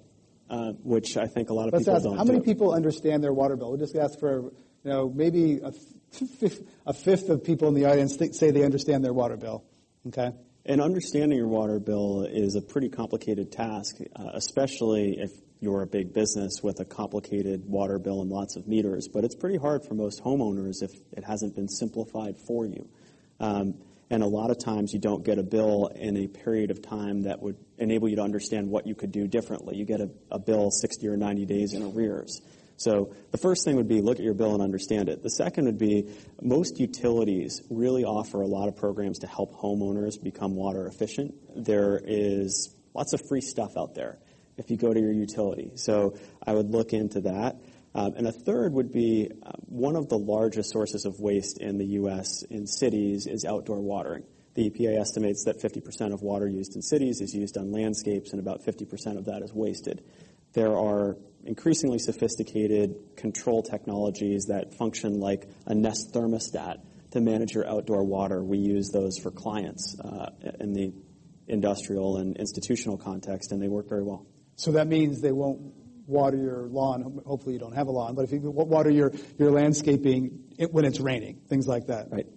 uh, 0.49 0.71
which 0.83 1.15
I 1.15 1.27
think 1.27 1.51
a 1.51 1.53
lot 1.53 1.67
of 1.67 1.73
Let's 1.73 1.85
people 1.85 1.95
ask, 1.95 2.03
don't. 2.03 2.17
How 2.17 2.23
many 2.23 2.39
do. 2.39 2.45
people 2.45 2.73
understand 2.73 3.23
their 3.23 3.31
water 3.31 3.55
bill? 3.55 3.69
We'll 3.69 3.79
just 3.79 3.95
ask 3.95 4.19
for, 4.19 4.51
you 4.83 4.91
know, 4.91 5.09
maybe 5.09 5.59
a 5.63 5.71
fifth, 6.11 6.63
fifth 6.95 7.29
of 7.29 7.43
people 7.43 7.67
in 7.67 7.75
the 7.75 7.85
audience 7.85 8.17
th- 8.17 8.33
say 8.33 8.49
they 8.49 8.63
understand 8.63 9.05
their 9.05 9.13
water 9.13 9.37
bill. 9.37 9.63
Okay. 10.07 10.31
And 10.65 10.81
understanding 10.81 11.37
your 11.37 11.47
water 11.47 11.79
bill 11.79 12.23
is 12.23 12.55
a 12.55 12.61
pretty 12.61 12.89
complicated 12.89 13.51
task, 13.51 13.95
uh, 14.15 14.29
especially 14.33 15.17
if 15.19 15.31
you're 15.59 15.81
a 15.81 15.87
big 15.87 16.13
business 16.13 16.61
with 16.63 16.79
a 16.79 16.85
complicated 16.85 17.65
water 17.65 17.99
bill 17.99 18.21
and 18.21 18.29
lots 18.29 18.55
of 18.55 18.67
meters, 18.67 19.09
but 19.11 19.23
it's 19.23 19.35
pretty 19.35 19.57
hard 19.57 19.83
for 19.85 19.93
most 19.93 20.23
homeowners 20.23 20.81
if 20.81 20.91
it 21.11 21.23
hasn't 21.23 21.55
been 21.55 21.67
simplified 21.67 22.35
for 22.47 22.65
you. 22.65 22.87
Um, 23.39 23.75
and 24.09 24.23
a 24.23 24.27
lot 24.27 24.49
of 24.51 24.57
times 24.57 24.91
you 24.93 24.99
don't 24.99 25.23
get 25.23 25.37
a 25.37 25.43
bill 25.43 25.91
in 25.95 26.17
a 26.17 26.27
period 26.27 26.71
of 26.71 26.81
time 26.81 27.23
that 27.23 27.41
would 27.41 27.57
enable 27.77 28.09
you 28.09 28.15
to 28.15 28.21
understand 28.21 28.69
what 28.69 28.87
you 28.87 28.95
could 28.95 29.11
do 29.11 29.27
differently. 29.27 29.75
You 29.77 29.85
get 29.85 30.01
a, 30.01 30.09
a 30.31 30.39
bill 30.39 30.71
60 30.71 31.07
or 31.07 31.17
90 31.17 31.45
days 31.45 31.73
in 31.73 31.83
arrears. 31.83 32.41
So 32.79 33.13
the 33.31 33.37
first 33.37 33.65
thing 33.65 33.75
would 33.75 33.89
be 33.89 34.01
look 34.01 34.19
at 34.19 34.23
your 34.23 34.33
bill 34.33 34.53
and 34.53 34.63
understand 34.63 35.09
it. 35.09 35.21
The 35.21 35.29
second 35.29 35.65
would 35.65 35.77
be 35.77 36.15
most 36.41 36.79
utilities 36.79 37.61
really 37.69 38.05
offer 38.05 38.41
a 38.41 38.47
lot 38.47 38.69
of 38.69 38.77
programs 38.77 39.19
to 39.19 39.27
help 39.27 39.53
homeowners 39.53 40.21
become 40.21 40.55
water 40.55 40.87
efficient. 40.87 41.35
There 41.55 42.01
is 42.01 42.73
lots 42.93 43.11
of 43.11 43.21
free 43.27 43.41
stuff 43.41 43.75
out 43.77 43.95
there 43.95 44.17
if 44.57 44.71
you 44.71 44.77
go 44.77 44.93
to 44.93 44.99
your 44.99 45.11
utility. 45.11 45.71
So 45.75 46.17
I 46.45 46.53
would 46.53 46.71
look 46.71 46.93
into 46.93 47.21
that. 47.21 47.57
Um, 47.95 48.13
and 48.15 48.27
a 48.27 48.31
third 48.31 48.71
would 48.73 48.93
be 48.93 49.29
uh, 49.43 49.51
one 49.65 49.97
of 49.97 50.07
the 50.07 50.17
largest 50.17 50.69
sources 50.69 51.05
of 51.05 51.19
waste 51.19 51.59
in 51.59 51.77
the 51.77 51.85
U.S. 51.85 52.43
in 52.43 52.65
cities 52.65 53.27
is 53.27 53.43
outdoor 53.43 53.81
watering. 53.81 54.23
The 54.53 54.69
EPA 54.69 54.99
estimates 54.99 55.45
that 55.45 55.61
50% 55.61 56.13
of 56.13 56.21
water 56.21 56.47
used 56.47 56.75
in 56.75 56.81
cities 56.81 57.19
is 57.19 57.33
used 57.33 57.57
on 57.57 57.71
landscapes, 57.71 58.31
and 58.31 58.39
about 58.39 58.63
50% 58.63 59.17
of 59.17 59.25
that 59.25 59.41
is 59.41 59.53
wasted. 59.53 60.03
There 60.53 60.77
are 60.77 61.17
increasingly 61.49 61.97
sophisticated 61.97 62.95
control 63.17 63.63
technologies 63.63 64.45
that 64.45 64.75
function 64.75 65.19
like 65.19 65.49
a 65.65 65.73
Nest 65.73 66.13
thermostat 66.13 66.77
to 67.11 67.19
manage 67.19 67.53
your 67.53 67.67
outdoor 67.67 68.03
water. 68.03 68.43
We 68.43 68.59
use 68.59 68.91
those 68.93 69.17
for 69.17 69.31
clients 69.31 69.99
uh, 69.99 70.29
in 70.59 70.73
the 70.73 70.93
industrial 71.47 72.17
and 72.17 72.37
institutional 72.37 72.99
context, 72.99 73.51
and 73.51 73.59
they 73.59 73.67
work 73.67 73.89
very 73.89 74.03
well. 74.03 74.27
So 74.57 74.73
that 74.73 74.87
means 74.87 75.21
they 75.21 75.31
won't 75.31 75.73
water 76.05 76.37
your 76.37 76.67
lawn. 76.67 77.19
Hopefully 77.25 77.53
you 77.53 77.59
don't 77.59 77.75
have 77.75 77.87
a 77.87 77.91
lawn, 77.91 78.13
but 78.13 78.25
if 78.25 78.31
you 78.31 78.41
water 78.41 78.91
your, 78.91 79.11
your 79.39 79.51
landscaping 79.51 80.53
when 80.69 80.85
it's 80.85 80.99
raining, 80.99 81.41
things 81.49 81.65
like 81.65 81.87
that. 81.87 82.11
Right. 82.11 82.27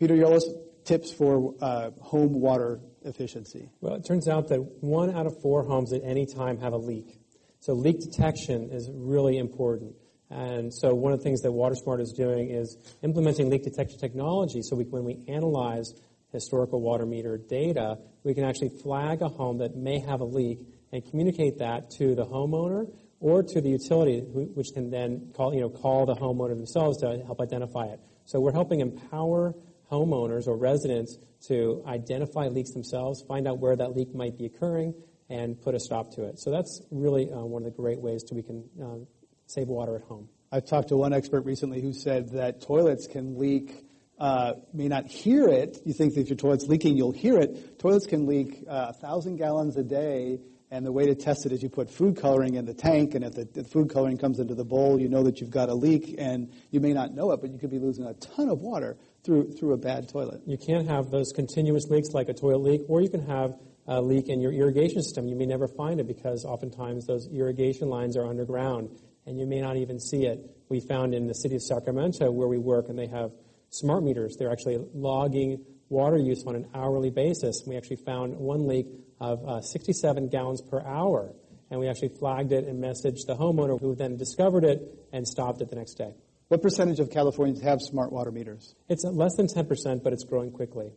Peter 0.00 0.16
Yolles, 0.16 0.44
tips 0.84 1.12
for 1.12 1.54
uh, 1.60 1.90
home 2.00 2.40
water 2.40 2.80
efficiency. 3.04 3.70
Well, 3.80 3.94
it 3.94 4.04
turns 4.04 4.28
out 4.28 4.48
that 4.48 4.60
one 4.80 5.14
out 5.14 5.26
of 5.26 5.40
four 5.42 5.64
homes 5.64 5.92
at 5.92 6.02
any 6.04 6.26
time 6.26 6.58
have 6.58 6.72
a 6.72 6.78
leak. 6.78 7.18
So 7.66 7.72
leak 7.72 7.98
detection 7.98 8.70
is 8.70 8.88
really 8.94 9.38
important. 9.38 9.96
And 10.30 10.72
so 10.72 10.94
one 10.94 11.12
of 11.12 11.18
the 11.18 11.24
things 11.24 11.42
that 11.42 11.48
WaterSmart 11.48 12.00
is 12.00 12.12
doing 12.12 12.48
is 12.48 12.78
implementing 13.02 13.50
leak 13.50 13.64
detection 13.64 13.98
technology 13.98 14.62
so 14.62 14.76
we, 14.76 14.84
when 14.84 15.02
we 15.02 15.24
analyze 15.26 15.92
historical 16.30 16.80
water 16.80 17.04
meter 17.04 17.36
data, 17.36 17.98
we 18.22 18.34
can 18.34 18.44
actually 18.44 18.68
flag 18.68 19.20
a 19.20 19.28
home 19.28 19.58
that 19.58 19.74
may 19.74 19.98
have 19.98 20.20
a 20.20 20.24
leak 20.24 20.60
and 20.92 21.04
communicate 21.10 21.58
that 21.58 21.90
to 21.98 22.14
the 22.14 22.24
homeowner 22.24 22.86
or 23.18 23.42
to 23.42 23.60
the 23.60 23.70
utility, 23.70 24.20
which 24.20 24.68
can 24.72 24.88
then 24.88 25.32
call, 25.36 25.52
you 25.52 25.60
know, 25.60 25.68
call 25.68 26.06
the 26.06 26.14
homeowner 26.14 26.54
themselves 26.54 26.98
to 26.98 27.20
help 27.26 27.40
identify 27.40 27.86
it. 27.86 27.98
So 28.26 28.38
we're 28.38 28.52
helping 28.52 28.78
empower 28.78 29.56
homeowners 29.90 30.46
or 30.46 30.56
residents 30.56 31.18
to 31.48 31.82
identify 31.88 32.46
leaks 32.46 32.70
themselves, 32.70 33.24
find 33.26 33.48
out 33.48 33.58
where 33.58 33.74
that 33.74 33.96
leak 33.96 34.14
might 34.14 34.38
be 34.38 34.46
occurring, 34.46 34.94
and 35.28 35.60
put 35.60 35.74
a 35.74 35.80
stop 35.80 36.12
to 36.14 36.24
it. 36.24 36.38
So 36.38 36.50
that's 36.50 36.82
really 36.90 37.30
uh, 37.30 37.40
one 37.40 37.64
of 37.64 37.72
the 37.72 37.82
great 37.82 38.00
ways 38.00 38.22
to 38.24 38.34
we 38.34 38.42
can 38.42 38.64
uh, 38.82 39.04
save 39.46 39.68
water 39.68 39.96
at 39.96 40.02
home. 40.02 40.28
I've 40.52 40.66
talked 40.66 40.88
to 40.88 40.96
one 40.96 41.12
expert 41.12 41.44
recently 41.44 41.80
who 41.80 41.92
said 41.92 42.30
that 42.32 42.62
toilets 42.62 43.06
can 43.06 43.38
leak. 43.38 43.84
Uh, 44.18 44.54
may 44.72 44.88
not 44.88 45.06
hear 45.06 45.48
it. 45.48 45.78
You 45.84 45.92
think 45.92 46.14
that 46.14 46.22
if 46.22 46.28
your 46.28 46.36
toilet's 46.36 46.66
leaking, 46.66 46.96
you'll 46.96 47.12
hear 47.12 47.38
it. 47.38 47.78
Toilets 47.78 48.06
can 48.06 48.26
leak 48.26 48.64
uh, 48.68 48.86
a 48.90 48.92
thousand 48.94 49.36
gallons 49.36 49.76
a 49.76 49.82
day 49.82 50.38
and 50.70 50.84
the 50.84 50.90
way 50.90 51.06
to 51.06 51.14
test 51.14 51.46
it 51.46 51.52
is 51.52 51.62
you 51.62 51.68
put 51.68 51.90
food 51.90 52.16
coloring 52.16 52.54
in 52.54 52.64
the 52.64 52.74
tank, 52.74 53.14
and 53.14 53.24
if 53.24 53.34
the, 53.34 53.44
the, 53.44 53.62
food 53.62 53.88
coloring 53.88 54.18
comes 54.18 54.40
into 54.40 54.54
the 54.54 54.64
bowl, 54.64 55.00
you 55.00 55.08
know 55.08 55.22
that 55.22 55.40
you've 55.40 55.50
got 55.50 55.68
a 55.68 55.74
leak, 55.74 56.16
and 56.18 56.52
you 56.70 56.80
may 56.80 56.92
not 56.92 57.14
know 57.14 57.30
it, 57.30 57.40
but 57.40 57.50
you 57.50 57.58
could 57.58 57.70
be 57.70 57.78
losing 57.78 58.04
a 58.04 58.14
ton 58.14 58.48
of 58.48 58.58
water 58.58 58.96
through 59.24 59.52
through 59.52 59.74
a 59.74 59.76
bad 59.76 60.08
toilet. 60.08 60.40
You 60.44 60.58
can't 60.58 60.88
have 60.88 61.10
those 61.10 61.32
continuous 61.32 61.88
leaks 61.88 62.08
like 62.12 62.28
a 62.28 62.34
toilet 62.34 62.62
leak, 62.62 62.80
or 62.88 63.00
you 63.00 63.08
can 63.08 63.24
have 63.26 63.54
a 63.86 64.00
leak 64.00 64.28
in 64.28 64.40
your 64.40 64.52
irrigation 64.52 65.02
system. 65.02 65.28
You 65.28 65.36
may 65.36 65.46
never 65.46 65.68
find 65.68 66.00
it 66.00 66.06
because 66.06 66.44
oftentimes 66.44 67.06
those 67.06 67.28
irrigation 67.32 67.88
lines 67.88 68.16
are 68.16 68.26
underground, 68.26 68.90
and 69.26 69.38
you 69.38 69.46
may 69.46 69.60
not 69.60 69.76
even 69.76 70.00
see 70.00 70.26
it. 70.26 70.40
We 70.68 70.80
found 70.80 71.14
in 71.14 71.26
the 71.26 71.34
city 71.34 71.54
of 71.56 71.62
Sacramento 71.62 72.30
where 72.30 72.48
we 72.48 72.58
work, 72.58 72.88
and 72.88 72.98
they 72.98 73.06
have 73.06 73.32
smart 73.70 74.02
meters. 74.02 74.36
They're 74.36 74.52
actually 74.52 74.84
logging 74.94 75.64
water 75.88 76.18
use 76.18 76.44
on 76.46 76.56
an 76.56 76.66
hourly 76.74 77.10
basis. 77.10 77.62
We 77.66 77.76
actually 77.76 77.96
found 77.96 78.36
one 78.36 78.66
leak 78.66 78.86
of 79.20 79.44
uh, 79.46 79.60
67 79.60 80.28
gallons 80.28 80.62
per 80.62 80.80
hour. 80.82 81.32
And 81.70 81.80
we 81.80 81.88
actually 81.88 82.10
flagged 82.10 82.52
it 82.52 82.64
and 82.64 82.82
messaged 82.82 83.26
the 83.26 83.36
homeowner 83.36 83.80
who 83.80 83.94
then 83.94 84.16
discovered 84.16 84.64
it 84.64 84.80
and 85.12 85.26
stopped 85.26 85.60
it 85.60 85.70
the 85.70 85.76
next 85.76 85.94
day. 85.94 86.14
What 86.48 86.62
percentage 86.62 87.00
of 87.00 87.10
Californians 87.10 87.60
have 87.62 87.80
smart 87.80 88.12
water 88.12 88.30
meters? 88.30 88.74
It's 88.88 89.04
less 89.04 89.34
than 89.34 89.48
10%, 89.48 90.04
but 90.04 90.12
it's 90.12 90.22
growing 90.22 90.52
quickly. 90.52 90.92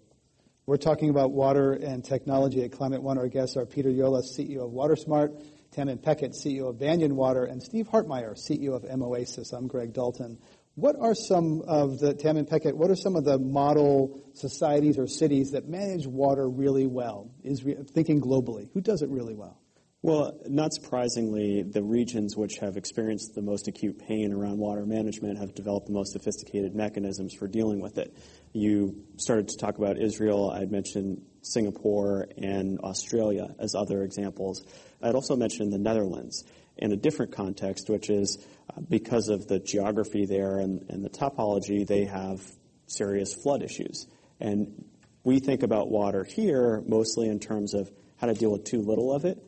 We're 0.70 0.78
talking 0.78 1.09
about 1.09 1.32
water 1.32 1.74
and 1.74 2.05
technology 2.05 2.63
at 2.63 2.72
Climate 2.72 3.01
One. 3.01 3.17
Our 3.17 3.28
guests 3.28 3.57
are 3.57 3.65
Peter 3.65 3.89
Yolles, 3.89 4.38
CEO 4.38 4.65
of 4.65 4.70
WaterSmart, 4.70 5.43
Tamin 5.72 5.97
Pechet, 5.97 6.34
CEO 6.34 6.70
of 6.70 6.78
Banyan 6.78 7.15
Water, 7.15 7.45
and 7.45 7.59
Steve 7.59 7.88
Hartmeyer, 7.88 8.36
CEO 8.38 8.76
of 8.76 8.84
MOASIS. 8.84 9.51
I'm 9.51 9.65
Greg 9.65 9.93
Dalton. 9.93 10.38
What 10.76 10.95
are 10.99 11.15
some 11.15 11.63
of 11.67 11.97
the, 11.97 12.13
Tamin 12.13 12.45
Pechet, 12.47 12.78
what 12.78 12.91
are 12.91 12.95
some 12.95 13.15
of 13.15 13.26
the 13.26 13.39
model 13.39 14.22
societies 14.36 14.99
or 14.99 15.07
cities 15.07 15.49
that 15.53 15.67
manage 15.67 16.05
water 16.05 16.47
really 16.47 16.86
well? 16.86 17.32
Is 17.43 17.65
thinking 17.95 18.22
globally, 18.22 18.70
who 18.72 18.82
does 18.82 19.01
it 19.01 19.09
really 19.09 19.34
well? 19.34 19.59
Well, 20.01 20.39
not 20.47 20.72
surprisingly, 20.74 21.61
the 21.61 21.84
regions 21.84 22.38
which 22.38 22.59
have 22.61 22.78
experienced 22.78 23.36
the 23.36 23.41
most 23.41 23.67
acute 23.67 23.99
pain 23.99 24.32
around 24.32 24.57
water 24.57 24.86
management 24.86 25.39
have 25.39 25.53
developed 25.53 25.88
the 25.88 25.93
most 25.93 26.13
sophisticated 26.13 26.74
mechanisms 26.74 27.34
for 27.34 27.49
dealing 27.49 27.82
with 27.82 27.97
it. 27.97 28.15
You 28.54 29.04
started 29.18 29.50
to 29.50 29.58
talk 29.58 29.78
about 29.78 29.97
Israel. 29.97 30.50
I'd 30.52 30.72
mentioned 30.72 31.24
Singapore 31.41 32.28
and 32.38 32.80
Australia 32.80 33.56
as 33.60 33.76
other 33.76 34.04
examples. 34.04 34.64
I'd 35.02 35.16
also 35.16 35.36
mentioned 35.36 35.72
the 35.72 35.78
Netherlands 35.78 36.43
in 36.78 36.91
a 36.91 36.95
different 36.95 37.34
context, 37.34 37.89
which 37.89 38.10
is 38.10 38.45
uh, 38.70 38.82
because 38.89 39.30
of 39.30 39.47
the 39.47 39.60
geography 39.60 40.26
there 40.26 40.60
and, 40.60 40.86
and 40.89 41.04
the 41.04 41.10
topology, 41.10 41.86
they 41.86 42.06
have 42.06 42.41
serious 42.88 43.34
flood 43.34 43.62
issues. 43.62 44.08
And 44.39 44.86
we 45.24 45.39
think 45.39 45.64
about 45.64 45.89
water 45.89 46.24
here 46.24 46.82
mostly 46.88 47.28
in 47.28 47.39
terms 47.39 47.74
of 47.74 47.91
how 48.18 48.28
to 48.28 48.34
deal 48.34 48.52
with 48.52 48.64
too 48.64 48.82
little 48.82 49.14
of 49.14 49.26
it 49.26 49.43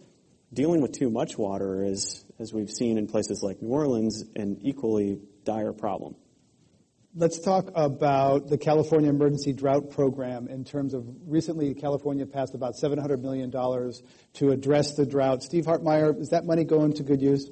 dealing 0.53 0.81
with 0.81 0.91
too 0.91 1.09
much 1.09 1.37
water 1.37 1.83
is, 1.83 2.25
as 2.39 2.53
we've 2.53 2.69
seen 2.69 2.97
in 2.97 3.07
places 3.07 3.41
like 3.41 3.61
New 3.61 3.69
Orleans, 3.69 4.23
an 4.35 4.59
equally 4.61 5.19
dire 5.45 5.73
problem. 5.73 6.15
Let's 7.13 7.39
talk 7.39 7.69
about 7.75 8.47
the 8.47 8.57
California 8.57 9.09
Emergency 9.09 9.51
Drought 9.51 9.89
Program 9.89 10.47
in 10.47 10.63
terms 10.63 10.93
of 10.93 11.03
recently 11.27 11.73
California 11.73 12.25
passed 12.25 12.55
about 12.55 12.75
$700 12.81 13.19
million 13.19 13.51
to 13.51 14.51
address 14.51 14.95
the 14.95 15.05
drought. 15.05 15.43
Steve 15.43 15.65
Hartmeyer, 15.65 16.17
is 16.17 16.29
that 16.29 16.45
money 16.45 16.63
going 16.63 16.93
to 16.93 17.03
good 17.03 17.21
use? 17.21 17.51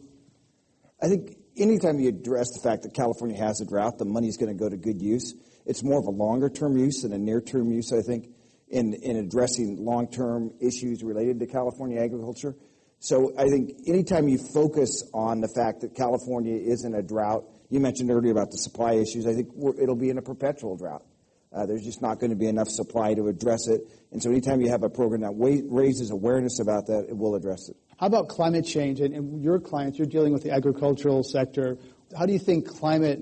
I 1.04 1.10
think 1.10 1.36
anytime 1.58 2.00
you 2.00 2.08
address 2.08 2.52
the 2.52 2.62
fact 2.64 2.84
that 2.84 2.94
California 2.94 3.36
has 3.36 3.60
a 3.60 3.66
drought, 3.66 3.98
the 3.98 4.06
money 4.06 4.30
is 4.30 4.38
going 4.38 4.48
to 4.48 4.58
go 4.58 4.70
to 4.70 4.78
good 4.78 5.02
use. 5.02 5.34
It's 5.66 5.84
more 5.84 6.00
of 6.00 6.06
a 6.06 6.12
longer 6.12 6.50
term 6.50 6.78
use 6.78 7.02
than 7.02 7.12
a 7.12 7.18
near 7.18 7.42
term 7.42 7.70
use, 7.70 7.92
I 7.92 8.02
think, 8.02 8.30
in, 8.70 8.94
in 8.94 9.18
addressing 9.18 9.84
long 9.84 10.10
term 10.10 10.52
issues 10.62 11.04
related 11.04 11.38
to 11.42 11.48
California 11.48 12.02
agriculture. 12.02 12.56
So 13.00 13.34
I 13.38 13.50
think 13.50 13.72
anytime 13.88 14.30
you 14.30 14.38
focus 14.54 15.04
on 15.14 15.42
the 15.42 15.50
fact 15.50 15.82
that 15.82 15.96
California 15.96 16.56
is 16.56 16.86
in 16.86 16.96
a 16.96 17.02
drought, 17.02 17.44
you 17.70 17.80
mentioned 17.80 18.12
earlier 18.12 18.32
about 18.32 18.52
the 18.52 18.58
supply 18.58 18.94
issues, 18.94 19.28
I 19.28 19.34
think 19.34 19.50
it'll 19.82 19.96
be 19.96 20.10
in 20.10 20.18
a 20.18 20.22
perpetual 20.22 20.76
drought. 20.76 21.04
Uh, 21.52 21.66
there's 21.66 21.84
just 21.84 22.02
not 22.02 22.20
going 22.20 22.30
to 22.30 22.36
be 22.36 22.48
enough 22.48 22.70
supply 22.70 23.14
to 23.16 23.28
address 23.28 23.68
it. 23.68 23.82
And 24.12 24.22
so 24.22 24.30
anytime 24.30 24.62
you 24.62 24.70
have 24.70 24.84
a 24.84 24.90
program 24.90 25.22
that 25.22 25.34
wa- 25.34 25.62
raises 25.68 26.12
awareness 26.12 26.60
about 26.60 26.86
that, 26.88 27.08
it 27.10 27.18
will 27.18 27.36
address 27.36 27.70
it. 27.70 27.76
How 28.00 28.06
about 28.06 28.30
climate 28.30 28.66
change? 28.66 29.02
And, 29.02 29.16
and 29.16 29.44
your 29.44 29.60
clients, 29.60 29.98
you're 29.98 30.08
dealing 30.08 30.32
with 30.32 30.44
the 30.44 30.52
agricultural 30.52 31.24
sector. 31.24 31.78
How 32.18 32.26
do 32.26 32.34
you 32.34 32.40
think 32.40 32.68
climate 32.68 33.22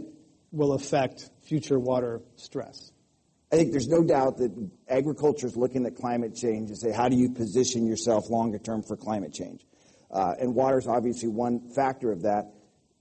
will 0.51 0.73
affect 0.73 1.29
future 1.43 1.79
water 1.79 2.21
stress? 2.35 2.91
I 3.51 3.55
think 3.55 3.71
there's 3.71 3.87
no 3.87 4.03
doubt 4.03 4.37
that 4.39 4.51
agriculture 4.89 5.47
is 5.47 5.55
looking 5.55 5.85
at 5.85 5.95
climate 5.95 6.35
change 6.35 6.69
and 6.69 6.77
say, 6.77 6.91
how 6.91 7.07
do 7.07 7.15
you 7.15 7.29
position 7.29 7.87
yourself 7.87 8.29
longer 8.29 8.59
term 8.59 8.83
for 8.83 8.97
climate 8.97 9.33
change? 9.33 9.65
Uh, 10.11 10.33
and 10.39 10.53
water 10.53 10.77
is 10.77 10.87
obviously 10.87 11.29
one 11.29 11.69
factor 11.73 12.11
of 12.11 12.23
that. 12.23 12.51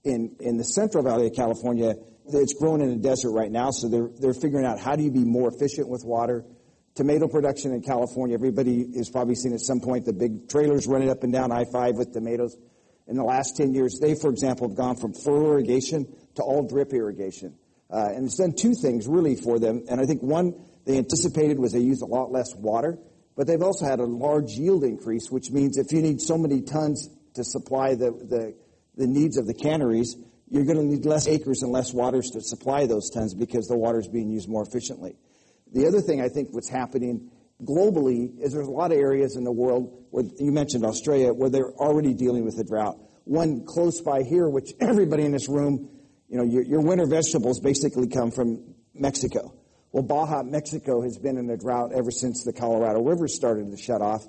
In, 0.07 0.35
in 0.39 0.57
the 0.57 0.63
Central 0.63 1.03
Valley 1.03 1.27
of 1.27 1.33
California, 1.33 1.95
it's 2.25 2.53
growing 2.53 2.81
in 2.81 2.89
a 2.89 2.95
desert 2.95 3.31
right 3.31 3.51
now, 3.51 3.71
so 3.71 3.89
they're, 3.89 4.09
they're 4.19 4.33
figuring 4.33 4.65
out 4.65 4.79
how 4.79 4.95
do 4.95 5.03
you 5.03 5.11
be 5.11 5.25
more 5.25 5.49
efficient 5.49 5.89
with 5.89 6.03
water. 6.05 6.45
Tomato 6.95 7.27
production 7.27 7.73
in 7.73 7.81
California, 7.81 8.33
everybody 8.33 8.87
has 8.95 9.09
probably 9.09 9.35
seen 9.35 9.53
at 9.53 9.59
some 9.59 9.79
point 9.81 10.05
the 10.05 10.13
big 10.13 10.49
trailers 10.49 10.87
running 10.87 11.09
up 11.09 11.23
and 11.23 11.33
down 11.33 11.51
I-5 11.51 11.97
with 11.97 12.13
tomatoes. 12.13 12.55
In 13.07 13.15
the 13.15 13.23
last 13.23 13.55
10 13.57 13.73
years, 13.73 13.99
they, 14.01 14.15
for 14.15 14.29
example, 14.29 14.67
have 14.67 14.77
gone 14.77 14.95
from 14.97 15.13
full 15.13 15.51
irrigation 15.51 16.07
to 16.35 16.41
all 16.41 16.67
drip 16.67 16.93
irrigation. 16.93 17.55
Uh, 17.89 18.07
and 18.15 18.25
it's 18.25 18.37
done 18.37 18.53
two 18.53 18.73
things 18.73 19.07
really 19.07 19.35
for 19.35 19.59
them. 19.59 19.83
And 19.89 20.01
I 20.01 20.05
think 20.05 20.21
one 20.21 20.53
they 20.85 20.97
anticipated 20.97 21.59
was 21.59 21.71
they 21.71 21.79
use 21.79 22.01
a 22.01 22.05
lot 22.05 22.31
less 22.31 22.55
water, 22.55 22.97
but 23.35 23.47
they've 23.47 23.61
also 23.61 23.85
had 23.85 23.99
a 23.99 24.05
large 24.05 24.51
yield 24.51 24.83
increase, 24.83 25.29
which 25.29 25.51
means 25.51 25.77
if 25.77 25.91
you 25.91 26.01
need 26.01 26.19
so 26.19 26.37
many 26.37 26.61
tons 26.61 27.09
to 27.35 27.43
supply 27.43 27.95
the, 27.95 28.11
the, 28.11 28.55
the 28.97 29.07
needs 29.07 29.37
of 29.37 29.47
the 29.47 29.53
canneries, 29.53 30.15
you're 30.49 30.65
going 30.65 30.77
to 30.77 30.83
need 30.83 31.05
less 31.05 31.27
acres 31.27 31.61
and 31.61 31.71
less 31.71 31.93
waters 31.93 32.29
to 32.31 32.41
supply 32.41 32.85
those 32.85 33.09
tons 33.09 33.33
because 33.33 33.67
the 33.67 33.77
water 33.77 33.99
is 33.99 34.07
being 34.07 34.29
used 34.29 34.49
more 34.49 34.63
efficiently. 34.63 35.15
The 35.73 35.87
other 35.87 36.01
thing 36.01 36.21
I 36.21 36.29
think 36.29 36.49
what's 36.51 36.69
happening 36.69 37.29
globally 37.63 38.39
is 38.39 38.53
there's 38.53 38.67
a 38.67 38.71
lot 38.71 38.91
of 38.91 38.97
areas 38.97 39.35
in 39.35 39.43
the 39.43 39.51
world 39.51 40.05
where 40.11 40.23
you 40.39 40.51
mentioned 40.51 40.85
Australia 40.85 41.33
where 41.33 41.49
they're 41.49 41.73
already 41.73 42.13
dealing 42.13 42.45
with 42.45 42.57
a 42.59 42.63
drought. 42.63 42.97
One 43.25 43.65
close 43.65 44.01
by 44.01 44.23
here, 44.23 44.49
which 44.49 44.73
everybody 44.79 45.23
in 45.23 45.31
this 45.31 45.49
room 45.49 45.89
you 46.29 46.37
know, 46.37 46.43
your, 46.43 46.63
your 46.63 46.81
winter 46.81 47.05
vegetables 47.05 47.59
basically 47.59 48.07
come 48.07 48.31
from 48.31 48.75
Mexico. 48.93 49.53
Well, 49.91 50.03
Baja, 50.03 50.43
Mexico 50.43 51.01
has 51.01 51.17
been 51.17 51.37
in 51.37 51.49
a 51.49 51.57
drought 51.57 51.91
ever 51.93 52.11
since 52.11 52.43
the 52.43 52.51
Colorado 52.51 53.01
River 53.01 53.27
started 53.27 53.71
to 53.71 53.77
shut 53.77 54.01
off. 54.01 54.27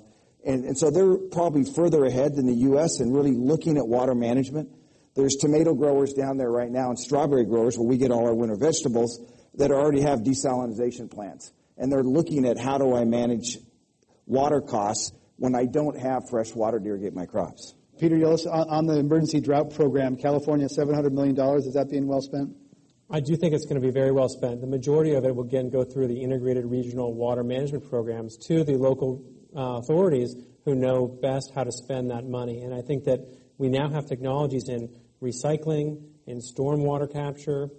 And, 0.49 0.65
and 0.65 0.75
so 0.75 0.89
they're 0.89 1.15
probably 1.31 1.63
further 1.63 2.05
ahead 2.05 2.35
than 2.35 2.47
the 2.47 2.55
U.S. 2.71 3.01
and 3.01 3.15
really 3.15 3.35
looking 3.35 3.77
at 3.77 3.87
water 3.87 4.15
management. 4.15 4.69
There's 5.15 5.35
tomato 5.35 5.75
growers 5.75 6.13
down 6.13 6.37
there 6.37 6.49
right 6.49 6.71
now 6.71 6.89
and 6.89 6.97
strawberry 6.97 7.45
growers 7.45 7.77
where 7.77 7.87
we 7.87 7.97
get 7.97 8.09
all 8.09 8.25
our 8.25 8.33
winter 8.33 8.55
vegetables 8.55 9.19
that 9.53 9.69
already 9.69 10.01
have 10.01 10.21
desalination 10.21 11.11
plants. 11.11 11.53
And 11.77 11.91
they're 11.91 12.01
looking 12.01 12.47
at 12.47 12.57
how 12.57 12.79
do 12.79 12.95
I 12.95 13.05
manage 13.05 13.59
water 14.25 14.59
costs 14.59 15.11
when 15.37 15.53
I 15.53 15.65
don't 15.65 15.99
have 15.99 16.23
fresh 16.31 16.55
water 16.55 16.79
to 16.79 16.85
irrigate 16.85 17.13
my 17.13 17.27
crops. 17.27 17.75
Peter 17.99 18.17
Yolles, 18.17 18.47
on 18.47 18.87
the 18.87 18.97
emergency 18.97 19.41
drought 19.41 19.75
program, 19.75 20.15
California, 20.17 20.67
$700 20.67 21.11
million. 21.11 21.37
Is 21.59 21.75
that 21.75 21.91
being 21.91 22.07
well 22.07 22.21
spent? 22.21 22.55
I 23.11 23.19
do 23.19 23.35
think 23.35 23.53
it's 23.53 23.65
going 23.65 23.79
to 23.79 23.85
be 23.87 23.93
very 23.93 24.11
well 24.11 24.29
spent. 24.29 24.61
The 24.61 24.67
majority 24.67 25.13
of 25.13 25.25
it 25.25 25.35
will 25.35 25.43
again 25.45 25.69
go 25.69 25.83
through 25.83 26.07
the 26.07 26.19
integrated 26.23 26.65
regional 26.65 27.13
water 27.13 27.43
management 27.43 27.87
programs 27.87 28.35
to 28.47 28.63
the 28.63 28.77
local 28.77 29.23
uh, 29.55 29.77
authorities 29.77 30.35
who 30.65 30.75
know 30.75 31.07
best 31.07 31.51
how 31.55 31.63
to 31.63 31.71
spend 31.71 32.11
that 32.11 32.25
money. 32.25 32.61
And 32.61 32.73
I 32.73 32.81
think 32.81 33.05
that 33.05 33.19
we 33.57 33.69
now 33.69 33.89
have 33.89 34.05
technologies 34.07 34.69
in 34.69 34.89
recycling, 35.21 36.01
in 36.27 36.39
stormwater 36.39 37.11
capture, 37.11 37.69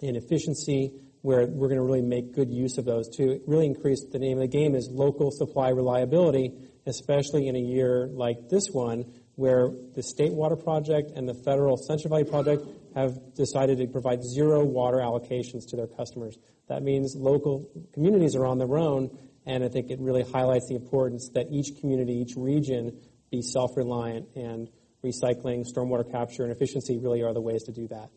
in 0.00 0.16
efficiency, 0.16 0.92
where 1.22 1.46
we're 1.46 1.68
going 1.68 1.78
to 1.78 1.84
really 1.84 2.02
make 2.02 2.34
good 2.34 2.50
use 2.50 2.78
of 2.78 2.84
those 2.84 3.08
to 3.16 3.40
really 3.46 3.66
increase 3.66 4.04
the 4.10 4.18
name 4.18 4.38
of 4.38 4.42
the 4.42 4.48
game 4.48 4.74
is 4.74 4.88
local 4.90 5.30
supply 5.30 5.68
reliability, 5.68 6.52
especially 6.86 7.46
in 7.46 7.54
a 7.54 7.60
year 7.60 8.08
like 8.12 8.48
this 8.50 8.68
one 8.72 9.04
where 9.36 9.70
the 9.94 10.02
State 10.02 10.32
Water 10.32 10.56
Project 10.56 11.12
and 11.14 11.28
the 11.28 11.34
federal 11.44 11.76
Central 11.76 12.10
Valley 12.10 12.24
Project 12.24 12.66
have 12.94 13.34
decided 13.34 13.78
to 13.78 13.86
provide 13.86 14.22
zero 14.22 14.64
water 14.64 14.98
allocations 14.98 15.66
to 15.68 15.76
their 15.76 15.86
customers. 15.86 16.36
That 16.68 16.82
means 16.82 17.14
local 17.16 17.70
communities 17.94 18.36
are 18.36 18.44
on 18.44 18.58
their 18.58 18.76
own, 18.76 19.16
and 19.46 19.64
I 19.64 19.68
think 19.68 19.90
it 19.90 19.98
really 20.00 20.22
highlights 20.22 20.68
the 20.68 20.76
importance 20.76 21.30
that 21.34 21.46
each 21.50 21.80
community, 21.80 22.14
each 22.14 22.34
region, 22.36 22.98
be 23.30 23.42
self-reliant 23.42 24.28
and 24.36 24.68
recycling, 25.04 25.66
stormwater 25.66 26.10
capture, 26.10 26.42
and 26.44 26.52
efficiency 26.52 26.98
really 26.98 27.22
are 27.22 27.32
the 27.32 27.40
ways 27.40 27.64
to 27.64 27.72
do 27.72 27.88
that. 27.88 28.10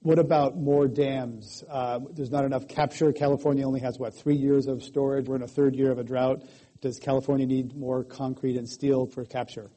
What 0.00 0.18
about 0.18 0.56
more 0.56 0.88
dams? 0.88 1.62
Uh, 1.70 2.00
there's 2.12 2.30
not 2.30 2.44
enough 2.44 2.68
capture. 2.68 3.12
California 3.12 3.66
only 3.66 3.80
has, 3.80 3.98
what, 3.98 4.14
three 4.14 4.36
years 4.36 4.66
of 4.66 4.82
storage. 4.82 5.28
We're 5.28 5.36
in 5.36 5.42
a 5.42 5.48
third 5.48 5.76
year 5.76 5.90
of 5.90 5.98
a 5.98 6.04
drought. 6.04 6.42
Does 6.80 6.98
California 6.98 7.46
need 7.46 7.76
more 7.76 8.02
concrete 8.02 8.56
and 8.56 8.68
steel 8.68 9.06
for 9.06 9.24
capture? 9.24 9.70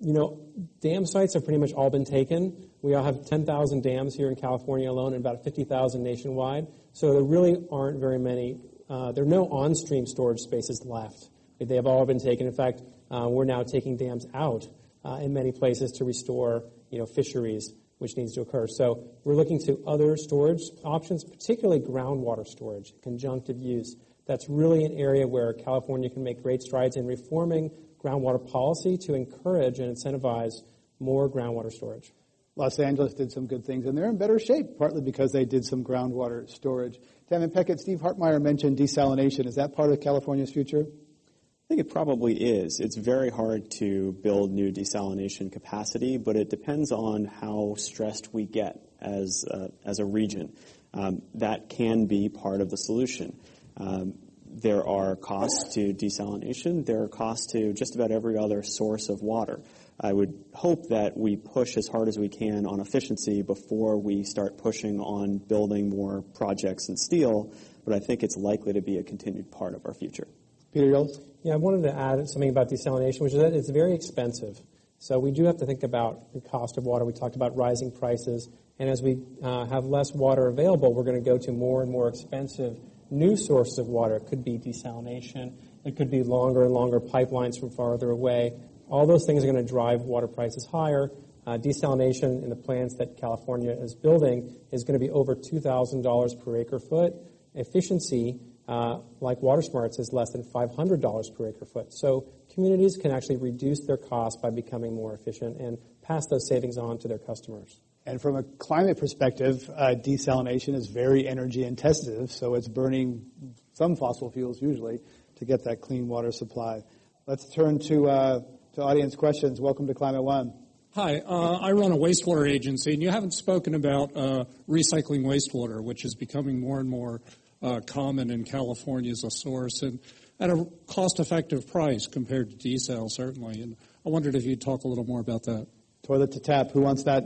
you 0.00 0.14
know, 0.14 0.40
dam 0.80 1.04
sites 1.04 1.34
have 1.34 1.44
pretty 1.44 1.58
much 1.58 1.72
all 1.72 1.90
been 1.90 2.06
taken. 2.06 2.70
We 2.80 2.94
all 2.94 3.04
have 3.04 3.26
10,000 3.26 3.82
dams 3.82 4.14
here 4.14 4.28
in 4.28 4.36
California 4.36 4.90
alone 4.90 5.12
and 5.12 5.20
about 5.24 5.44
50,000 5.44 6.02
nationwide. 6.02 6.66
So 6.94 7.12
there 7.12 7.22
really 7.22 7.58
aren't 7.70 8.00
very 8.00 8.18
many, 8.18 8.58
uh, 8.90 9.12
there 9.12 9.22
are 9.22 9.28
no 9.28 9.46
on-stream 9.46 10.04
storage 10.04 10.40
spaces 10.40 10.82
left. 10.84 11.30
They 11.60 11.76
have 11.76 11.86
all 11.86 12.04
been 12.04 12.18
taken. 12.18 12.46
In 12.46 12.52
fact, 12.52 12.82
uh, 13.10 13.28
we're 13.28 13.44
now 13.44 13.62
taking 13.62 13.96
dams 13.96 14.26
out 14.34 14.66
uh, 15.04 15.20
in 15.22 15.32
many 15.32 15.52
places 15.52 15.92
to 15.92 16.04
restore, 16.04 16.64
you 16.90 16.98
know, 16.98 17.06
fisheries, 17.06 17.72
which 17.98 18.16
needs 18.16 18.34
to 18.34 18.40
occur. 18.40 18.66
So 18.66 19.04
we're 19.24 19.36
looking 19.36 19.60
to 19.66 19.78
other 19.86 20.16
storage 20.16 20.62
options, 20.82 21.22
particularly 21.22 21.80
groundwater 21.80 22.46
storage, 22.46 22.92
conjunctive 23.02 23.58
use. 23.58 23.94
That's 24.26 24.48
really 24.48 24.84
an 24.84 24.98
area 24.98 25.26
where 25.26 25.52
California 25.52 26.10
can 26.10 26.24
make 26.24 26.42
great 26.42 26.62
strides 26.62 26.96
in 26.96 27.06
reforming 27.06 27.70
groundwater 28.02 28.44
policy 28.50 28.96
to 28.96 29.14
encourage 29.14 29.78
and 29.78 29.94
incentivize 29.94 30.54
more 30.98 31.28
groundwater 31.28 31.70
storage. 31.70 32.12
Los 32.60 32.78
Angeles 32.78 33.14
did 33.14 33.32
some 33.32 33.46
good 33.46 33.64
things, 33.64 33.86
and 33.86 33.96
they're 33.96 34.10
in 34.10 34.18
better 34.18 34.38
shape, 34.38 34.76
partly 34.76 35.00
because 35.00 35.32
they 35.32 35.46
did 35.46 35.64
some 35.64 35.82
groundwater 35.82 36.46
storage. 36.46 36.98
Tamin 37.30 37.50
Pechet, 37.50 37.80
Steve 37.80 38.00
Hartmeyer 38.00 38.40
mentioned 38.40 38.76
desalination. 38.76 39.46
Is 39.46 39.54
that 39.54 39.72
part 39.72 39.90
of 39.90 40.00
California's 40.00 40.52
future? 40.52 40.84
I 40.84 41.64
think 41.68 41.80
it 41.80 41.90
probably 41.90 42.34
is. 42.34 42.78
It's 42.78 42.98
very 42.98 43.30
hard 43.30 43.70
to 43.78 44.12
build 44.12 44.52
new 44.52 44.70
desalination 44.72 45.50
capacity, 45.50 46.18
but 46.18 46.36
it 46.36 46.50
depends 46.50 46.92
on 46.92 47.24
how 47.24 47.76
stressed 47.78 48.34
we 48.34 48.44
get 48.44 48.78
as 49.00 49.46
a, 49.50 49.70
as 49.86 49.98
a 49.98 50.04
region. 50.04 50.52
Um, 50.92 51.22
that 51.36 51.70
can 51.70 52.04
be 52.06 52.28
part 52.28 52.60
of 52.60 52.68
the 52.68 52.76
solution. 52.76 53.40
Um, 53.78 54.18
there 54.44 54.86
are 54.86 55.16
costs 55.16 55.74
to 55.76 55.94
desalination. 55.94 56.84
There 56.84 57.04
are 57.04 57.08
costs 57.08 57.52
to 57.52 57.72
just 57.72 57.94
about 57.94 58.10
every 58.10 58.36
other 58.36 58.62
source 58.62 59.08
of 59.08 59.22
water. 59.22 59.62
I 60.02 60.12
would 60.12 60.32
hope 60.54 60.88
that 60.88 61.16
we 61.16 61.36
push 61.36 61.76
as 61.76 61.86
hard 61.86 62.08
as 62.08 62.18
we 62.18 62.28
can 62.28 62.66
on 62.66 62.80
efficiency 62.80 63.42
before 63.42 63.98
we 63.98 64.24
start 64.24 64.56
pushing 64.56 64.98
on 64.98 65.38
building 65.38 65.90
more 65.90 66.22
projects 66.34 66.88
in 66.88 66.96
steel, 66.96 67.52
but 67.84 67.94
I 67.94 67.98
think 67.98 68.22
it's 68.22 68.36
likely 68.36 68.72
to 68.72 68.80
be 68.80 68.96
a 68.96 69.02
continued 69.02 69.50
part 69.50 69.74
of 69.74 69.84
our 69.84 69.92
future. 69.92 70.26
Peter 70.72 70.86
Yolles? 70.86 71.20
Yeah, 71.42 71.54
I 71.54 71.56
wanted 71.56 71.82
to 71.82 71.94
add 71.94 72.26
something 72.28 72.48
about 72.48 72.70
desalination, 72.70 73.20
which 73.20 73.34
is 73.34 73.40
that 73.40 73.52
it's 73.52 73.70
very 73.70 73.94
expensive. 73.94 74.60
So 74.98 75.18
we 75.18 75.32
do 75.32 75.44
have 75.44 75.58
to 75.58 75.66
think 75.66 75.82
about 75.82 76.32
the 76.32 76.40
cost 76.40 76.78
of 76.78 76.84
water. 76.84 77.04
We 77.04 77.12
talked 77.12 77.36
about 77.36 77.56
rising 77.56 77.90
prices. 77.90 78.48
And 78.78 78.88
as 78.88 79.02
we 79.02 79.18
uh, 79.42 79.66
have 79.66 79.84
less 79.84 80.12
water 80.14 80.48
available, 80.48 80.94
we're 80.94 81.04
going 81.04 81.22
to 81.22 81.28
go 81.28 81.36
to 81.38 81.52
more 81.52 81.82
and 81.82 81.90
more 81.90 82.08
expensive 82.08 82.78
new 83.10 83.36
sources 83.36 83.78
of 83.78 83.88
water. 83.88 84.16
It 84.16 84.26
could 84.28 84.44
be 84.44 84.58
desalination. 84.58 85.54
It 85.84 85.96
could 85.96 86.10
be 86.10 86.22
longer 86.22 86.64
and 86.64 86.72
longer 86.72 87.00
pipelines 87.00 87.58
from 87.58 87.70
farther 87.70 88.10
away. 88.10 88.52
All 88.90 89.06
those 89.06 89.24
things 89.24 89.44
are 89.44 89.46
going 89.46 89.64
to 89.64 89.70
drive 89.70 90.02
water 90.02 90.26
prices 90.26 90.66
higher. 90.70 91.10
Uh, 91.46 91.56
desalination 91.56 92.42
in 92.42 92.50
the 92.50 92.56
plants 92.56 92.96
that 92.98 93.16
California 93.16 93.70
is 93.70 93.94
building 93.94 94.54
is 94.72 94.84
going 94.84 94.98
to 94.98 95.04
be 95.04 95.10
over 95.10 95.34
$2,000 95.34 96.44
per 96.44 96.56
acre 96.56 96.78
foot. 96.78 97.14
Efficiency, 97.54 98.38
uh, 98.68 98.98
like 99.20 99.38
WaterSmart's, 99.40 99.98
is 99.98 100.12
less 100.12 100.30
than 100.32 100.42
$500 100.42 101.36
per 101.36 101.48
acre 101.48 101.64
foot. 101.64 101.94
So 101.94 102.28
communities 102.52 102.98
can 103.00 103.10
actually 103.10 103.36
reduce 103.36 103.86
their 103.86 103.96
costs 103.96 104.40
by 104.42 104.50
becoming 104.50 104.94
more 104.94 105.14
efficient 105.14 105.60
and 105.60 105.78
pass 106.02 106.26
those 106.28 106.48
savings 106.48 106.76
on 106.76 106.98
to 106.98 107.08
their 107.08 107.18
customers. 107.18 107.80
And 108.06 108.20
from 108.20 108.36
a 108.36 108.42
climate 108.42 108.98
perspective, 108.98 109.70
uh, 109.76 109.94
desalination 109.94 110.74
is 110.74 110.88
very 110.88 111.28
energy 111.28 111.64
intensive, 111.64 112.32
so 112.32 112.54
it's 112.54 112.68
burning 112.68 113.24
some 113.72 113.94
fossil 113.94 114.30
fuels 114.30 114.60
usually 114.60 114.98
to 115.36 115.44
get 115.44 115.64
that 115.64 115.80
clean 115.80 116.08
water 116.08 116.32
supply. 116.32 116.82
Let's 117.26 117.48
turn 117.54 117.78
to, 117.80 118.08
uh, 118.08 118.40
to 118.74 118.82
audience 118.82 119.16
questions. 119.16 119.60
Welcome 119.60 119.88
to 119.88 119.94
Climate 119.94 120.22
One. 120.22 120.52
Hi, 120.94 121.18
uh, 121.26 121.58
I 121.58 121.72
run 121.72 121.90
a 121.92 121.96
wastewater 121.96 122.48
agency, 122.48 122.92
and 122.92 123.02
you 123.02 123.10
haven't 123.10 123.32
spoken 123.32 123.74
about 123.74 124.16
uh, 124.16 124.44
recycling 124.68 125.24
wastewater, 125.24 125.82
which 125.82 126.04
is 126.04 126.14
becoming 126.14 126.60
more 126.60 126.78
and 126.78 126.88
more 126.88 127.20
uh, 127.62 127.80
common 127.86 128.30
in 128.30 128.44
California 128.44 129.10
as 129.10 129.24
a 129.24 129.30
source 129.30 129.82
and 129.82 129.98
at 130.38 130.50
a 130.50 130.66
cost-effective 130.86 131.66
price 131.68 132.06
compared 132.06 132.50
to 132.50 132.56
desal, 132.56 133.10
certainly. 133.10 133.60
And 133.60 133.76
I 134.06 134.08
wondered 134.08 134.36
if 134.36 134.44
you'd 134.44 134.60
talk 134.60 134.84
a 134.84 134.88
little 134.88 135.04
more 135.04 135.20
about 135.20 135.42
that. 135.44 135.66
Toilet 136.06 136.32
to 136.32 136.40
tap. 136.40 136.70
Who 136.70 136.80
wants 136.80 137.04
that? 137.04 137.24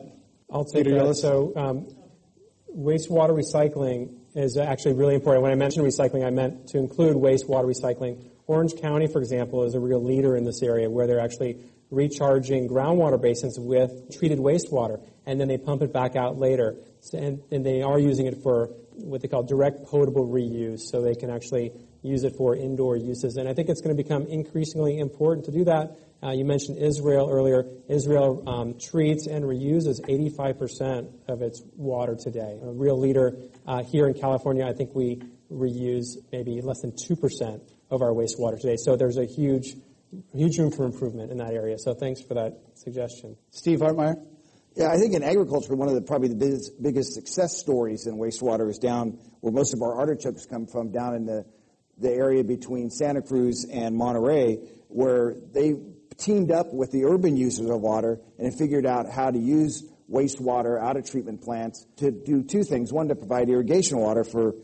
I'll 0.50 0.64
take 0.64 0.84
Peter 0.84 1.04
that. 1.06 1.14
So, 1.14 1.52
um, 1.56 1.88
wastewater 2.74 3.38
recycling 3.38 4.18
is 4.34 4.56
actually 4.56 4.94
really 4.94 5.14
important. 5.14 5.42
When 5.42 5.52
I 5.52 5.54
mentioned 5.54 5.86
recycling, 5.86 6.26
I 6.26 6.30
meant 6.30 6.68
to 6.68 6.78
include 6.78 7.16
wastewater 7.16 7.66
recycling. 7.66 8.30
Orange 8.46 8.74
County, 8.80 9.06
for 9.06 9.20
example, 9.20 9.64
is 9.64 9.74
a 9.74 9.80
real 9.80 10.02
leader 10.02 10.36
in 10.36 10.44
this 10.44 10.62
area 10.62 10.90
where 10.90 11.06
they're 11.06 11.20
actually 11.20 11.58
recharging 11.90 12.68
groundwater 12.68 13.20
basins 13.20 13.58
with 13.58 13.90
treated 14.18 14.38
wastewater, 14.38 15.00
and 15.24 15.40
then 15.40 15.48
they 15.48 15.56
pump 15.56 15.82
it 15.82 15.92
back 15.92 16.16
out 16.16 16.36
later. 16.36 16.76
And, 17.12 17.42
and 17.50 17.64
they 17.64 17.82
are 17.82 17.98
using 17.98 18.26
it 18.26 18.42
for 18.42 18.70
what 18.92 19.22
they 19.22 19.28
call 19.28 19.44
direct 19.44 19.86
potable 19.86 20.28
reuse, 20.28 20.80
so 20.80 21.00
they 21.00 21.14
can 21.14 21.30
actually 21.30 21.72
use 22.02 22.24
it 22.24 22.34
for 22.36 22.54
indoor 22.54 22.96
uses. 22.96 23.36
And 23.36 23.48
I 23.48 23.54
think 23.54 23.68
it's 23.68 23.80
going 23.80 23.96
to 23.96 24.02
become 24.02 24.26
increasingly 24.26 24.98
important 24.98 25.46
to 25.46 25.52
do 25.52 25.64
that. 25.64 25.96
Uh, 26.24 26.30
you 26.30 26.44
mentioned 26.44 26.78
Israel 26.78 27.28
earlier. 27.30 27.66
Israel 27.86 28.42
um, 28.46 28.78
treats 28.78 29.26
and 29.26 29.44
reuses 29.44 30.00
85% 30.00 31.12
of 31.28 31.42
its 31.42 31.62
water 31.76 32.16
today. 32.16 32.58
A 32.62 32.70
real 32.70 32.98
leader 32.98 33.36
uh, 33.66 33.82
here 33.82 34.06
in 34.08 34.14
California, 34.14 34.64
I 34.64 34.72
think 34.72 34.94
we 34.94 35.20
reuse 35.52 36.16
maybe 36.32 36.62
less 36.62 36.80
than 36.80 36.92
2% 36.92 37.60
of 37.90 38.00
our 38.00 38.12
wastewater 38.12 38.58
today. 38.58 38.76
So 38.76 38.96
there's 38.96 39.18
a 39.18 39.26
huge, 39.26 39.74
huge 40.32 40.58
room 40.58 40.70
for 40.70 40.86
improvement 40.86 41.30
in 41.30 41.36
that 41.38 41.52
area. 41.52 41.78
So 41.78 41.92
thanks 41.92 42.22
for 42.22 42.32
that 42.34 42.58
suggestion. 42.74 43.36
Steve 43.50 43.80
Hartmeyer? 43.80 44.14
Yeah, 44.76 44.88
I 44.88 44.96
think 44.96 45.14
in 45.14 45.22
agriculture, 45.22 45.76
one 45.76 45.88
of 45.88 45.94
the 45.94 46.00
probably 46.00 46.28
the 46.28 46.36
biggest, 46.36 46.82
biggest 46.82 47.12
success 47.12 47.58
stories 47.58 48.06
in 48.06 48.16
wastewater 48.16 48.70
is 48.70 48.78
down 48.78 49.18
where 49.40 49.52
most 49.52 49.74
of 49.74 49.82
our 49.82 49.94
artichokes 49.94 50.46
come 50.46 50.66
from, 50.66 50.90
down 50.90 51.14
in 51.14 51.26
the, 51.26 51.44
the 51.98 52.10
area 52.10 52.42
between 52.42 52.88
Santa 52.88 53.20
Cruz 53.20 53.66
and 53.70 53.94
Monterey, 53.94 54.56
where 54.88 55.34
they 55.52 55.74
teamed 56.18 56.50
up 56.50 56.72
with 56.72 56.90
the 56.90 57.04
urban 57.04 57.36
users 57.36 57.70
of 57.70 57.80
water 57.80 58.20
and 58.38 58.56
figured 58.56 58.86
out 58.86 59.10
how 59.10 59.30
to 59.30 59.38
use 59.38 59.84
wastewater 60.10 60.80
out 60.80 60.96
of 60.96 61.08
treatment 61.08 61.42
plants 61.42 61.86
to 61.96 62.10
do 62.10 62.42
two 62.42 62.62
things. 62.62 62.92
One, 62.92 63.08
to 63.08 63.14
provide 63.14 63.48
irrigation 63.48 63.98
water 63.98 64.24
for, 64.24 64.54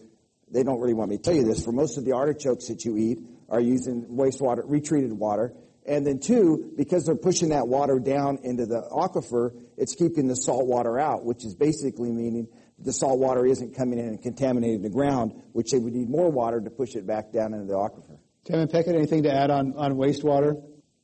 they 0.50 0.62
don't 0.62 0.80
really 0.80 0.94
want 0.94 1.10
me 1.10 1.16
to 1.16 1.22
tell 1.22 1.34
you 1.34 1.44
this, 1.44 1.64
for 1.64 1.72
most 1.72 1.98
of 1.98 2.04
the 2.04 2.12
artichokes 2.12 2.68
that 2.68 2.84
you 2.84 2.96
eat 2.96 3.18
are 3.48 3.60
using 3.60 4.06
wastewater, 4.10 4.62
retreated 4.64 5.12
water. 5.12 5.54
And 5.86 6.06
then 6.06 6.20
two, 6.20 6.72
because 6.76 7.06
they're 7.06 7.16
pushing 7.16 7.48
that 7.48 7.66
water 7.66 7.98
down 7.98 8.38
into 8.44 8.66
the 8.66 8.82
aquifer, 8.92 9.50
it's 9.76 9.94
keeping 9.94 10.28
the 10.28 10.36
salt 10.36 10.66
water 10.66 10.98
out, 10.98 11.24
which 11.24 11.44
is 11.44 11.54
basically 11.54 12.12
meaning 12.12 12.48
the 12.78 12.92
salt 12.92 13.18
water 13.18 13.46
isn't 13.46 13.76
coming 13.76 13.98
in 13.98 14.06
and 14.06 14.22
contaminating 14.22 14.82
the 14.82 14.90
ground, 14.90 15.32
which 15.52 15.70
they 15.72 15.78
would 15.78 15.94
need 15.94 16.08
more 16.08 16.30
water 16.30 16.60
to 16.60 16.70
push 16.70 16.94
it 16.94 17.06
back 17.06 17.32
down 17.32 17.54
into 17.54 17.66
the 17.66 17.74
aquifer. 17.74 18.18
Tamin 18.44 18.70
Pechet, 18.70 18.94
anything 18.94 19.22
to 19.24 19.32
add 19.32 19.50
on, 19.50 19.74
on 19.76 19.94
wastewater? 19.94 20.62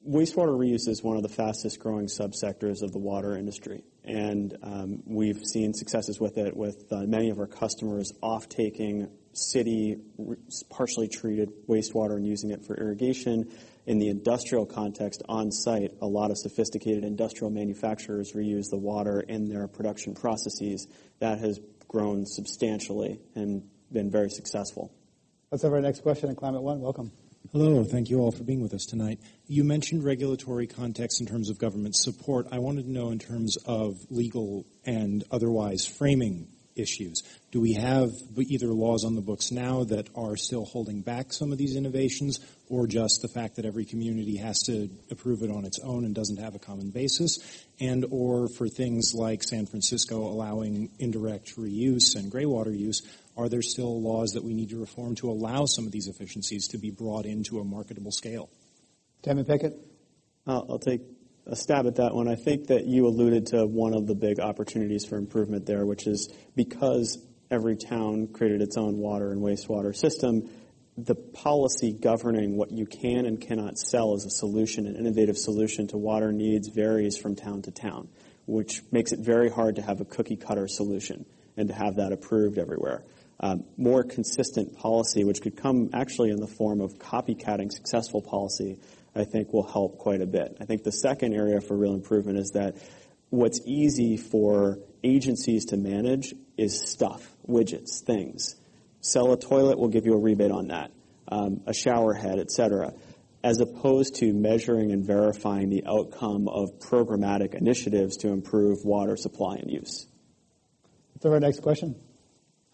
Wastewater 0.08 0.56
reuse 0.56 0.88
is 0.88 1.02
one 1.02 1.16
of 1.16 1.22
the 1.22 1.28
fastest 1.28 1.80
growing 1.80 2.06
subsectors 2.06 2.82
of 2.82 2.92
the 2.92 2.98
water 2.98 3.36
industry. 3.36 3.82
And 4.04 4.56
um, 4.62 5.02
we've 5.04 5.44
seen 5.44 5.74
successes 5.74 6.20
with 6.20 6.38
it 6.38 6.56
with 6.56 6.84
uh, 6.92 7.02
many 7.06 7.30
of 7.30 7.38
our 7.38 7.46
customers 7.46 8.12
off 8.22 8.48
taking 8.48 9.08
city 9.32 9.96
partially 10.70 11.08
treated 11.08 11.50
wastewater 11.68 12.16
and 12.16 12.26
using 12.26 12.50
it 12.50 12.64
for 12.64 12.76
irrigation 12.76 13.50
in 13.86 13.98
the 13.98 14.08
industrial 14.08 14.66
context 14.66 15.22
on 15.28 15.50
site, 15.50 15.92
a 16.02 16.06
lot 16.06 16.30
of 16.30 16.38
sophisticated 16.38 17.04
industrial 17.04 17.50
manufacturers 17.50 18.32
reuse 18.32 18.68
the 18.70 18.78
water 18.78 19.20
in 19.20 19.48
their 19.48 19.68
production 19.68 20.14
processes. 20.14 20.88
That 21.20 21.38
has 21.38 21.60
grown 21.88 22.26
substantially 22.26 23.20
and 23.34 23.62
been 23.92 24.10
very 24.10 24.30
successful. 24.30 24.92
Let's 25.50 25.62
have 25.62 25.72
our 25.72 25.80
next 25.80 26.00
question 26.00 26.28
in 26.28 26.36
Climate 26.36 26.62
One. 26.62 26.80
Welcome. 26.80 27.12
Hello, 27.58 27.82
thank 27.84 28.10
you 28.10 28.18
all 28.18 28.32
for 28.32 28.44
being 28.44 28.60
with 28.60 28.74
us 28.74 28.84
tonight. 28.84 29.18
You 29.46 29.64
mentioned 29.64 30.04
regulatory 30.04 30.66
context 30.66 31.22
in 31.22 31.26
terms 31.26 31.48
of 31.48 31.58
government 31.58 31.96
support. 31.96 32.48
I 32.52 32.58
wanted 32.58 32.84
to 32.84 32.92
know 32.92 33.08
in 33.08 33.18
terms 33.18 33.56
of 33.64 33.96
legal 34.10 34.66
and 34.84 35.24
otherwise 35.30 35.86
framing 35.86 36.48
issues. 36.74 37.22
Do 37.52 37.62
we 37.62 37.72
have 37.72 38.10
either 38.36 38.66
laws 38.66 39.06
on 39.06 39.14
the 39.14 39.22
books 39.22 39.50
now 39.50 39.84
that 39.84 40.10
are 40.14 40.36
still 40.36 40.66
holding 40.66 41.00
back 41.00 41.32
some 41.32 41.50
of 41.50 41.56
these 41.56 41.76
innovations, 41.76 42.40
or 42.68 42.86
just 42.86 43.22
the 43.22 43.28
fact 43.28 43.56
that 43.56 43.64
every 43.64 43.86
community 43.86 44.36
has 44.36 44.60
to 44.64 44.90
approve 45.10 45.42
it 45.42 45.50
on 45.50 45.64
its 45.64 45.78
own 45.78 46.04
and 46.04 46.14
doesn't 46.14 46.36
have 46.36 46.54
a 46.54 46.58
common 46.58 46.90
basis, 46.90 47.38
and 47.80 48.04
or 48.10 48.48
for 48.48 48.68
things 48.68 49.14
like 49.14 49.42
San 49.42 49.64
Francisco 49.64 50.18
allowing 50.18 50.90
indirect 50.98 51.56
reuse 51.56 52.16
and 52.16 52.30
gray 52.30 52.44
water 52.44 52.70
use, 52.70 53.00
are 53.36 53.48
there 53.48 53.62
still 53.62 54.00
laws 54.00 54.30
that 54.30 54.44
we 54.44 54.54
need 54.54 54.70
to 54.70 54.80
reform 54.80 55.14
to 55.16 55.30
allow 55.30 55.66
some 55.66 55.86
of 55.86 55.92
these 55.92 56.08
efficiencies 56.08 56.68
to 56.68 56.78
be 56.78 56.90
brought 56.90 57.26
into 57.26 57.58
a 57.58 57.64
marketable 57.64 58.12
scale? 58.12 58.48
Tamin 59.22 59.46
Pechet? 59.46 59.74
I'll, 60.46 60.66
I'll 60.70 60.78
take 60.78 61.02
a 61.46 61.56
stab 61.56 61.86
at 61.86 61.96
that 61.96 62.14
one. 62.14 62.28
I 62.28 62.34
think 62.34 62.68
that 62.68 62.86
you 62.86 63.06
alluded 63.06 63.46
to 63.48 63.66
one 63.66 63.94
of 63.94 64.06
the 64.06 64.14
big 64.14 64.40
opportunities 64.40 65.04
for 65.04 65.16
improvement 65.16 65.66
there, 65.66 65.84
which 65.84 66.06
is 66.06 66.32
because 66.54 67.18
every 67.50 67.76
town 67.76 68.28
created 68.28 68.62
its 68.62 68.76
own 68.76 68.98
water 68.98 69.30
and 69.32 69.40
wastewater 69.40 69.94
system, 69.94 70.48
the 70.96 71.14
policy 71.14 71.92
governing 71.92 72.56
what 72.56 72.72
you 72.72 72.86
can 72.86 73.26
and 73.26 73.40
cannot 73.40 73.78
sell 73.78 74.14
as 74.14 74.24
a 74.24 74.30
solution, 74.30 74.86
an 74.86 74.96
innovative 74.96 75.36
solution 75.36 75.86
to 75.88 75.98
water 75.98 76.32
needs 76.32 76.68
varies 76.68 77.18
from 77.18 77.36
town 77.36 77.62
to 77.62 77.70
town, 77.70 78.08
which 78.46 78.80
makes 78.90 79.12
it 79.12 79.20
very 79.20 79.50
hard 79.50 79.76
to 79.76 79.82
have 79.82 80.00
a 80.00 80.04
cookie 80.04 80.36
cutter 80.36 80.66
solution 80.66 81.26
and 81.56 81.68
to 81.68 81.74
have 81.74 81.96
that 81.96 82.12
approved 82.12 82.58
everywhere. 82.58 83.04
Um, 83.38 83.64
more 83.76 84.02
consistent 84.02 84.76
policy, 84.78 85.24
which 85.24 85.42
could 85.42 85.56
come 85.56 85.90
actually 85.92 86.30
in 86.30 86.40
the 86.40 86.46
form 86.46 86.80
of 86.80 86.98
copycatting 86.98 87.70
successful 87.70 88.22
policy, 88.22 88.78
I 89.14 89.24
think 89.24 89.52
will 89.52 89.66
help 89.66 89.98
quite 89.98 90.22
a 90.22 90.26
bit. 90.26 90.56
I 90.60 90.64
think 90.64 90.84
the 90.84 90.92
second 90.92 91.34
area 91.34 91.60
for 91.60 91.76
real 91.76 91.94
improvement 91.94 92.38
is 92.38 92.52
that 92.54 92.76
what's 93.30 93.60
easy 93.66 94.16
for 94.16 94.78
agencies 95.02 95.66
to 95.66 95.76
manage 95.76 96.34
is 96.56 96.80
stuff, 96.80 97.30
widgets, 97.46 98.02
things. 98.02 98.56
Sell 99.00 99.32
a 99.32 99.38
toilet, 99.38 99.78
we'll 99.78 99.90
give 99.90 100.06
you 100.06 100.14
a 100.14 100.20
rebate 100.20 100.50
on 100.50 100.68
that. 100.68 100.90
Um, 101.28 101.60
a 101.66 101.74
shower 101.74 102.14
head, 102.14 102.38
etc. 102.38 102.94
As 103.42 103.60
opposed 103.60 104.16
to 104.16 104.32
measuring 104.32 104.92
and 104.92 105.04
verifying 105.04 105.70
the 105.70 105.84
outcome 105.86 106.48
of 106.48 106.78
programmatic 106.78 107.54
initiatives 107.54 108.16
to 108.18 108.28
improve 108.28 108.84
water 108.84 109.16
supply 109.16 109.56
and 109.56 109.70
use. 109.70 110.06
Have 111.22 111.32
our 111.32 111.40
next 111.40 111.60
question. 111.62 111.96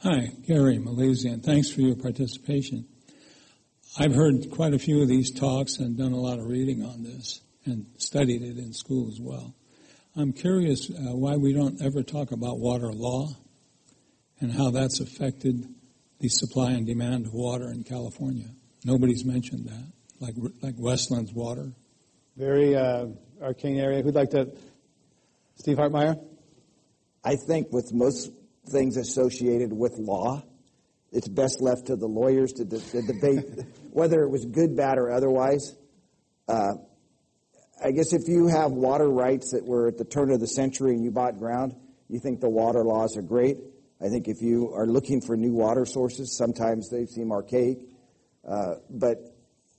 Hi, 0.05 0.33
Gary 0.49 0.81
Malaysian. 0.81 1.43
Thanks 1.43 1.71
for 1.71 1.81
your 1.81 1.95
participation. 1.95 2.89
I've 3.97 4.13
heard 4.13 4.51
quite 4.51 4.75
a 4.75 4.79
few 4.81 5.01
of 5.01 5.07
these 5.07 5.31
talks 5.31 5.77
and 5.77 5.97
done 5.97 6.11
a 6.11 6.19
lot 6.19 6.41
of 6.41 6.47
reading 6.47 6.85
on 6.85 7.05
this 7.05 7.41
and 7.67 7.87
studied 7.99 8.43
it 8.43 8.59
in 8.59 8.73
school 8.73 9.07
as 9.07 9.21
well. 9.21 9.55
I'm 10.17 10.33
curious 10.33 10.91
uh, 10.91 11.15
why 11.15 11.37
we 11.37 11.53
don't 11.53 11.81
ever 11.81 12.03
talk 12.03 12.33
about 12.33 12.59
water 12.59 12.93
law 12.93 13.29
and 14.41 14.51
how 14.51 14.73
that's 14.73 14.99
affected 14.99 15.73
the 16.19 16.29
supply 16.29 16.73
and 16.73 16.85
demand 16.85 17.27
of 17.27 17.33
water 17.33 17.71
in 17.71 17.85
California. 17.85 18.49
Nobody's 18.85 19.25
mentioned 19.25 19.69
that, 19.69 19.87
like 20.19 20.35
like 20.63 20.75
Westlands 20.79 21.33
water. 21.33 21.75
Very 22.37 22.75
uh, 22.75 23.07
arcane 23.41 23.79
area. 23.79 24.03
Who'd 24.03 24.17
like 24.17 24.31
to? 24.31 24.51
Steve 25.55 25.77
Hartmeyer. 25.77 26.21
I 27.23 27.37
think 27.37 27.71
with 27.71 27.93
most 27.95 28.33
things 28.71 28.97
associated 28.97 29.73
with 29.73 29.93
law, 29.99 30.43
it's 31.11 31.29
best 31.29 31.61
left 31.61 31.87
to 31.87 31.97
the 31.97 32.07
lawyers 32.07 32.53
to, 32.55 32.65
de- 32.65 32.79
to 32.79 33.03
debate 33.03 33.45
whether 33.91 34.23
it 34.23 34.31
was 34.31 34.45
good, 34.47 34.77
bad, 34.77 34.99
or 34.99 35.11
otherwise. 35.11 35.75
Uh, 36.49 36.73
I 37.85 37.91
guess 37.91 38.13
if 38.13 38.29
you 38.29 38.47
have 38.47 38.71
water 38.73 39.09
rights 39.09 39.53
that 39.53 39.67
were 39.67 39.89
at 39.89 39.99
the 39.99 40.05
turn 40.05 40.31
of 40.31 40.41
the 40.41 40.47
century 40.47 40.93
and 40.93 41.05
you 41.05 41.11
bought 41.11 41.39
ground, 41.39 41.75
you 42.09 42.21
think 42.21 42.41
the 42.41 42.49
water 42.49 42.85
laws 42.85 43.17
are 43.17 43.23
great. 43.23 43.57
I 44.01 44.09
think 44.09 44.29
if 44.29 44.41
you 44.41 44.73
are 44.75 44.87
looking 44.87 45.21
for 45.21 45.37
new 45.37 45.53
water 45.53 45.85
sources, 45.85 46.37
sometimes 46.37 46.89
they 46.91 47.07
seem 47.07 47.33
archaic. 47.33 47.79
Uh, 48.49 48.75
but 48.91 49.19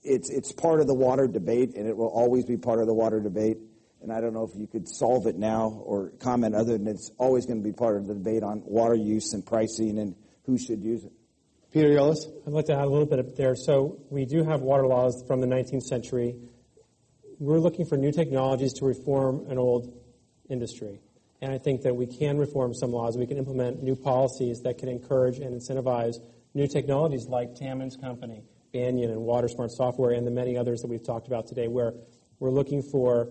it's, 0.02 0.30
it's 0.30 0.52
part 0.52 0.80
of 0.80 0.86
the 0.86 0.94
water 0.94 1.26
debate, 1.26 1.74
and 1.76 1.86
it 1.86 1.96
will 1.96 2.08
always 2.08 2.44
be 2.44 2.56
part 2.56 2.80
of 2.80 2.86
the 2.86 2.94
water 2.94 3.20
debate. 3.20 3.58
And 4.04 4.12
I 4.12 4.20
don't 4.20 4.34
know 4.34 4.44
if 4.44 4.54
you 4.54 4.66
could 4.66 4.86
solve 4.86 5.26
it 5.26 5.38
now 5.38 5.82
or 5.82 6.10
comment 6.20 6.54
other 6.54 6.76
than 6.76 6.86
it's 6.86 7.10
always 7.18 7.46
going 7.46 7.58
to 7.58 7.64
be 7.64 7.72
part 7.72 7.96
of 7.96 8.06
the 8.06 8.12
debate 8.12 8.42
on 8.42 8.62
water 8.66 8.94
use 8.94 9.32
and 9.32 9.44
pricing 9.44 9.98
and 9.98 10.14
who 10.44 10.58
should 10.58 10.82
use 10.82 11.04
it. 11.04 11.12
Peter 11.72 11.88
Yolles? 11.88 12.28
I'd 12.46 12.52
like 12.52 12.66
to 12.66 12.74
add 12.74 12.84
a 12.84 12.88
little 12.88 13.06
bit 13.06 13.34
there. 13.34 13.56
So 13.56 13.98
we 14.10 14.26
do 14.26 14.44
have 14.44 14.60
water 14.60 14.86
laws 14.86 15.24
from 15.26 15.40
the 15.40 15.46
19th 15.46 15.84
century. 15.84 16.36
We're 17.38 17.58
looking 17.58 17.86
for 17.86 17.96
new 17.96 18.12
technologies 18.12 18.74
to 18.74 18.84
reform 18.84 19.46
an 19.48 19.56
old 19.56 19.92
industry. 20.50 21.00
And 21.40 21.50
I 21.50 21.56
think 21.56 21.80
that 21.82 21.96
we 21.96 22.06
can 22.06 22.36
reform 22.36 22.74
some 22.74 22.92
laws. 22.92 23.16
We 23.16 23.26
can 23.26 23.38
implement 23.38 23.82
new 23.82 23.96
policies 23.96 24.60
that 24.64 24.76
can 24.76 24.90
encourage 24.90 25.38
and 25.38 25.58
incentivize 25.58 26.16
new 26.52 26.68
technologies 26.68 27.26
like 27.26 27.54
Tamin's 27.54 27.96
Company, 27.96 28.44
Banyan, 28.74 29.10
and 29.10 29.20
WaterSmart 29.20 29.70
Software, 29.70 30.10
and 30.10 30.26
the 30.26 30.30
many 30.30 30.58
others 30.58 30.82
that 30.82 30.88
we've 30.88 31.04
talked 31.04 31.26
about 31.26 31.46
today, 31.46 31.68
where 31.68 31.94
we're 32.38 32.50
looking 32.50 32.82
for 32.82 33.30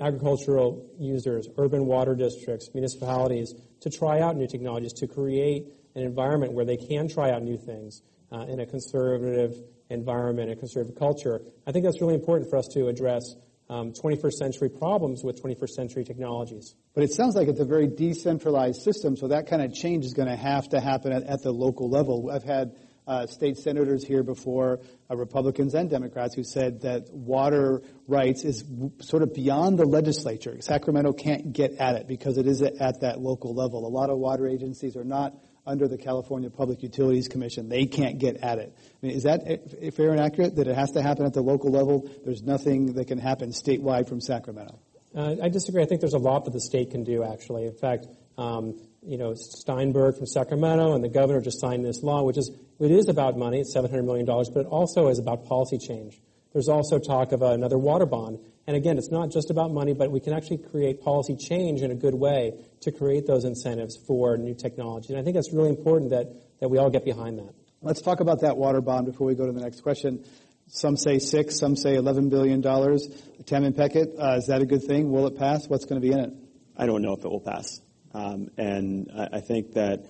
agricultural 0.00 0.86
users, 0.98 1.48
urban 1.56 1.86
water 1.86 2.14
districts, 2.14 2.70
municipalities 2.74 3.54
to 3.80 3.90
try 3.90 4.20
out 4.20 4.36
new 4.36 4.46
technologies, 4.46 4.92
to 4.94 5.06
create 5.06 5.66
an 5.94 6.02
environment 6.02 6.52
where 6.52 6.64
they 6.64 6.76
can 6.76 7.08
try 7.08 7.30
out 7.30 7.42
new 7.42 7.56
things 7.56 8.02
uh, 8.32 8.40
in 8.48 8.60
a 8.60 8.66
conservative 8.66 9.52
environment, 9.90 10.50
a 10.50 10.56
conservative 10.56 10.98
culture. 10.98 11.40
I 11.66 11.72
think 11.72 11.84
that's 11.84 12.00
really 12.00 12.14
important 12.14 12.50
for 12.50 12.58
us 12.58 12.68
to 12.74 12.88
address 12.88 13.22
um, 13.70 13.92
21st 13.92 14.32
century 14.32 14.70
problems 14.70 15.22
with 15.22 15.42
21st 15.42 15.70
century 15.70 16.04
technologies. 16.04 16.74
But 16.94 17.04
it 17.04 17.12
sounds 17.12 17.34
like 17.34 17.48
it's 17.48 17.60
a 17.60 17.66
very 17.66 17.86
decentralized 17.86 18.82
system, 18.82 19.16
so 19.16 19.28
that 19.28 19.48
kind 19.48 19.62
of 19.62 19.74
change 19.74 20.04
is 20.04 20.14
going 20.14 20.28
to 20.28 20.36
have 20.36 20.68
to 20.70 20.80
happen 20.80 21.12
at, 21.12 21.24
at 21.24 21.42
the 21.42 21.52
local 21.52 21.90
level. 21.90 22.30
I've 22.32 22.44
had 22.44 22.72
uh, 23.08 23.26
state 23.26 23.56
senators 23.56 24.06
here 24.06 24.22
before, 24.22 24.80
uh, 25.10 25.16
Republicans 25.16 25.74
and 25.74 25.88
Democrats, 25.88 26.34
who 26.34 26.44
said 26.44 26.82
that 26.82 27.10
water 27.10 27.82
rights 28.06 28.44
is 28.44 28.62
w- 28.62 28.92
sort 29.00 29.22
of 29.22 29.32
beyond 29.32 29.78
the 29.78 29.86
legislature. 29.86 30.60
Sacramento 30.60 31.14
can't 31.14 31.52
get 31.52 31.72
at 31.80 31.96
it 31.96 32.06
because 32.06 32.36
it 32.36 32.46
is 32.46 32.60
at 32.62 33.00
that 33.00 33.18
local 33.18 33.54
level. 33.54 33.86
A 33.86 33.88
lot 33.88 34.10
of 34.10 34.18
water 34.18 34.46
agencies 34.46 34.94
are 34.94 35.04
not 35.04 35.34
under 35.66 35.88
the 35.88 35.98
California 35.98 36.50
Public 36.50 36.82
Utilities 36.82 37.28
Commission. 37.28 37.68
They 37.68 37.86
can't 37.86 38.18
get 38.18 38.36
at 38.36 38.58
it. 38.58 38.76
I 38.76 39.06
mean, 39.06 39.16
is 39.16 39.22
that 39.24 39.94
fair 39.94 40.10
and 40.10 40.20
accurate 40.20 40.56
that 40.56 40.66
it 40.66 40.74
has 40.74 40.92
to 40.92 41.02
happen 41.02 41.24
at 41.24 41.32
the 41.32 41.42
local 41.42 41.70
level? 41.70 42.10
There's 42.24 42.42
nothing 42.42 42.94
that 42.94 43.06
can 43.06 43.18
happen 43.18 43.50
statewide 43.50 44.08
from 44.08 44.20
Sacramento. 44.20 44.78
Uh, 45.14 45.36
I 45.42 45.48
disagree. 45.48 45.82
I 45.82 45.86
think 45.86 46.00
there's 46.00 46.14
a 46.14 46.18
lot 46.18 46.44
that 46.44 46.52
the 46.52 46.60
state 46.60 46.90
can 46.90 47.04
do, 47.04 47.24
actually. 47.24 47.64
In 47.64 47.74
fact, 47.74 48.06
um, 48.36 48.78
you 49.02 49.16
know, 49.16 49.34
Steinberg 49.34 50.16
from 50.16 50.26
Sacramento 50.26 50.94
and 50.94 51.02
the 51.02 51.08
governor 51.08 51.40
just 51.40 51.60
signed 51.60 51.84
this 51.84 52.02
law, 52.02 52.22
which 52.22 52.38
is, 52.38 52.50
it 52.80 52.90
is 52.90 53.08
about 53.08 53.36
money, 53.36 53.60
it's 53.60 53.74
$700 53.74 54.04
million, 54.04 54.26
but 54.26 54.60
it 54.60 54.66
also 54.66 55.08
is 55.08 55.18
about 55.18 55.46
policy 55.46 55.78
change. 55.78 56.20
There's 56.52 56.68
also 56.68 56.98
talk 56.98 57.32
of 57.32 57.42
another 57.42 57.78
water 57.78 58.06
bond. 58.06 58.38
And 58.66 58.76
again, 58.76 58.98
it's 58.98 59.10
not 59.10 59.30
just 59.30 59.50
about 59.50 59.70
money, 59.72 59.94
but 59.94 60.10
we 60.10 60.20
can 60.20 60.32
actually 60.32 60.58
create 60.58 61.00
policy 61.00 61.36
change 61.36 61.82
in 61.82 61.90
a 61.90 61.94
good 61.94 62.14
way 62.14 62.52
to 62.82 62.92
create 62.92 63.26
those 63.26 63.44
incentives 63.44 63.96
for 63.96 64.36
new 64.36 64.54
technology. 64.54 65.12
And 65.12 65.20
I 65.20 65.24
think 65.24 65.36
that's 65.36 65.52
really 65.52 65.70
important 65.70 66.10
that, 66.10 66.26
that 66.60 66.68
we 66.68 66.78
all 66.78 66.90
get 66.90 67.04
behind 67.04 67.38
that. 67.38 67.54
Let's 67.80 68.02
talk 68.02 68.20
about 68.20 68.40
that 68.40 68.56
water 68.56 68.80
bond 68.80 69.06
before 69.06 69.26
we 69.26 69.34
go 69.34 69.46
to 69.46 69.52
the 69.52 69.60
next 69.60 69.82
question. 69.82 70.24
Some 70.66 70.96
say 70.96 71.18
six, 71.18 71.58
some 71.58 71.76
say 71.76 71.94
$11 71.94 72.28
billion. 72.28 72.60
Tamin 72.60 73.74
Pechet, 73.74 74.18
uh, 74.18 74.36
is 74.36 74.46
that 74.48 74.60
a 74.60 74.66
good 74.66 74.82
thing? 74.82 75.10
Will 75.10 75.26
it 75.26 75.36
pass? 75.36 75.66
What's 75.68 75.84
going 75.84 76.00
to 76.00 76.06
be 76.06 76.12
in 76.12 76.20
it? 76.20 76.32
I 76.76 76.86
don't 76.86 77.02
know 77.02 77.14
if 77.14 77.24
it 77.24 77.30
will 77.30 77.40
pass. 77.40 77.80
Um, 78.14 78.48
and 78.56 79.10
I, 79.16 79.38
I 79.38 79.40
think 79.40 79.72
that 79.74 80.06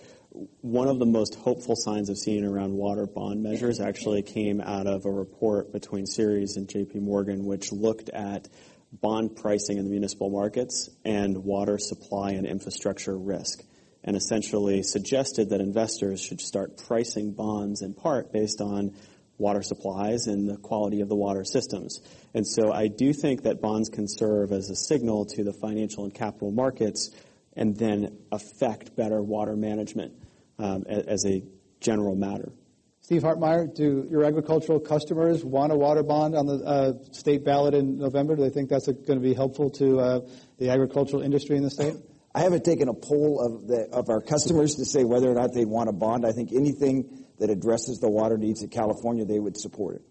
one 0.61 0.89
of 0.89 0.99
the 0.99 1.07
most 1.07 1.35
hopeful 1.35 1.75
signs 1.77 2.11
I've 2.11 2.19
seen 2.19 2.45
around 2.45 2.73
water 2.73 3.07
bond 3.07 3.43
measures 3.43 3.81
actually 3.81 4.23
came 4.23 4.61
out 4.61 4.87
of 4.87 5.05
a 5.05 5.11
report 5.11 5.73
between 5.73 6.07
Ceres 6.07 6.57
and 6.57 6.69
JP 6.69 6.97
Morgan, 6.97 7.45
which 7.45 7.73
looked 7.73 8.09
at 8.11 8.49
bond 8.93 9.37
pricing 9.37 9.79
in 9.79 9.85
the 9.85 9.91
municipal 9.91 10.31
markets 10.31 10.89
and 11.05 11.45
water 11.45 11.79
supply 11.79 12.33
and 12.33 12.47
infrastructure 12.47 13.17
risk, 13.17 13.63
and 14.05 14.17
essentially 14.17 14.83
suggested 14.83 15.51
that 15.51 15.61
investors 15.61 16.21
should 16.21 16.41
start 16.41 16.79
pricing 16.87 17.33
bonds 17.33 17.83
in 17.83 17.95
part 17.95 18.33
based 18.33 18.61
on 18.61 18.95
water 19.39 19.63
supplies 19.63 20.27
and 20.27 20.49
the 20.49 20.57
quality 20.57 21.01
of 21.01 21.09
the 21.09 21.15
water 21.15 21.45
systems. 21.45 22.01
And 22.35 22.47
so 22.47 22.73
I 22.73 22.89
do 22.89 23.13
think 23.13 23.43
that 23.43 23.61
bonds 23.61 23.89
can 23.89 24.09
serve 24.09 24.53
as 24.53 24.69
a 24.69 24.75
signal 24.75 25.27
to 25.27 25.45
the 25.45 25.53
financial 25.53 26.05
and 26.05 26.13
capital 26.13 26.51
markets 26.51 27.11
and 27.59 27.77
then 27.77 28.17
affect 28.31 28.97
better 28.97 29.21
water 29.21 29.57
management 29.57 30.15
um, 30.59 30.85
as 30.89 31.27
a 31.27 31.43
general 31.81 32.15
matter. 32.15 32.53
Steve 33.01 33.23
Hartmeyer, 33.23 33.75
do 33.75 34.07
your 34.11 34.25
agricultural 34.25 34.81
customers 34.81 35.45
want 35.45 35.73
a 35.73 35.77
water 35.77 36.03
bond 36.03 36.37
on 36.37 36.47
the 36.47 36.65
uh, 36.65 36.93
state 37.13 37.45
ballot 37.45 37.75
in 37.75 37.99
November? 37.99 38.37
Do 38.37 38.43
they 38.43 38.51
think 38.51 38.69
that's 38.69 38.87
going 38.87 39.19
to 39.19 39.21
be 39.21 39.35
helpful 39.35 39.71
to 39.71 39.99
uh, 39.99 40.21
the 40.59 40.71
agricultural 40.71 41.23
industry 41.23 41.57
in 41.57 41.63
the 41.63 41.71
state? 41.71 41.95
I 42.35 42.41
haven't 42.41 42.65
taken 42.65 42.89
a 42.89 42.95
poll 42.95 43.41
of 43.41 43.67
the 43.67 43.89
of 43.91 44.09
our 44.11 44.21
customers 44.21 44.77
to 44.77 44.85
say 44.85 45.03
whether 45.05 45.29
or 45.29 45.35
not 45.35 45.55
they 45.55 45.65
want 45.65 45.89
a 45.89 45.93
bond. 45.93 46.25
I 46.27 46.33
think 46.33 46.53
anything 46.53 47.25
that 47.39 47.51
addresses 47.51 47.99
the 47.99 48.11
water 48.11 48.37
needs 48.37 48.63
of 48.63 48.71
California, 48.71 49.25
they 49.25 49.39
would 49.39 49.59
support 49.59 49.97
it. 49.97 50.03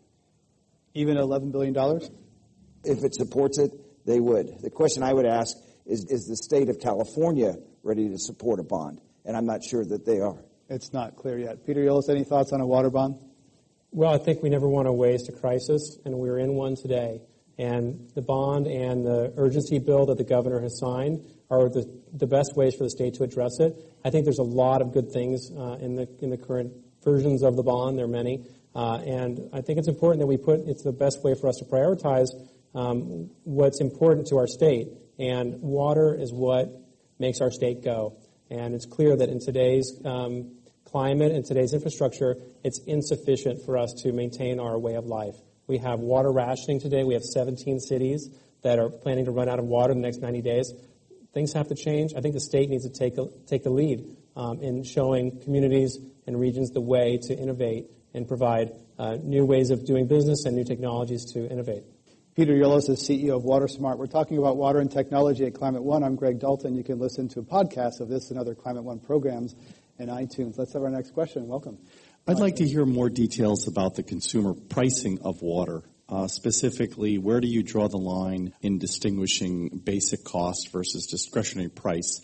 Even 0.94 1.18
$11 1.18 1.52
billion? 1.52 1.76
If 2.84 3.04
it 3.04 3.14
supports 3.14 3.60
it, 3.60 3.72
they 4.06 4.20
would. 4.20 4.62
The 4.62 4.72
question 4.72 5.04
I 5.04 5.14
would 5.14 5.26
ask 5.26 5.56
is, 5.88 6.06
is 6.06 6.28
the 6.28 6.36
state 6.36 6.70
of 6.70 6.80
California 6.80 7.56
ready 7.84 8.10
to 8.10 8.18
support 8.18 8.60
a 8.60 8.64
bond? 8.64 9.02
And 9.26 9.36
I'm 9.36 9.46
not 9.46 9.64
sure 9.64 9.84
that 9.86 10.06
they 10.06 10.20
are. 10.20 10.38
It's 10.70 10.94
not 10.94 11.16
clear 11.16 11.38
yet. 11.38 11.66
Peter 11.66 11.82
Yolles, 11.82 12.10
any 12.10 12.24
thoughts 12.24 12.52
on 12.52 12.62
a 12.62 12.68
water 12.68 12.90
bond? 12.90 13.16
Well, 13.92 14.14
I 14.14 14.18
think 14.18 14.44
we 14.44 14.50
never 14.50 14.68
want 14.68 14.88
to 14.88 14.94
waste 14.94 15.30
a 15.30 15.32
crisis, 15.32 15.98
and 16.04 16.16
we're 16.16 16.40
in 16.40 16.54
one 16.54 16.76
today. 16.76 17.22
And 17.58 18.10
the 18.14 18.22
bond 18.22 18.68
and 18.68 19.06
the 19.06 19.34
urgency 19.38 19.80
bill 19.80 20.06
that 20.08 20.18
the 20.18 20.24
governor 20.24 20.60
has 20.60 20.78
signed 20.78 21.26
are 21.50 21.70
the, 21.70 21.90
the 22.14 22.28
best 22.28 22.56
ways 22.56 22.76
for 22.76 22.84
the 22.84 22.90
state 22.90 23.16
to 23.16 23.24
address 23.24 23.60
it. 23.60 23.74
I 24.04 24.10
think 24.10 24.26
there's 24.26 24.40
a 24.40 24.44
lot 24.44 24.82
of 24.82 24.94
good 24.94 25.12
things 25.12 25.50
uh, 25.52 25.78
in 25.80 25.96
the 25.96 26.08
in 26.20 26.30
the 26.30 26.38
current 26.38 26.74
versions 27.04 27.42
of 27.42 27.56
the 27.56 27.64
bond. 27.64 27.98
There 27.98 28.06
are 28.06 28.10
many, 28.10 28.46
uh, 28.76 28.98
and 28.98 29.50
I 29.54 29.62
think 29.62 29.80
it's 29.80 29.88
important 29.88 30.20
that 30.20 30.28
we 30.28 30.38
put. 30.38 30.60
It's 30.68 30.84
the 30.84 30.92
best 30.92 31.24
way 31.24 31.34
for 31.34 31.48
us 31.48 31.56
to 31.58 31.66
prioritize 31.66 32.28
um, 32.76 33.32
what's 33.44 33.82
important 33.82 34.28
to 34.28 34.38
our 34.38 34.48
state. 34.48 34.90
And 35.20 35.62
water 35.62 36.16
is 36.20 36.32
what 36.32 36.70
makes 37.20 37.42
our 37.42 37.52
state 37.52 37.84
go. 37.84 38.18
And 38.50 38.76
it's 38.76 38.86
clear 38.86 39.16
that 39.16 39.30
in 39.30 39.40
today's 39.40 40.00
um, 40.06 40.58
climate 40.86 41.32
and 41.32 41.44
today's 41.44 41.74
infrastructure, 41.74 42.36
it's 42.64 42.80
insufficient 42.86 43.66
for 43.66 43.78
us 43.78 43.94
to 44.04 44.12
maintain 44.12 44.60
our 44.60 44.78
way 44.80 44.96
of 44.96 45.06
life. 45.06 45.36
We 45.68 45.80
have 45.80 46.00
water 46.00 46.32
rationing 46.32 46.80
today. 46.80 47.04
We 47.04 47.14
have 47.14 47.24
17 47.24 47.80
cities 47.80 48.30
that 48.64 48.80
are 48.80 48.90
planning 48.90 49.26
to 49.26 49.32
run 49.32 49.50
out 49.50 49.60
of 49.60 49.66
water 49.66 49.92
in 49.92 50.02
the 50.02 50.08
next 50.08 50.22
90 50.22 50.42
days. 50.42 50.74
Things 51.34 51.54
have 51.54 51.68
to 51.68 51.76
change. 51.76 52.14
I 52.16 52.22
think 52.22 52.34
the 52.34 52.40
state 52.40 52.70
needs 52.70 52.90
to 52.90 52.94
take, 52.98 53.18
a, 53.18 53.28
take 53.48 53.64
the 53.64 53.70
lead 53.70 54.16
um, 54.36 54.62
in 54.62 54.84
showing 54.84 55.42
communities 55.42 55.98
and 56.26 56.40
regions 56.40 56.72
the 56.72 56.82
way 56.82 57.20
to 57.24 57.38
innovate 57.38 57.88
and 58.14 58.28
provide 58.28 58.72
uh, 58.98 59.18
new 59.22 59.46
ways 59.46 59.70
of 59.70 59.86
doing 59.86 60.08
business 60.08 60.46
and 60.46 60.56
new 60.56 60.64
technologies 60.64 61.26
to 61.34 61.48
innovate. 61.48 61.84
Peter 62.38 62.56
Yolles 62.56 62.88
is 62.88 63.02
CEO 63.02 63.36
of 63.36 63.42
WaterSmart. 63.42 63.98
We're 63.98 64.06
talking 64.06 64.38
about 64.38 64.58
water 64.58 64.78
and 64.78 64.92
technology 64.92 65.48
at 65.48 65.56
Climate 65.56 65.82
One. 65.82 66.04
I'm 66.04 66.16
Greg 66.16 66.40
Dalton. 66.40 66.76
You 66.76 66.84
can 66.84 67.00
listen 67.00 67.28
to 67.30 67.40
a 67.40 67.44
podcast 67.44 68.00
of 68.00 68.10
this 68.10 68.30
and 68.30 68.40
other 68.40 68.54
Climate 68.54 68.84
One 68.84 69.00
programs 69.00 69.56
in 69.98 70.10
iTunes. 70.10 70.56
Let's 70.56 70.72
have 70.74 70.84
our 70.84 70.92
next 70.92 71.16
question. 71.16 71.48
Welcome. 71.48 71.80
I'd 72.28 72.38
like 72.38 72.58
to 72.58 72.68
hear 72.68 72.86
more 72.86 73.10
details 73.10 73.68
about 73.68 73.96
the 73.96 74.04
consumer 74.04 74.54
pricing 74.54 75.18
of 75.24 75.42
water. 75.42 75.82
Uh, 76.08 76.28
specifically, 76.28 77.18
where 77.18 77.42
do 77.42 77.48
you 77.48 77.64
draw 77.64 77.88
the 77.88 77.98
line 77.98 78.54
in 78.62 78.78
distinguishing 78.78 79.70
basic 79.70 80.24
cost 80.24 80.72
versus 80.72 81.08
discretionary 81.08 81.70
price? 81.70 82.22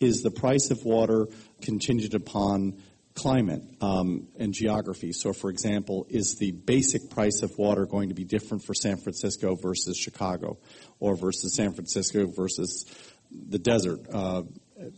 Is 0.00 0.22
the 0.22 0.30
price 0.30 0.70
of 0.70 0.86
water 0.86 1.28
contingent 1.60 2.14
upon 2.14 2.82
climate 3.14 3.62
um, 3.80 4.28
and 4.38 4.52
geography. 4.52 5.12
So, 5.12 5.32
for 5.32 5.50
example, 5.50 6.06
is 6.08 6.36
the 6.36 6.52
basic 6.52 7.10
price 7.10 7.42
of 7.42 7.52
water 7.58 7.86
going 7.86 8.08
to 8.08 8.14
be 8.14 8.24
different 8.24 8.64
for 8.64 8.74
San 8.74 8.96
Francisco 8.96 9.56
versus 9.56 9.96
Chicago, 9.96 10.58
or 10.98 11.16
versus 11.16 11.54
San 11.54 11.72
Francisco 11.72 12.26
versus 12.26 12.86
the 13.30 13.58
desert? 13.58 14.00
Uh, 14.12 14.42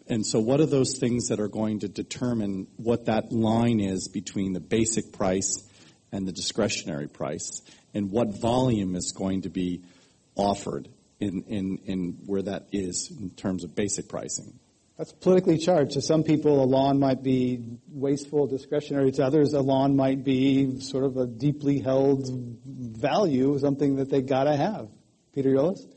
and 0.09 0.25
so, 0.25 0.39
what 0.39 0.61
are 0.61 0.67
those 0.67 0.99
things 0.99 1.29
that 1.29 1.41
are 1.41 1.49
going 1.49 1.81
to 1.81 1.89
determine 1.89 2.69
what 2.77 3.07
that 3.07 3.33
line 3.33 3.81
is 3.81 4.09
between 4.09 4.53
the 4.53 4.61
basic 4.61 5.13
price 5.13 5.69
and 6.13 6.27
the 6.27 6.33
discretionary 6.33 7.09
price, 7.09 7.63
and 7.95 8.11
what 8.11 8.41
volume 8.41 8.95
is 8.95 9.13
going 9.17 9.43
to 9.43 9.49
be 9.49 9.83
offered 10.37 10.89
in, 11.21 11.43
in, 11.49 11.79
in 11.85 12.19
where 12.27 12.43
that 12.43 12.67
is 12.73 13.11
in 13.19 13.31
terms 13.31 13.65
of 13.65 13.75
basic 13.75 14.09
pricing? 14.09 14.59
That's 15.03 15.13
politically 15.15 15.59
charged. 15.59 15.95
To 15.95 16.01
some 16.01 16.23
people, 16.23 16.63
a 16.63 16.65
lawn 16.65 17.01
might 17.01 17.25
be 17.25 17.59
wasteful, 17.89 18.47
discretionary. 18.47 19.11
To 19.11 19.25
others, 19.25 19.53
a 19.53 19.61
lawn 19.61 19.97
might 19.97 20.23
be 20.23 20.79
sort 20.79 21.03
of 21.03 21.17
a 21.17 21.27
deeply 21.27 21.81
held 21.81 22.29
value, 22.65 23.59
something 23.59 23.97
that 23.97 24.11
they 24.11 24.23
gotta 24.23 24.57
have. 24.57 24.91
Peter 25.35 25.51
Yolles? 25.51 25.89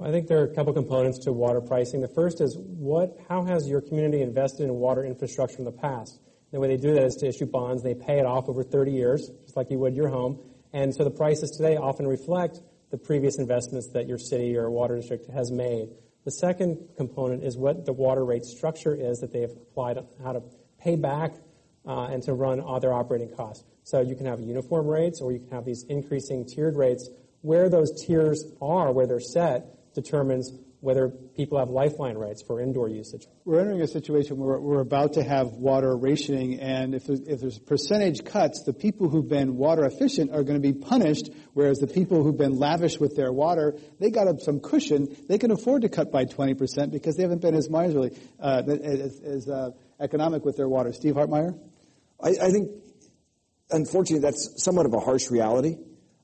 I 0.00 0.12
think 0.12 0.28
there 0.28 0.38
are 0.38 0.44
a 0.44 0.54
couple 0.54 0.72
components 0.72 1.24
to 1.24 1.32
water 1.32 1.60
pricing. 1.60 2.02
The 2.02 2.14
first 2.14 2.40
is 2.40 2.56
what, 2.56 3.18
how 3.28 3.46
has 3.46 3.66
your 3.66 3.80
community 3.80 4.22
invested 4.22 4.62
in 4.62 4.74
water 4.74 5.04
infrastructure 5.04 5.58
in 5.58 5.64
the 5.64 5.72
past? 5.72 6.20
The 6.52 6.60
way 6.60 6.68
they 6.68 6.76
do 6.76 6.94
that 6.94 7.02
is 7.02 7.16
to 7.16 7.26
issue 7.26 7.46
bonds. 7.46 7.82
They 7.82 7.94
pay 7.94 8.20
it 8.20 8.26
off 8.26 8.48
over 8.48 8.62
30 8.62 8.92
years, 8.92 9.28
just 9.42 9.56
like 9.56 9.72
you 9.72 9.80
would 9.80 9.96
your 9.96 10.08
home. 10.08 10.38
And 10.72 10.94
so 10.94 11.02
the 11.02 11.10
prices 11.10 11.50
today 11.50 11.78
often 11.78 12.06
reflect 12.06 12.60
the 12.92 12.96
previous 12.96 13.40
investments 13.40 13.88
that 13.88 14.06
your 14.06 14.18
city 14.18 14.56
or 14.56 14.70
water 14.70 14.94
district 14.94 15.28
has 15.32 15.50
made. 15.50 15.88
The 16.24 16.30
second 16.30 16.78
component 16.96 17.44
is 17.44 17.56
what 17.56 17.84
the 17.84 17.92
water 17.92 18.24
rate 18.24 18.44
structure 18.44 18.94
is 18.94 19.20
that 19.20 19.32
they 19.32 19.40
have 19.40 19.50
applied, 19.50 19.98
how 20.22 20.32
to 20.32 20.42
pay 20.80 20.96
back 20.96 21.34
uh, 21.86 22.06
and 22.06 22.22
to 22.22 22.32
run 22.32 22.60
other 22.60 22.92
operating 22.92 23.34
costs. 23.34 23.64
So 23.82 24.00
you 24.00 24.14
can 24.14 24.26
have 24.26 24.40
uniform 24.40 24.86
rates 24.86 25.20
or 25.20 25.32
you 25.32 25.38
can 25.38 25.50
have 25.50 25.66
these 25.66 25.84
increasing 25.88 26.46
tiered 26.46 26.76
rates. 26.76 27.10
Where 27.42 27.68
those 27.68 28.06
tiers 28.06 28.42
are, 28.62 28.90
where 28.90 29.06
they're 29.06 29.20
set, 29.20 29.92
determines 29.94 30.50
whether 30.84 31.08
people 31.08 31.58
have 31.58 31.70
lifeline 31.70 32.16
rights 32.16 32.42
for 32.42 32.60
indoor 32.60 32.90
usage. 32.90 33.26
We're 33.46 33.60
entering 33.60 33.80
a 33.80 33.86
situation 33.86 34.36
where 34.36 34.60
we're 34.60 34.82
about 34.82 35.14
to 35.14 35.22
have 35.24 35.48
water 35.54 35.96
rationing, 35.96 36.60
and 36.60 36.94
if 36.94 37.06
there's, 37.06 37.20
if 37.20 37.40
there's 37.40 37.58
percentage 37.58 38.22
cuts, 38.22 38.64
the 38.64 38.74
people 38.74 39.08
who've 39.08 39.26
been 39.26 39.56
water 39.56 39.86
efficient 39.86 40.30
are 40.30 40.42
going 40.42 40.60
to 40.60 40.72
be 40.72 40.78
punished, 40.78 41.30
whereas 41.54 41.78
the 41.78 41.86
people 41.86 42.22
who've 42.22 42.36
been 42.36 42.58
lavish 42.58 43.00
with 43.00 43.16
their 43.16 43.32
water, 43.32 43.74
they 43.98 44.10
got 44.10 44.28
some 44.42 44.60
cushion. 44.60 45.08
They 45.26 45.38
can 45.38 45.50
afford 45.50 45.82
to 45.82 45.88
cut 45.88 46.12
by 46.12 46.26
20% 46.26 46.90
because 46.92 47.16
they 47.16 47.22
haven't 47.22 47.40
been 47.40 47.54
as 47.54 47.70
miserly, 47.70 48.10
uh, 48.38 48.62
as, 48.66 49.20
as 49.20 49.48
uh, 49.48 49.70
economic 50.00 50.44
with 50.44 50.58
their 50.58 50.68
water. 50.68 50.92
Steve 50.92 51.14
Hartmeyer? 51.14 51.58
I, 52.22 52.28
I 52.28 52.50
think, 52.50 52.70
unfortunately, 53.70 54.20
that's 54.20 54.62
somewhat 54.62 54.84
of 54.84 54.92
a 54.92 55.00
harsh 55.00 55.30
reality. 55.30 55.76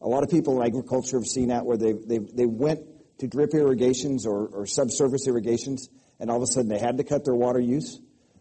A 0.03 0.09
lot 0.09 0.23
of 0.23 0.29
people 0.29 0.61
in 0.61 0.67
agriculture 0.67 1.19
have 1.19 1.27
seen 1.27 1.49
that 1.49 1.65
where 1.65 1.79
they, 1.79 1.93
they, 1.93 2.19
they 2.19 2.47
went 2.47 2.81
to 3.21 3.29
drip 3.29 3.55
irrigations 3.55 4.27
or, 4.27 4.47
or 4.49 4.67
subsurface 4.67 5.27
irrigations, 5.27 5.89
and 6.19 6.31
all 6.31 6.37
of 6.37 6.43
a 6.43 6.47
sudden 6.47 6.69
they 6.69 6.79
had 6.79 6.97
to 6.99 7.05
cut 7.05 7.25
their 7.25 7.35
water 7.35 7.61
use. 7.61 8.01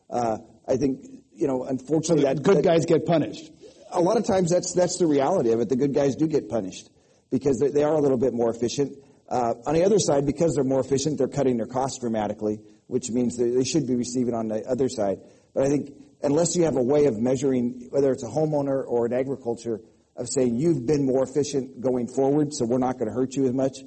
Uh, 0.09 0.37
I 0.67 0.77
think, 0.77 1.05
you 1.33 1.47
know, 1.47 1.63
unfortunately, 1.63 2.23
so 2.23 2.33
that 2.33 2.43
good 2.43 2.57
that, 2.57 2.63
guys 2.63 2.85
get 2.85 3.05
punished. 3.05 3.51
A 3.91 4.01
lot 4.01 4.17
of 4.17 4.25
times, 4.25 4.51
that's 4.51 4.73
that's 4.73 4.97
the 4.97 5.07
reality 5.07 5.51
of 5.51 5.59
it. 5.59 5.69
The 5.69 5.75
good 5.75 5.93
guys 5.93 6.15
do 6.15 6.27
get 6.27 6.49
punished 6.49 6.89
because 7.31 7.59
they, 7.59 7.69
they 7.69 7.83
are 7.83 7.93
a 7.93 8.01
little 8.01 8.17
bit 8.17 8.33
more 8.33 8.49
efficient. 8.49 8.97
Uh, 9.27 9.53
on 9.65 9.75
the 9.75 9.83
other 9.83 9.99
side, 9.99 10.25
because 10.25 10.55
they're 10.55 10.63
more 10.63 10.79
efficient, 10.79 11.17
they're 11.17 11.27
cutting 11.27 11.57
their 11.57 11.67
costs 11.67 11.99
dramatically, 11.99 12.59
which 12.87 13.11
means 13.11 13.37
they, 13.37 13.51
they 13.51 13.63
should 13.63 13.85
be 13.85 13.95
receiving 13.95 14.33
on 14.33 14.47
the 14.47 14.63
other 14.67 14.89
side. 14.89 15.19
But 15.53 15.65
I 15.65 15.69
think 15.69 15.93
unless 16.23 16.55
you 16.55 16.63
have 16.63 16.77
a 16.77 16.81
way 16.81 17.05
of 17.05 17.17
measuring, 17.19 17.87
whether 17.91 18.11
it's 18.11 18.23
a 18.23 18.27
homeowner 18.27 18.83
or 18.85 19.05
an 19.05 19.13
agriculture, 19.13 19.81
of 20.15 20.27
saying 20.27 20.57
you've 20.57 20.85
been 20.85 21.05
more 21.05 21.23
efficient 21.23 21.79
going 21.79 22.07
forward, 22.07 22.53
so 22.53 22.65
we're 22.65 22.77
not 22.77 22.97
going 22.99 23.07
to 23.07 23.13
hurt 23.13 23.35
you 23.35 23.45
as 23.45 23.53
much 23.53 23.77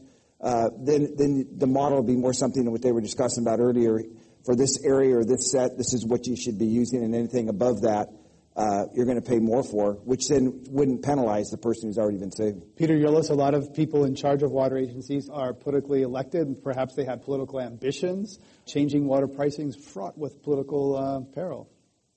uh, 0.43 0.71
then, 0.77 1.15
then 1.17 1.47
the 1.57 1.67
model 1.67 1.99
will 1.99 2.07
be 2.07 2.17
more 2.17 2.33
something 2.33 2.65
than 2.65 2.73
what 2.73 2.83
they 2.83 2.93
were 2.93 3.01
discussing 3.01 3.45
about 3.45 3.61
earlier. 3.61 4.01
For 4.45 4.57
this 4.57 4.85
area 4.85 5.17
or 5.17 5.25
this 5.25 5.53
set, 5.53 5.79
this 5.79 5.95
is 5.95 6.05
what 6.05 6.27
you 6.27 6.37
should 6.37 6.59
be 6.59 6.67
using, 6.67 7.05
and 7.05 7.15
anything 7.15 7.49
above 7.49 7.83
that, 7.83 8.09
uh, 8.57 8.87
you're 8.93 9.07
going 9.07 9.21
to 9.21 9.27
pay 9.27 9.39
more 9.39 9.63
for, 9.63 9.95
which 10.05 10.29
then 10.29 10.65
wouldn't 10.69 11.03
penalize 11.03 11.49
the 11.51 11.57
person 11.57 11.89
who's 11.89 11.97
already 11.97 12.19
been 12.19 12.33
saving. 12.33 12.61
Peter 12.77 12.97
Yolles, 12.97 13.31
a 13.31 13.35
lot 13.35 13.55
of 13.55 13.73
people 13.73 14.05
in 14.05 14.17
charge 14.17 14.43
of 14.43 14.51
water 14.51 14.77
agencies 14.77 15.31
are 15.33 15.55
politically 15.55 16.03
elected, 16.03 16.49
and 16.49 16.63
perhaps 16.63 16.95
they 16.97 17.05
have 17.05 17.23
political 17.23 17.61
ambitions. 17.61 18.41
Changing 18.67 19.07
water 19.07 19.29
pricing 19.29 19.69
is 19.69 19.77
fraught 19.77 20.19
with 20.19 20.43
political 20.43 20.97
uh, 20.97 21.21
peril. 21.35 21.71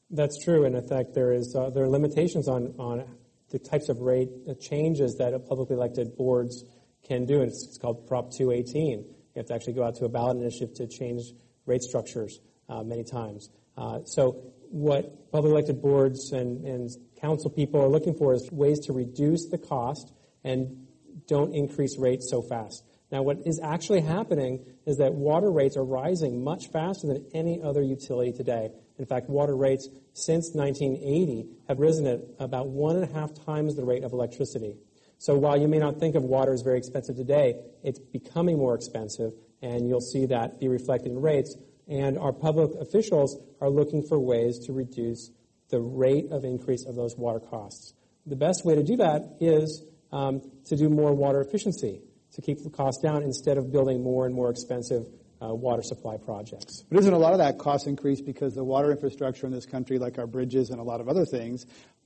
That's 0.10 0.44
true, 0.44 0.66
and 0.66 0.76
in 0.76 0.88
fact, 0.88 1.14
there 1.14 1.32
is 1.32 1.56
uh, 1.56 1.70
there 1.70 1.84
are 1.84 1.90
limitations 1.90 2.48
on 2.48 2.74
on 2.78 3.06
the 3.50 3.60
types 3.60 3.90
of 3.90 4.00
rate 4.00 4.30
changes 4.60 5.18
that 5.18 5.34
a 5.34 5.40
publicly 5.40 5.76
elected 5.76 6.18
boards 6.18 6.64
can 7.08 7.26
do, 7.26 7.42
and 7.42 7.50
it's, 7.50 7.66
it's 7.68 7.78
called 7.78 8.08
Prop 8.08 8.32
218. 8.32 9.00
You 9.00 9.06
have 9.36 9.46
to 9.48 9.54
actually 9.54 9.74
go 9.74 9.84
out 9.84 9.96
to 9.96 10.06
a 10.06 10.10
ballot 10.10 10.38
initiative 10.38 10.74
to 10.76 10.88
change 10.88 11.22
rate 11.66 11.82
structures 11.82 12.40
uh, 12.70 12.84
many 12.84 13.04
times. 13.04 13.50
Uh, 13.78 14.04
so 14.06 14.54
what 14.70 15.32
public 15.32 15.52
elected 15.52 15.82
boards 15.82 16.32
and, 16.32 16.66
and 16.66 16.90
council 17.20 17.50
people 17.50 17.82
are 17.82 17.88
looking 17.88 18.14
for 18.16 18.34
is 18.34 18.50
ways 18.52 18.80
to 18.80 18.94
reduce 18.94 19.48
the 19.50 19.58
cost 19.58 20.14
and 20.44 20.86
don't 21.28 21.54
increase 21.54 21.98
rates 21.98 22.30
so 22.30 22.42
fast. 22.42 22.84
Now, 23.12 23.22
what 23.22 23.38
is 23.46 23.60
actually 23.64 24.02
happening 24.02 24.66
is 24.86 24.98
that 24.98 25.14
water 25.14 25.52
rates 25.52 25.78
are 25.78 25.86
rising 25.86 26.44
much 26.44 26.68
faster 26.72 27.08
than 27.08 27.26
any 27.34 27.62
other 27.62 27.82
utility 27.82 28.32
today. 28.32 28.72
In 28.98 29.06
fact, 29.06 29.30
water 29.30 29.56
rates 29.56 29.88
since 30.14 30.54
1980 30.54 31.48
have 31.68 31.80
risen 31.80 32.08
at 32.08 32.22
about 32.40 32.68
one 32.68 32.96
and 32.96 33.06
a 33.06 33.14
half 33.14 33.32
times 33.46 33.76
the 33.76 33.86
rate 33.86 34.04
of 34.04 34.12
electricity. 34.12 34.78
So 35.18 35.36
while 35.38 35.60
you 35.60 35.68
may 35.68 35.80
not 35.80 36.00
think 36.00 36.16
of 36.16 36.24
water 36.24 36.54
as 36.54 36.62
very 36.62 36.78
expensive 36.78 37.16
today, 37.16 37.56
it's 37.84 38.00
becoming 38.00 38.58
more 38.58 38.76
expensive, 38.76 39.34
and 39.62 39.88
you'll 39.88 40.02
see 40.02 40.26
that 40.28 40.60
be 40.60 40.68
reflected 40.68 41.12
in 41.12 41.22
rates. 41.22 41.56
And 41.88 42.18
our 42.18 42.34
public 42.34 42.72
officials 42.80 43.38
are 43.62 43.70
looking 43.70 44.04
for 44.04 44.20
ways 44.20 44.60
to 44.66 44.74
reduce 44.74 45.32
the 45.70 45.80
rate 45.80 46.32
of 46.32 46.44
increase 46.44 46.86
of 46.86 46.96
those 46.96 47.16
water 47.18 47.40
costs. 47.40 47.94
The 48.26 48.36
best 48.36 48.66
way 48.66 48.76
to 48.76 48.84
do 48.84 48.98
that 48.98 49.38
is 49.40 49.84
um, 50.12 50.42
to 50.66 50.76
do 50.76 50.90
more 50.90 51.14
water 51.14 51.42
efficiency, 51.42 52.02
to 52.34 52.42
keep 52.42 52.64
the 52.64 52.70
cost 52.70 53.02
down 53.02 53.24
instead 53.24 53.58
of 53.58 53.72
building 53.72 54.04
more 54.04 54.26
and 54.26 54.34
more 54.34 54.50
expensive 54.50 55.06
uh, 55.42 55.54
water 55.54 55.84
supply 55.84 56.18
projects. 56.18 56.84
But 56.90 57.00
isn't 57.00 57.14
a 57.14 57.18
lot 57.18 57.34
of 57.34 57.40
that 57.40 57.58
cost 57.58 57.88
increase 57.88 58.22
because 58.22 58.56
the 58.56 58.64
water 58.64 58.92
infrastructure 58.92 59.46
in 59.46 59.52
this 59.52 59.66
country, 59.66 60.00
like 60.00 60.18
our 60.18 60.28
bridges 60.28 60.70
and 60.70 60.80
a 60.80 60.84
lot 60.84 61.02
of 61.02 61.10
other 61.10 61.26
things, 61.26 61.66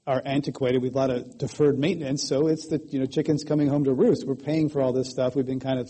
are 0.10 0.24
antiquated. 0.26 0.82
We've 0.82 0.95
a 0.95 0.97
lot 0.97 1.12
of 1.12 1.38
deferred 1.38 1.78
maintenance, 1.78 2.28
so 2.28 2.47
it's 2.47 2.68
the 2.68 2.82
you 2.89 2.99
know 2.99 3.05
chickens 3.05 3.43
coming 3.43 3.68
home 3.68 3.84
to 3.84 3.93
roost. 3.93 4.26
We're 4.26 4.36
paying 4.36 4.68
for 4.68 4.82
all 4.82 4.91
this 4.91 5.10
stuff. 5.10 5.36
We've 5.36 5.45
been 5.45 5.60
kind 5.60 5.80
of 5.80 5.88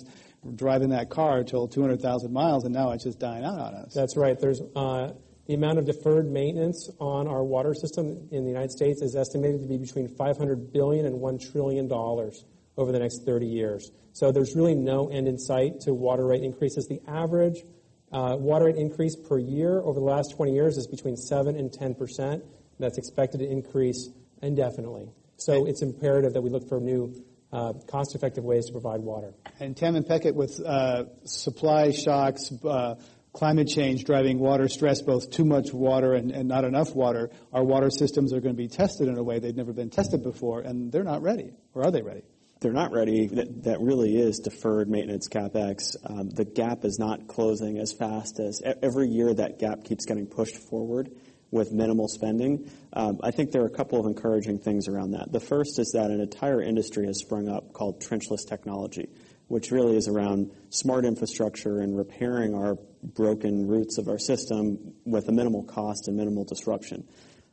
driving 0.55 0.89
that 0.89 1.09
car 1.09 1.39
until 1.39 1.67
200,000 1.67 2.31
miles, 2.31 2.65
and 2.65 2.73
now 2.73 2.91
it's 2.91 3.05
just 3.05 3.17
dying 3.17 3.45
out 3.45 3.59
on 3.59 3.73
us. 3.75 3.93
That's 3.93 4.17
right. 4.17 4.37
There's 4.37 4.61
uh, 4.75 5.13
the 5.47 5.53
amount 5.53 5.79
of 5.79 5.85
deferred 5.85 6.29
maintenance 6.29 6.89
on 6.99 7.27
our 7.29 7.43
water 7.43 7.73
system 7.73 8.27
in 8.31 8.43
the 8.43 8.49
United 8.49 8.71
States 8.71 9.01
is 9.01 9.15
estimated 9.15 9.61
to 9.61 9.67
be 9.67 9.77
between 9.77 10.09
500 10.09 10.73
billion 10.73 11.05
and 11.05 11.21
1 11.21 11.39
trillion 11.39 11.87
dollars 11.87 12.43
over 12.75 12.91
the 12.91 12.99
next 12.99 13.25
30 13.25 13.45
years. 13.45 13.89
So 14.11 14.33
there's 14.33 14.53
really 14.53 14.75
no 14.75 15.09
end 15.09 15.29
in 15.29 15.37
sight 15.37 15.79
to 15.81 15.93
water 15.93 16.25
rate 16.25 16.43
increases. 16.43 16.87
The 16.87 16.99
average 17.07 17.63
uh, 18.11 18.35
water 18.37 18.65
rate 18.65 18.75
increase 18.75 19.15
per 19.15 19.39
year 19.39 19.79
over 19.79 19.99
the 19.99 20.05
last 20.05 20.35
20 20.35 20.53
years 20.53 20.77
is 20.77 20.87
between 20.87 21.15
7 21.15 21.55
and 21.55 21.71
10 21.71 21.95
percent. 21.95 22.43
That's 22.79 22.97
expected 22.97 23.39
to 23.39 23.49
increase 23.49 24.09
indefinitely. 24.41 25.09
So 25.37 25.65
it's 25.65 25.81
imperative 25.81 26.33
that 26.33 26.41
we 26.41 26.49
look 26.49 26.67
for 26.67 26.79
new 26.79 27.13
uh, 27.51 27.73
cost-effective 27.87 28.43
ways 28.43 28.67
to 28.67 28.71
provide 28.71 29.01
water. 29.01 29.33
And 29.59 29.75
Tamin 29.75 30.07
Pechet, 30.07 30.35
with 30.35 30.59
uh, 30.65 31.05
supply 31.25 31.91
shocks, 31.91 32.51
uh, 32.63 32.95
climate 33.33 33.67
change 33.67 34.03
driving 34.03 34.39
water 34.39 34.67
stress, 34.67 35.01
both 35.01 35.31
too 35.31 35.45
much 35.45 35.73
water 35.73 36.13
and, 36.13 36.31
and, 36.31 36.47
not 36.47 36.63
enough 36.63 36.95
water, 36.95 37.29
our 37.53 37.63
water 37.63 37.89
systems 37.89 38.33
are 38.33 38.39
going 38.39 38.55
to 38.55 38.57
be 38.61 38.67
tested 38.67 39.07
in 39.07 39.17
a 39.17 39.23
way 39.23 39.39
they've 39.39 39.55
never 39.55 39.73
been 39.73 39.89
tested 39.89 40.23
before, 40.23 40.61
and 40.61 40.91
they're 40.91 41.03
not 41.03 41.21
ready. 41.21 41.51
Or 41.73 41.85
are 41.85 41.91
they 41.91 42.01
ready? 42.01 42.23
They're 42.61 42.73
not 42.73 42.91
ready. 42.91 43.27
That, 43.27 43.63
that 43.63 43.79
really 43.79 44.17
is 44.17 44.39
deferred 44.39 44.89
maintenance 44.89 45.29
capex. 45.29 45.95
Um, 46.05 46.29
the 46.29 46.43
gap 46.43 46.83
is 46.83 46.99
not 46.99 47.27
closing 47.27 47.77
as 47.77 47.93
fast 47.93 48.39
as 48.39 48.61
every 48.83 49.07
year 49.07 49.33
that 49.33 49.59
gap 49.59 49.85
keeps 49.85 50.05
getting 50.05 50.27
pushed 50.27 50.57
forward 50.57 51.09
with 51.51 51.71
minimal 51.71 52.07
spending. 52.07 52.69
Um, 52.93 53.19
I 53.23 53.31
think 53.31 53.51
there 53.51 53.63
are 53.63 53.67
a 53.67 53.75
couple 53.75 53.99
of 53.99 54.05
encouraging 54.05 54.59
things 54.59 54.87
around 54.87 55.11
that. 55.11 55.31
The 55.31 55.39
first 55.39 55.79
is 55.79 55.91
that 55.93 56.11
an 56.11 56.21
entire 56.21 56.61
industry 56.61 57.07
has 57.07 57.19
sprung 57.19 57.49
up 57.49 57.73
called 57.73 58.01
trenchless 58.01 58.47
technology, 58.47 59.09
which 59.47 59.71
really 59.71 59.97
is 59.97 60.07
around 60.07 60.51
smart 60.69 61.05
infrastructure 61.05 61.79
and 61.79 61.97
repairing 61.97 62.53
our 62.53 62.77
broken 63.01 63.67
roots 63.67 63.97
of 63.97 64.07
our 64.07 64.19
system 64.19 64.93
with 65.05 65.27
a 65.27 65.31
minimal 65.31 65.63
cost 65.63 66.07
and 66.07 66.17
minimal 66.17 66.43
disruption. 66.43 67.07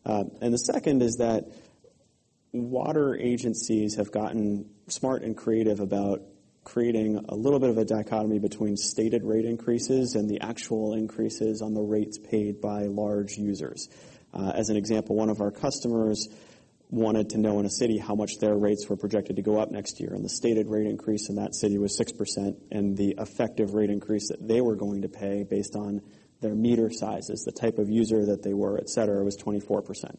Uh, 0.04 0.24
and 0.40 0.52
the 0.52 0.58
second 0.58 1.02
is 1.02 1.16
that 1.16 1.44
water 2.52 3.16
agencies 3.16 3.96
have 3.96 4.12
gotten 4.12 4.68
smart 4.88 5.22
and 5.22 5.36
creative 5.36 5.80
about 5.80 6.22
creating 6.66 7.24
a 7.28 7.34
little 7.34 7.60
bit 7.60 7.70
of 7.70 7.78
a 7.78 7.84
dichotomy 7.84 8.40
between 8.40 8.76
stated 8.76 9.22
rate 9.22 9.44
increases 9.44 10.16
and 10.16 10.28
the 10.28 10.40
actual 10.40 10.94
increases 10.94 11.62
on 11.62 11.74
the 11.74 11.80
rates 11.80 12.18
paid 12.18 12.60
by 12.60 12.82
large 12.82 13.38
users. 13.38 13.88
Uh, 14.34 14.50
as 14.52 14.68
an 14.68 14.76
example, 14.76 15.14
one 15.14 15.30
of 15.30 15.40
our 15.40 15.52
customers 15.52 16.28
wanted 16.90 17.30
to 17.30 17.38
know 17.38 17.60
in 17.60 17.66
a 17.66 17.70
city 17.70 17.98
how 17.98 18.16
much 18.16 18.38
their 18.40 18.56
rates 18.56 18.88
were 18.88 18.96
projected 18.96 19.36
to 19.36 19.42
go 19.42 19.60
up 19.60 19.70
next 19.70 20.00
year, 20.00 20.12
and 20.12 20.24
the 20.24 20.28
stated 20.28 20.66
rate 20.66 20.86
increase 20.86 21.28
in 21.28 21.36
that 21.36 21.54
city 21.54 21.78
was 21.78 21.96
6%, 21.98 22.56
and 22.72 22.96
the 22.96 23.14
effective 23.18 23.74
rate 23.74 23.90
increase 23.90 24.28
that 24.28 24.46
they 24.46 24.60
were 24.60 24.74
going 24.74 25.02
to 25.02 25.08
pay 25.08 25.44
based 25.44 25.76
on 25.76 26.02
their 26.40 26.54
meter 26.54 26.90
sizes, 26.90 27.44
the 27.44 27.52
type 27.52 27.78
of 27.78 27.88
user 27.88 28.26
that 28.26 28.42
they 28.42 28.52
were, 28.52 28.76
et 28.76 28.90
cetera, 28.90 29.24
was 29.24 29.36
24%. 29.36 30.16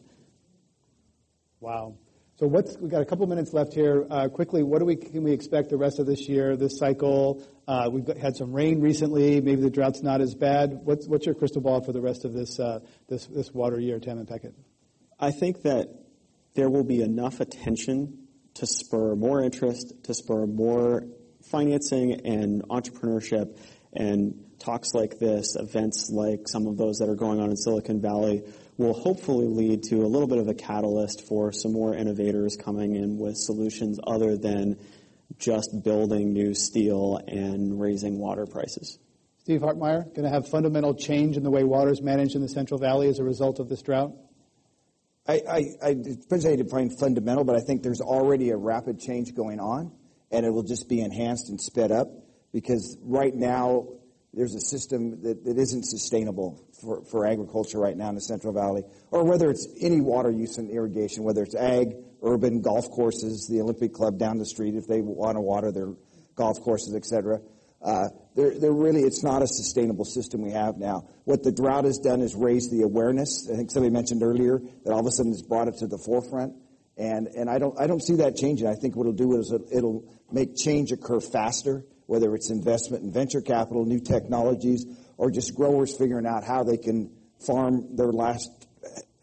Wow. 1.60 1.96
So 2.38 2.46
what's, 2.46 2.76
we've 2.78 2.88
got 2.88 3.02
a 3.02 3.04
couple 3.04 3.26
minutes 3.26 3.52
left 3.52 3.74
here. 3.74 4.06
Uh, 4.08 4.28
quickly, 4.28 4.62
what 4.62 4.78
do 4.78 4.84
we, 4.84 4.94
can 4.94 5.24
we 5.24 5.32
expect 5.32 5.70
the 5.70 5.76
rest 5.76 5.98
of 5.98 6.06
this 6.06 6.28
year, 6.28 6.56
this 6.56 6.78
cycle? 6.78 7.42
Uh, 7.66 7.90
we've 7.90 8.04
got, 8.04 8.16
had 8.16 8.36
some 8.36 8.52
rain 8.52 8.80
recently. 8.80 9.40
Maybe 9.40 9.60
the 9.60 9.70
drought's 9.70 10.04
not 10.04 10.20
as 10.20 10.36
bad. 10.36 10.82
What's, 10.84 11.08
what's 11.08 11.26
your 11.26 11.34
crystal 11.34 11.60
ball 11.60 11.82
for 11.82 11.92
the 11.92 12.00
rest 12.00 12.24
of 12.24 12.32
this, 12.32 12.60
uh, 12.60 12.78
this, 13.08 13.26
this 13.26 13.50
water 13.52 13.80
year, 13.80 13.98
Tamin 13.98 14.28
Pechet? 14.28 14.54
I 15.18 15.32
think 15.32 15.62
that 15.62 15.88
there 16.54 16.70
will 16.70 16.84
be 16.84 17.02
enough 17.02 17.40
attention 17.40 18.28
to 18.54 18.66
spur 18.66 19.16
more 19.16 19.42
interest, 19.42 20.04
to 20.04 20.14
spur 20.14 20.46
more 20.46 21.08
financing 21.50 22.20
and 22.24 22.62
entrepreneurship 22.68 23.58
and 23.92 24.44
talks 24.60 24.94
like 24.94 25.18
this, 25.18 25.56
events 25.56 26.08
like 26.12 26.46
some 26.46 26.68
of 26.68 26.76
those 26.76 26.98
that 26.98 27.08
are 27.08 27.16
going 27.16 27.40
on 27.40 27.50
in 27.50 27.56
Silicon 27.56 28.00
Valley, 28.00 28.44
will 28.78 28.94
hopefully 28.94 29.46
lead 29.46 29.82
to 29.82 29.96
a 29.96 30.06
little 30.06 30.28
bit 30.28 30.38
of 30.38 30.48
a 30.48 30.54
catalyst 30.54 31.26
for 31.26 31.52
some 31.52 31.72
more 31.72 31.94
innovators 31.94 32.56
coming 32.56 32.94
in 32.94 33.18
with 33.18 33.36
solutions 33.36 33.98
other 34.06 34.36
than 34.36 34.78
just 35.36 35.82
building 35.84 36.32
new 36.32 36.54
steel 36.54 37.20
and 37.26 37.78
raising 37.78 38.18
water 38.18 38.46
prices. 38.46 38.98
Steve 39.40 39.60
Hartmeyer, 39.60 40.04
going 40.14 40.24
to 40.24 40.30
have 40.30 40.48
fundamental 40.48 40.94
change 40.94 41.36
in 41.36 41.42
the 41.42 41.50
way 41.50 41.64
water 41.64 41.90
is 41.90 42.00
managed 42.00 42.36
in 42.36 42.40
the 42.40 42.48
Central 42.48 42.78
Valley 42.78 43.08
as 43.08 43.18
a 43.18 43.24
result 43.24 43.58
of 43.58 43.68
this 43.68 43.82
drought? 43.82 44.12
I, 45.26 45.42
I, 45.48 45.64
I 45.82 45.94
depends 45.94 46.44
how 46.44 46.50
you 46.50 46.56
define 46.56 46.90
fundamental, 46.90 47.44
but 47.44 47.56
I 47.56 47.60
think 47.60 47.82
there's 47.82 48.00
already 48.00 48.50
a 48.50 48.56
rapid 48.56 49.00
change 49.00 49.34
going 49.34 49.58
on, 49.58 49.92
and 50.30 50.46
it 50.46 50.50
will 50.50 50.62
just 50.62 50.88
be 50.88 51.00
enhanced 51.00 51.50
and 51.50 51.60
sped 51.60 51.90
up 51.90 52.08
because 52.52 52.96
right 53.02 53.34
now 53.34 53.88
there's 54.32 54.54
a 54.54 54.60
system 54.60 55.22
that, 55.22 55.44
that 55.44 55.58
isn't 55.58 55.84
sustainable 55.84 56.67
for, 56.80 57.02
for 57.04 57.26
agriculture 57.26 57.78
right 57.78 57.96
now 57.96 58.08
in 58.08 58.14
the 58.14 58.20
Central 58.20 58.52
Valley, 58.52 58.82
or 59.10 59.24
whether 59.24 59.50
it's 59.50 59.66
any 59.80 60.00
water 60.00 60.30
use 60.30 60.58
in 60.58 60.70
irrigation, 60.70 61.24
whether 61.24 61.42
it's 61.42 61.54
ag, 61.54 61.96
urban, 62.22 62.60
golf 62.60 62.90
courses, 62.90 63.46
the 63.48 63.60
Olympic 63.60 63.92
Club 63.92 64.18
down 64.18 64.38
the 64.38 64.46
street, 64.46 64.74
if 64.74 64.86
they 64.86 65.00
want 65.00 65.36
to 65.36 65.40
water 65.40 65.72
their 65.72 65.94
golf 66.34 66.60
courses, 66.60 66.94
etc. 66.94 67.40
Uh, 67.82 68.08
they're, 68.34 68.58
they're 68.58 68.72
really, 68.72 69.02
it's 69.02 69.22
not 69.22 69.42
a 69.42 69.46
sustainable 69.46 70.04
system 70.04 70.42
we 70.42 70.52
have 70.52 70.76
now. 70.76 71.08
What 71.24 71.42
the 71.42 71.52
drought 71.52 71.84
has 71.84 71.98
done 71.98 72.20
is 72.20 72.34
raise 72.34 72.70
the 72.70 72.82
awareness. 72.82 73.48
I 73.52 73.56
think 73.56 73.70
somebody 73.70 73.92
mentioned 73.92 74.22
earlier 74.22 74.58
that 74.84 74.92
all 74.92 75.00
of 75.00 75.06
a 75.06 75.10
sudden 75.10 75.32
it's 75.32 75.42
brought 75.42 75.68
it 75.68 75.78
to 75.78 75.86
the 75.86 75.98
forefront. 75.98 76.54
And, 76.96 77.28
and 77.28 77.48
I 77.48 77.58
don't, 77.58 77.78
I 77.80 77.86
don't 77.86 78.02
see 78.02 78.16
that 78.16 78.36
changing. 78.36 78.66
I 78.66 78.74
think 78.74 78.96
what 78.96 79.02
it'll 79.02 79.12
do 79.12 79.38
is 79.38 79.52
it'll 79.72 80.04
make 80.32 80.56
change 80.56 80.90
occur 80.90 81.20
faster 81.20 81.84
whether 82.08 82.34
it's 82.34 82.48
investment 82.48 83.04
in 83.04 83.12
venture 83.12 83.42
capital, 83.42 83.84
new 83.84 84.00
technologies, 84.00 84.86
or 85.18 85.30
just 85.30 85.54
growers 85.54 85.94
figuring 85.96 86.26
out 86.26 86.44
how 86.44 86.62
they 86.62 86.78
can 86.78 87.10
farm 87.46 87.96
their 87.96 88.12
last 88.12 88.48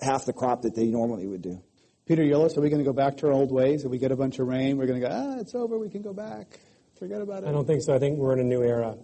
half 0.02 0.26
the 0.26 0.34
crop 0.34 0.62
that 0.62 0.76
they 0.76 0.86
normally 0.86 1.26
would 1.26 1.42
do. 1.42 1.62
Peter 2.06 2.24
Yolles, 2.24 2.56
are 2.56 2.62
we 2.62 2.70
going 2.70 2.84
to 2.84 2.86
go 2.86 2.94
back 2.94 3.18
to 3.18 3.28
our 3.28 3.34
old 3.34 3.52
ways? 3.52 3.84
If 3.84 3.90
we 3.90 3.98
get 3.98 4.12
a 4.12 4.16
bunch 4.16 4.38
of 4.38 4.48
rain, 4.48 4.78
we're 4.78 4.86
going 4.86 5.02
to 5.02 5.08
go, 5.08 5.12
ah, 5.12 5.40
it's 5.40 5.56
over, 5.56 5.80
we 5.80 5.90
can 5.90 6.04
go 6.04 6.14
back. 6.14 6.60
Forget 7.00 7.22
about 7.22 7.44
it. 7.44 7.50
I 7.50 7.52
don't 7.52 7.66
think 7.66 7.82
so. 7.82 7.96
I 7.96 8.00
think 8.00 8.20
we're 8.20 8.34
in 8.34 8.40
a 8.40 8.44
new 8.44 8.62
era, 8.62 8.96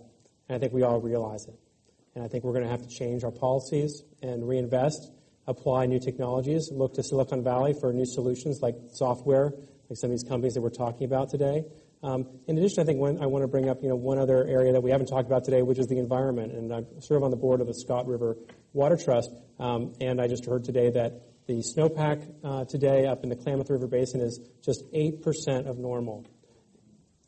and 0.47 0.55
I 0.55 0.59
think 0.59 0.71
we 0.71 0.83
all 0.83 1.01
realize 1.01 1.47
it. 1.47 1.55
And 2.13 2.23
I 2.23 2.27
think 2.27 2.43
we're 2.43 2.53
going 2.53 2.65
to 2.65 2.69
have 2.69 2.83
to 2.83 2.89
change 2.89 3.23
our 3.23 3.31
policies 3.31 4.03
and 4.21 4.47
reinvest, 4.47 5.11
apply 5.47 5.87
new 5.87 5.99
technologies, 5.99 6.69
look 6.71 6.93
to 6.95 7.03
Silicon 7.03 7.43
Valley 7.43 7.73
for 7.73 7.91
new 7.91 8.05
solutions 8.05 8.59
like 8.61 8.75
software, 8.91 9.51
like 9.89 9.97
some 9.97 10.09
of 10.09 10.11
these 10.11 10.27
companies 10.27 10.53
that 10.53 10.61
we're 10.61 10.69
talking 10.69 11.05
about 11.05 11.29
today. 11.29 11.63
Um, 12.03 12.25
in 12.47 12.57
addition, 12.57 12.81
I 12.81 12.85
think 12.85 12.97
I 13.21 13.25
want 13.27 13.43
to 13.43 13.47
bring 13.47 13.69
up 13.69 13.83
you 13.83 13.89
know, 13.89 13.95
one 13.95 14.17
other 14.17 14.45
area 14.47 14.73
that 14.73 14.81
we 14.81 14.89
haven't 14.89 15.07
talked 15.07 15.27
about 15.27 15.43
today, 15.43 15.61
which 15.61 15.77
is 15.77 15.87
the 15.87 15.99
environment. 15.99 16.51
And 16.53 16.73
I 16.73 16.81
serve 16.99 17.23
on 17.23 17.29
the 17.29 17.37
board 17.37 17.61
of 17.61 17.67
the 17.67 17.75
Scott 17.75 18.07
River 18.07 18.37
Water 18.73 18.97
Trust, 18.97 19.29
um, 19.59 19.93
and 20.01 20.19
I 20.19 20.27
just 20.27 20.45
heard 20.45 20.63
today 20.63 20.89
that 20.91 21.21
the 21.47 21.61
snowpack 21.61 22.27
uh, 22.43 22.65
today 22.65 23.05
up 23.05 23.23
in 23.23 23.29
the 23.29 23.35
Klamath 23.35 23.69
River 23.69 23.87
Basin 23.87 24.21
is 24.21 24.39
just 24.63 24.83
8% 24.93 25.67
of 25.67 25.77
normal. 25.77 26.25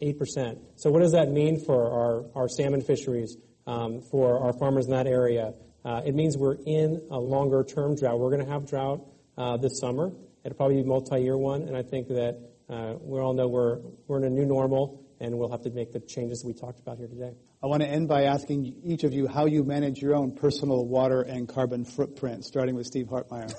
8%. 0.01 0.59
So 0.75 0.89
what 0.89 1.01
does 1.01 1.11
that 1.11 1.29
mean 1.29 1.63
for 1.63 1.91
our, 1.91 2.41
our 2.43 2.49
salmon 2.49 2.81
fisheries, 2.81 3.37
um, 3.67 4.01
for 4.01 4.39
our 4.39 4.53
farmers 4.53 4.85
in 4.85 4.91
that 4.91 5.07
area? 5.07 5.53
Uh, 5.85 6.01
it 6.05 6.15
means 6.15 6.37
we're 6.37 6.57
in 6.65 7.01
a 7.11 7.17
longer 7.17 7.63
term 7.63 7.95
drought. 7.95 8.19
We're 8.19 8.31
going 8.31 8.45
to 8.45 8.51
have 8.51 8.67
drought 8.67 9.05
uh, 9.37 9.57
this 9.57 9.79
summer. 9.79 10.11
It'll 10.43 10.55
probably 10.55 10.75
be 10.77 10.81
a 10.81 10.85
multi-year 10.85 11.37
one, 11.37 11.63
and 11.63 11.75
I 11.75 11.83
think 11.83 12.07
that 12.09 12.52
uh, 12.73 12.95
we 13.01 13.19
all 13.19 13.33
know 13.33 13.47
we're, 13.47 13.79
we're 14.07 14.17
in 14.17 14.23
a 14.23 14.29
new 14.29 14.45
normal 14.45 15.05
and 15.19 15.37
we'll 15.37 15.51
have 15.51 15.61
to 15.61 15.69
make 15.69 15.91
the 15.91 15.99
changes 15.99 16.43
we 16.43 16.53
talked 16.53 16.79
about 16.79 16.97
here 16.97 17.07
today. 17.07 17.33
I 17.61 17.67
want 17.67 17.81
to 17.83 17.87
end 17.87 18.07
by 18.07 18.23
asking 18.23 18.81
each 18.83 19.03
of 19.03 19.13
you 19.13 19.27
how 19.27 19.45
you 19.45 19.63
manage 19.63 20.01
your 20.01 20.15
own 20.15 20.35
personal 20.35 20.85
water 20.85 21.21
and 21.21 21.47
carbon 21.47 21.85
footprint, 21.85 22.43
starting 22.43 22.75
with 22.75 22.87
Steve 22.87 23.05
Hartmeyer. 23.05 23.53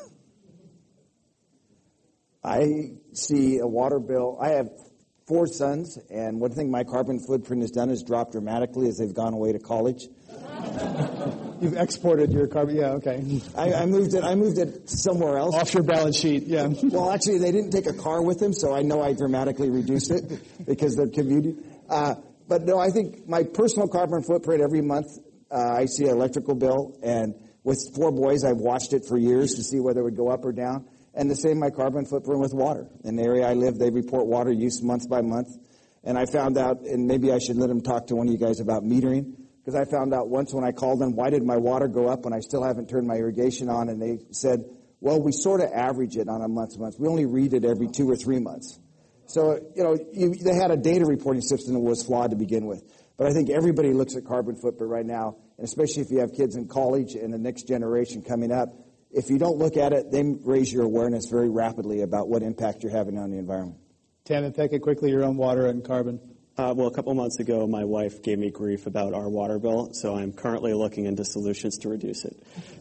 I 2.44 2.66
see 3.12 3.58
a 3.58 3.66
water 3.66 4.00
bill. 4.00 4.36
I 4.42 4.50
have 4.50 4.68
four 5.26 5.46
sons, 5.46 5.98
and 6.10 6.38
one 6.38 6.50
thing 6.50 6.70
my 6.70 6.84
carbon 6.84 7.18
footprint 7.18 7.62
has 7.62 7.70
done 7.70 7.88
is 7.88 8.02
drop 8.02 8.32
dramatically 8.32 8.88
as 8.88 8.98
they've 8.98 9.14
gone 9.14 9.32
away 9.32 9.52
to 9.52 9.58
college. 9.58 10.08
You've 11.60 11.76
exported 11.76 12.32
your 12.32 12.46
carbon. 12.46 12.76
Yeah, 12.76 12.92
okay. 12.94 13.40
I, 13.56 13.72
I, 13.74 13.86
moved 13.86 14.14
it. 14.14 14.24
I 14.24 14.34
moved 14.34 14.58
it 14.58 14.88
somewhere 14.88 15.38
else. 15.38 15.54
Off 15.54 15.72
your 15.74 15.82
balance 15.82 16.18
sheet. 16.18 16.44
Yeah. 16.44 16.68
well, 16.82 17.10
actually, 17.10 17.38
they 17.38 17.52
didn't 17.52 17.70
take 17.70 17.86
a 17.86 17.92
car 17.92 18.22
with 18.22 18.38
them, 18.38 18.52
so 18.52 18.74
I 18.74 18.82
know 18.82 19.02
I 19.02 19.12
dramatically 19.12 19.70
reduced 19.70 20.10
it 20.10 20.42
because 20.66 20.96
they're 20.96 21.08
commuting. 21.08 21.62
Uh, 21.88 22.14
but 22.48 22.62
no, 22.62 22.78
I 22.78 22.90
think 22.90 23.28
my 23.28 23.42
personal 23.42 23.88
carbon 23.88 24.22
footprint 24.22 24.62
every 24.62 24.82
month, 24.82 25.06
uh, 25.50 25.76
I 25.78 25.86
see 25.86 26.04
an 26.04 26.10
electrical 26.10 26.54
bill, 26.54 26.98
and 27.02 27.34
with 27.62 27.78
four 27.94 28.12
boys, 28.12 28.44
I've 28.44 28.58
watched 28.58 28.92
it 28.92 29.06
for 29.06 29.16
years 29.16 29.54
to 29.54 29.62
see 29.62 29.80
whether 29.80 30.00
it 30.00 30.04
would 30.04 30.16
go 30.16 30.28
up 30.28 30.44
or 30.44 30.52
down. 30.52 30.86
And 31.14 31.30
the 31.30 31.36
same 31.36 31.60
my 31.60 31.70
carbon 31.70 32.04
footprint 32.04 32.40
with 32.40 32.52
water. 32.52 32.88
In 33.04 33.16
the 33.16 33.22
area 33.22 33.48
I 33.48 33.54
live, 33.54 33.78
they 33.78 33.90
report 33.90 34.26
water 34.26 34.50
use 34.50 34.82
month 34.82 35.08
by 35.08 35.22
month. 35.22 35.48
And 36.02 36.18
I 36.18 36.26
found 36.26 36.58
out, 36.58 36.80
and 36.80 37.06
maybe 37.06 37.32
I 37.32 37.38
should 37.38 37.56
let 37.56 37.68
them 37.68 37.80
talk 37.80 38.08
to 38.08 38.16
one 38.16 38.26
of 38.26 38.32
you 38.32 38.38
guys 38.38 38.60
about 38.60 38.82
metering 38.82 39.43
because 39.64 39.80
I 39.80 39.90
found 39.90 40.12
out 40.12 40.28
once 40.28 40.52
when 40.52 40.62
I 40.62 40.72
called 40.72 41.00
them, 41.00 41.16
why 41.16 41.30
did 41.30 41.42
my 41.42 41.56
water 41.56 41.88
go 41.88 42.06
up 42.08 42.24
when 42.24 42.34
I 42.34 42.40
still 42.40 42.62
haven't 42.62 42.90
turned 42.90 43.06
my 43.06 43.14
irrigation 43.14 43.70
on? 43.70 43.88
And 43.88 44.00
they 44.00 44.18
said, 44.30 44.64
well, 45.00 45.22
we 45.22 45.32
sort 45.32 45.62
of 45.62 45.70
average 45.72 46.16
it 46.16 46.28
on 46.28 46.42
a 46.42 46.48
month 46.48 46.74
to 46.74 46.80
month. 46.80 46.96
We 46.98 47.08
only 47.08 47.24
read 47.24 47.54
it 47.54 47.64
every 47.64 47.88
two 47.88 48.10
or 48.10 48.16
three 48.16 48.40
months. 48.40 48.78
So, 49.26 49.58
you 49.74 49.82
know, 49.82 49.96
you, 50.12 50.34
they 50.34 50.54
had 50.54 50.70
a 50.70 50.76
data 50.76 51.06
reporting 51.06 51.40
system 51.40 51.72
that 51.74 51.80
was 51.80 52.02
flawed 52.02 52.30
to 52.30 52.36
begin 52.36 52.66
with. 52.66 52.82
But 53.16 53.26
I 53.28 53.32
think 53.32 53.48
everybody 53.48 53.94
looks 53.94 54.16
at 54.16 54.26
carbon 54.26 54.56
footprint 54.56 54.92
right 54.92 55.06
now, 55.06 55.36
and 55.56 55.64
especially 55.64 56.02
if 56.02 56.10
you 56.10 56.18
have 56.18 56.34
kids 56.34 56.56
in 56.56 56.68
college 56.68 57.14
and 57.14 57.32
the 57.32 57.38
next 57.38 57.66
generation 57.66 58.22
coming 58.22 58.52
up, 58.52 58.68
if 59.10 59.30
you 59.30 59.38
don't 59.38 59.56
look 59.56 59.78
at 59.78 59.92
it, 59.92 60.10
they 60.10 60.24
raise 60.44 60.70
your 60.70 60.82
awareness 60.82 61.26
very 61.30 61.48
rapidly 61.48 62.02
about 62.02 62.28
what 62.28 62.42
impact 62.42 62.82
you're 62.82 62.92
having 62.94 63.16
on 63.16 63.30
the 63.30 63.38
environment. 63.38 63.78
Tamin 64.28 64.54
Pechet, 64.54 64.82
quickly, 64.82 65.10
your 65.10 65.24
own 65.24 65.36
water 65.36 65.66
and 65.66 65.84
carbon. 65.84 66.18
Uh, 66.56 66.72
well, 66.76 66.86
a 66.86 66.92
couple 66.92 67.12
months 67.14 67.40
ago, 67.40 67.66
my 67.66 67.82
wife 67.82 68.22
gave 68.22 68.38
me 68.38 68.48
grief 68.48 68.86
about 68.86 69.12
our 69.12 69.28
water 69.28 69.58
bill, 69.58 69.90
so 69.92 70.14
I'm 70.14 70.32
currently 70.32 70.72
looking 70.72 71.06
into 71.06 71.24
solutions 71.24 71.78
to 71.78 71.88
reduce 71.88 72.24
it. 72.24 72.36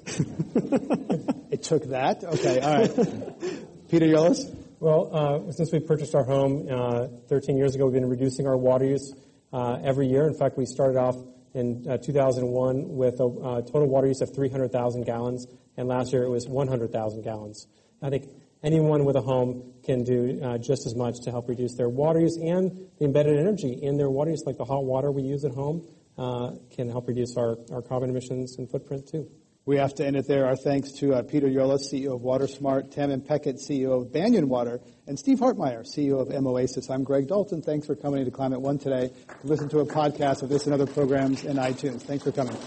it 1.52 1.64
took 1.64 1.86
that? 1.86 2.24
Okay, 2.24 2.60
all 2.60 2.78
right. 2.78 3.50
Peter 3.90 4.06
Yolles? 4.06 4.46
Well, 4.80 5.10
uh, 5.12 5.52
since 5.54 5.72
we 5.72 5.80
purchased 5.80 6.14
our 6.14 6.24
home 6.24 6.68
uh, 6.70 7.08
13 7.30 7.58
years 7.58 7.74
ago, 7.74 7.86
we've 7.86 7.96
been 7.96 8.08
reducing 8.08 8.46
our 8.46 8.58
water 8.58 8.86
use 8.86 9.12
uh, 9.52 9.80
every 9.84 10.06
year. 10.06 10.28
In 10.28 10.36
fact, 10.36 10.56
we 10.56 10.68
started 10.68 11.00
off 11.00 11.16
in 11.56 11.88
uh, 11.90 11.98
2001 11.98 12.96
with 12.96 13.20
a 13.20 13.26
uh, 13.26 13.62
total 13.62 13.88
water 13.88 14.06
use 14.06 14.22
of 14.22 14.36
300,000 14.36 15.04
gallons, 15.04 15.48
and 15.78 15.88
last 15.88 16.14
year 16.14 16.22
it 16.22 16.30
was 16.30 16.48
100,000 16.48 17.24
gallons. 17.24 17.66
I 18.04 18.12
think 18.12 18.26
anyone 18.64 19.06
with 19.06 19.16
a 19.16 19.22
home 19.22 19.74
can 19.84 20.04
do 20.04 20.40
uh, 20.42 20.58
just 20.58 20.86
as 20.86 20.96
much 20.96 21.16
to 21.24 21.32
help 21.32 21.50
reduce 21.50 21.76
their 21.76 21.90
water 21.90 22.20
use 22.20 22.38
and 22.38 22.72
the 22.98 23.06
embedded 23.06 23.38
energy 23.38 23.78
in 23.82 23.98
their 23.98 24.10
water 24.10 24.32
use, 24.32 24.44
like 24.46 24.58
the 24.58 24.66
hot 24.66 24.86
water 24.86 25.12
we 25.12 25.22
use 25.22 25.44
at 25.44 25.52
home, 25.52 25.88
uh, 26.18 26.52
can 26.72 26.90
help 26.90 27.08
reduce 27.08 27.36
our, 27.38 27.58
our 27.72 27.82
carbon 27.82 28.10
emissions 28.10 28.58
and 28.58 28.70
footprint 28.70 29.08
too. 29.08 29.30
We 29.66 29.78
have 29.78 29.94
to 29.96 30.06
end 30.06 30.18
it 30.18 30.28
there. 30.28 30.46
Our 30.46 30.58
thanks 30.58 30.92
to 30.94 31.14
uh, 31.14 31.24
Peter 31.24 31.48
Yolles, 31.48 31.90
CEO 31.90 32.16
of 32.16 32.22
WaterSmart, 32.22 32.94
Tamin 32.94 33.26
Pechet, 33.26 33.56
CEO 33.56 34.02
of 34.02 34.12
Banyan 34.12 34.50
Water, 34.50 34.82
and 35.08 35.18
Steve 35.18 35.40
Hartmeyer, 35.40 35.86
CEO 35.86 36.20
of 36.20 36.28
MOASIS. 36.28 36.90
I'm 36.90 37.06
Greg 37.06 37.30
Dalton. 37.30 37.62
Thanks 37.62 37.88
for 37.88 37.96
coming 37.96 38.26
to 38.26 38.32
Climate 38.32 38.60
One 38.60 38.78
today. 38.78 39.10
To 39.42 39.48
listen 39.48 39.70
to 39.70 39.80
a 39.80 39.86
podcast 39.86 40.44
of 40.44 40.50
this 40.50 40.66
and 40.66 40.74
other 40.74 40.88
programs 40.88 41.46
in 41.46 41.56
iTunes. 41.56 42.02
Thanks 42.02 42.26
for 42.26 42.34
coming. 42.34 42.58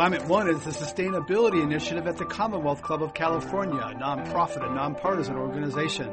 Climate 0.00 0.28
One 0.28 0.48
is 0.48 0.64
the 0.64 0.70
sustainability 0.70 1.62
initiative 1.62 2.06
at 2.06 2.16
the 2.16 2.24
Commonwealth 2.24 2.80
Club 2.80 3.02
of 3.02 3.12
California, 3.12 3.82
a 3.82 3.94
nonprofit 3.94 4.64
and 4.64 4.74
nonpartisan 4.74 5.36
organization. 5.36 6.10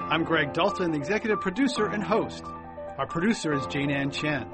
I'm 0.00 0.24
Greg 0.24 0.52
Dalton, 0.52 0.90
the 0.90 0.98
executive 0.98 1.40
producer 1.40 1.86
and 1.86 2.02
host. 2.02 2.42
Our 2.98 3.06
producer 3.06 3.52
is 3.52 3.64
Jane 3.68 3.92
Ann 3.92 4.10
Chen. 4.10 4.50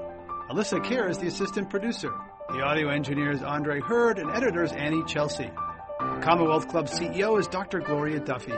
Alyssa 0.50 0.84
Kerr 0.84 1.08
is 1.08 1.16
the 1.16 1.28
assistant 1.28 1.70
producer. 1.70 2.12
The 2.50 2.60
audio 2.60 2.90
engineer 2.90 3.30
is 3.30 3.42
Andre 3.42 3.80
Hurd 3.80 4.18
and 4.18 4.30
editor 4.30 4.62
is 4.62 4.72
Annie 4.72 5.04
Chelsea. 5.06 5.50
The 5.98 6.20
Commonwealth 6.20 6.68
Club 6.68 6.84
CEO 6.84 7.40
is 7.40 7.46
Dr. 7.46 7.80
Gloria 7.80 8.20
Duffy. 8.20 8.52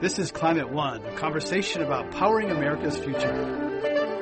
This 0.00 0.18
is 0.18 0.32
Climate 0.32 0.68
One, 0.68 1.06
a 1.06 1.14
conversation 1.14 1.80
about 1.80 2.10
powering 2.10 2.50
America's 2.50 2.98
future. 2.98 4.15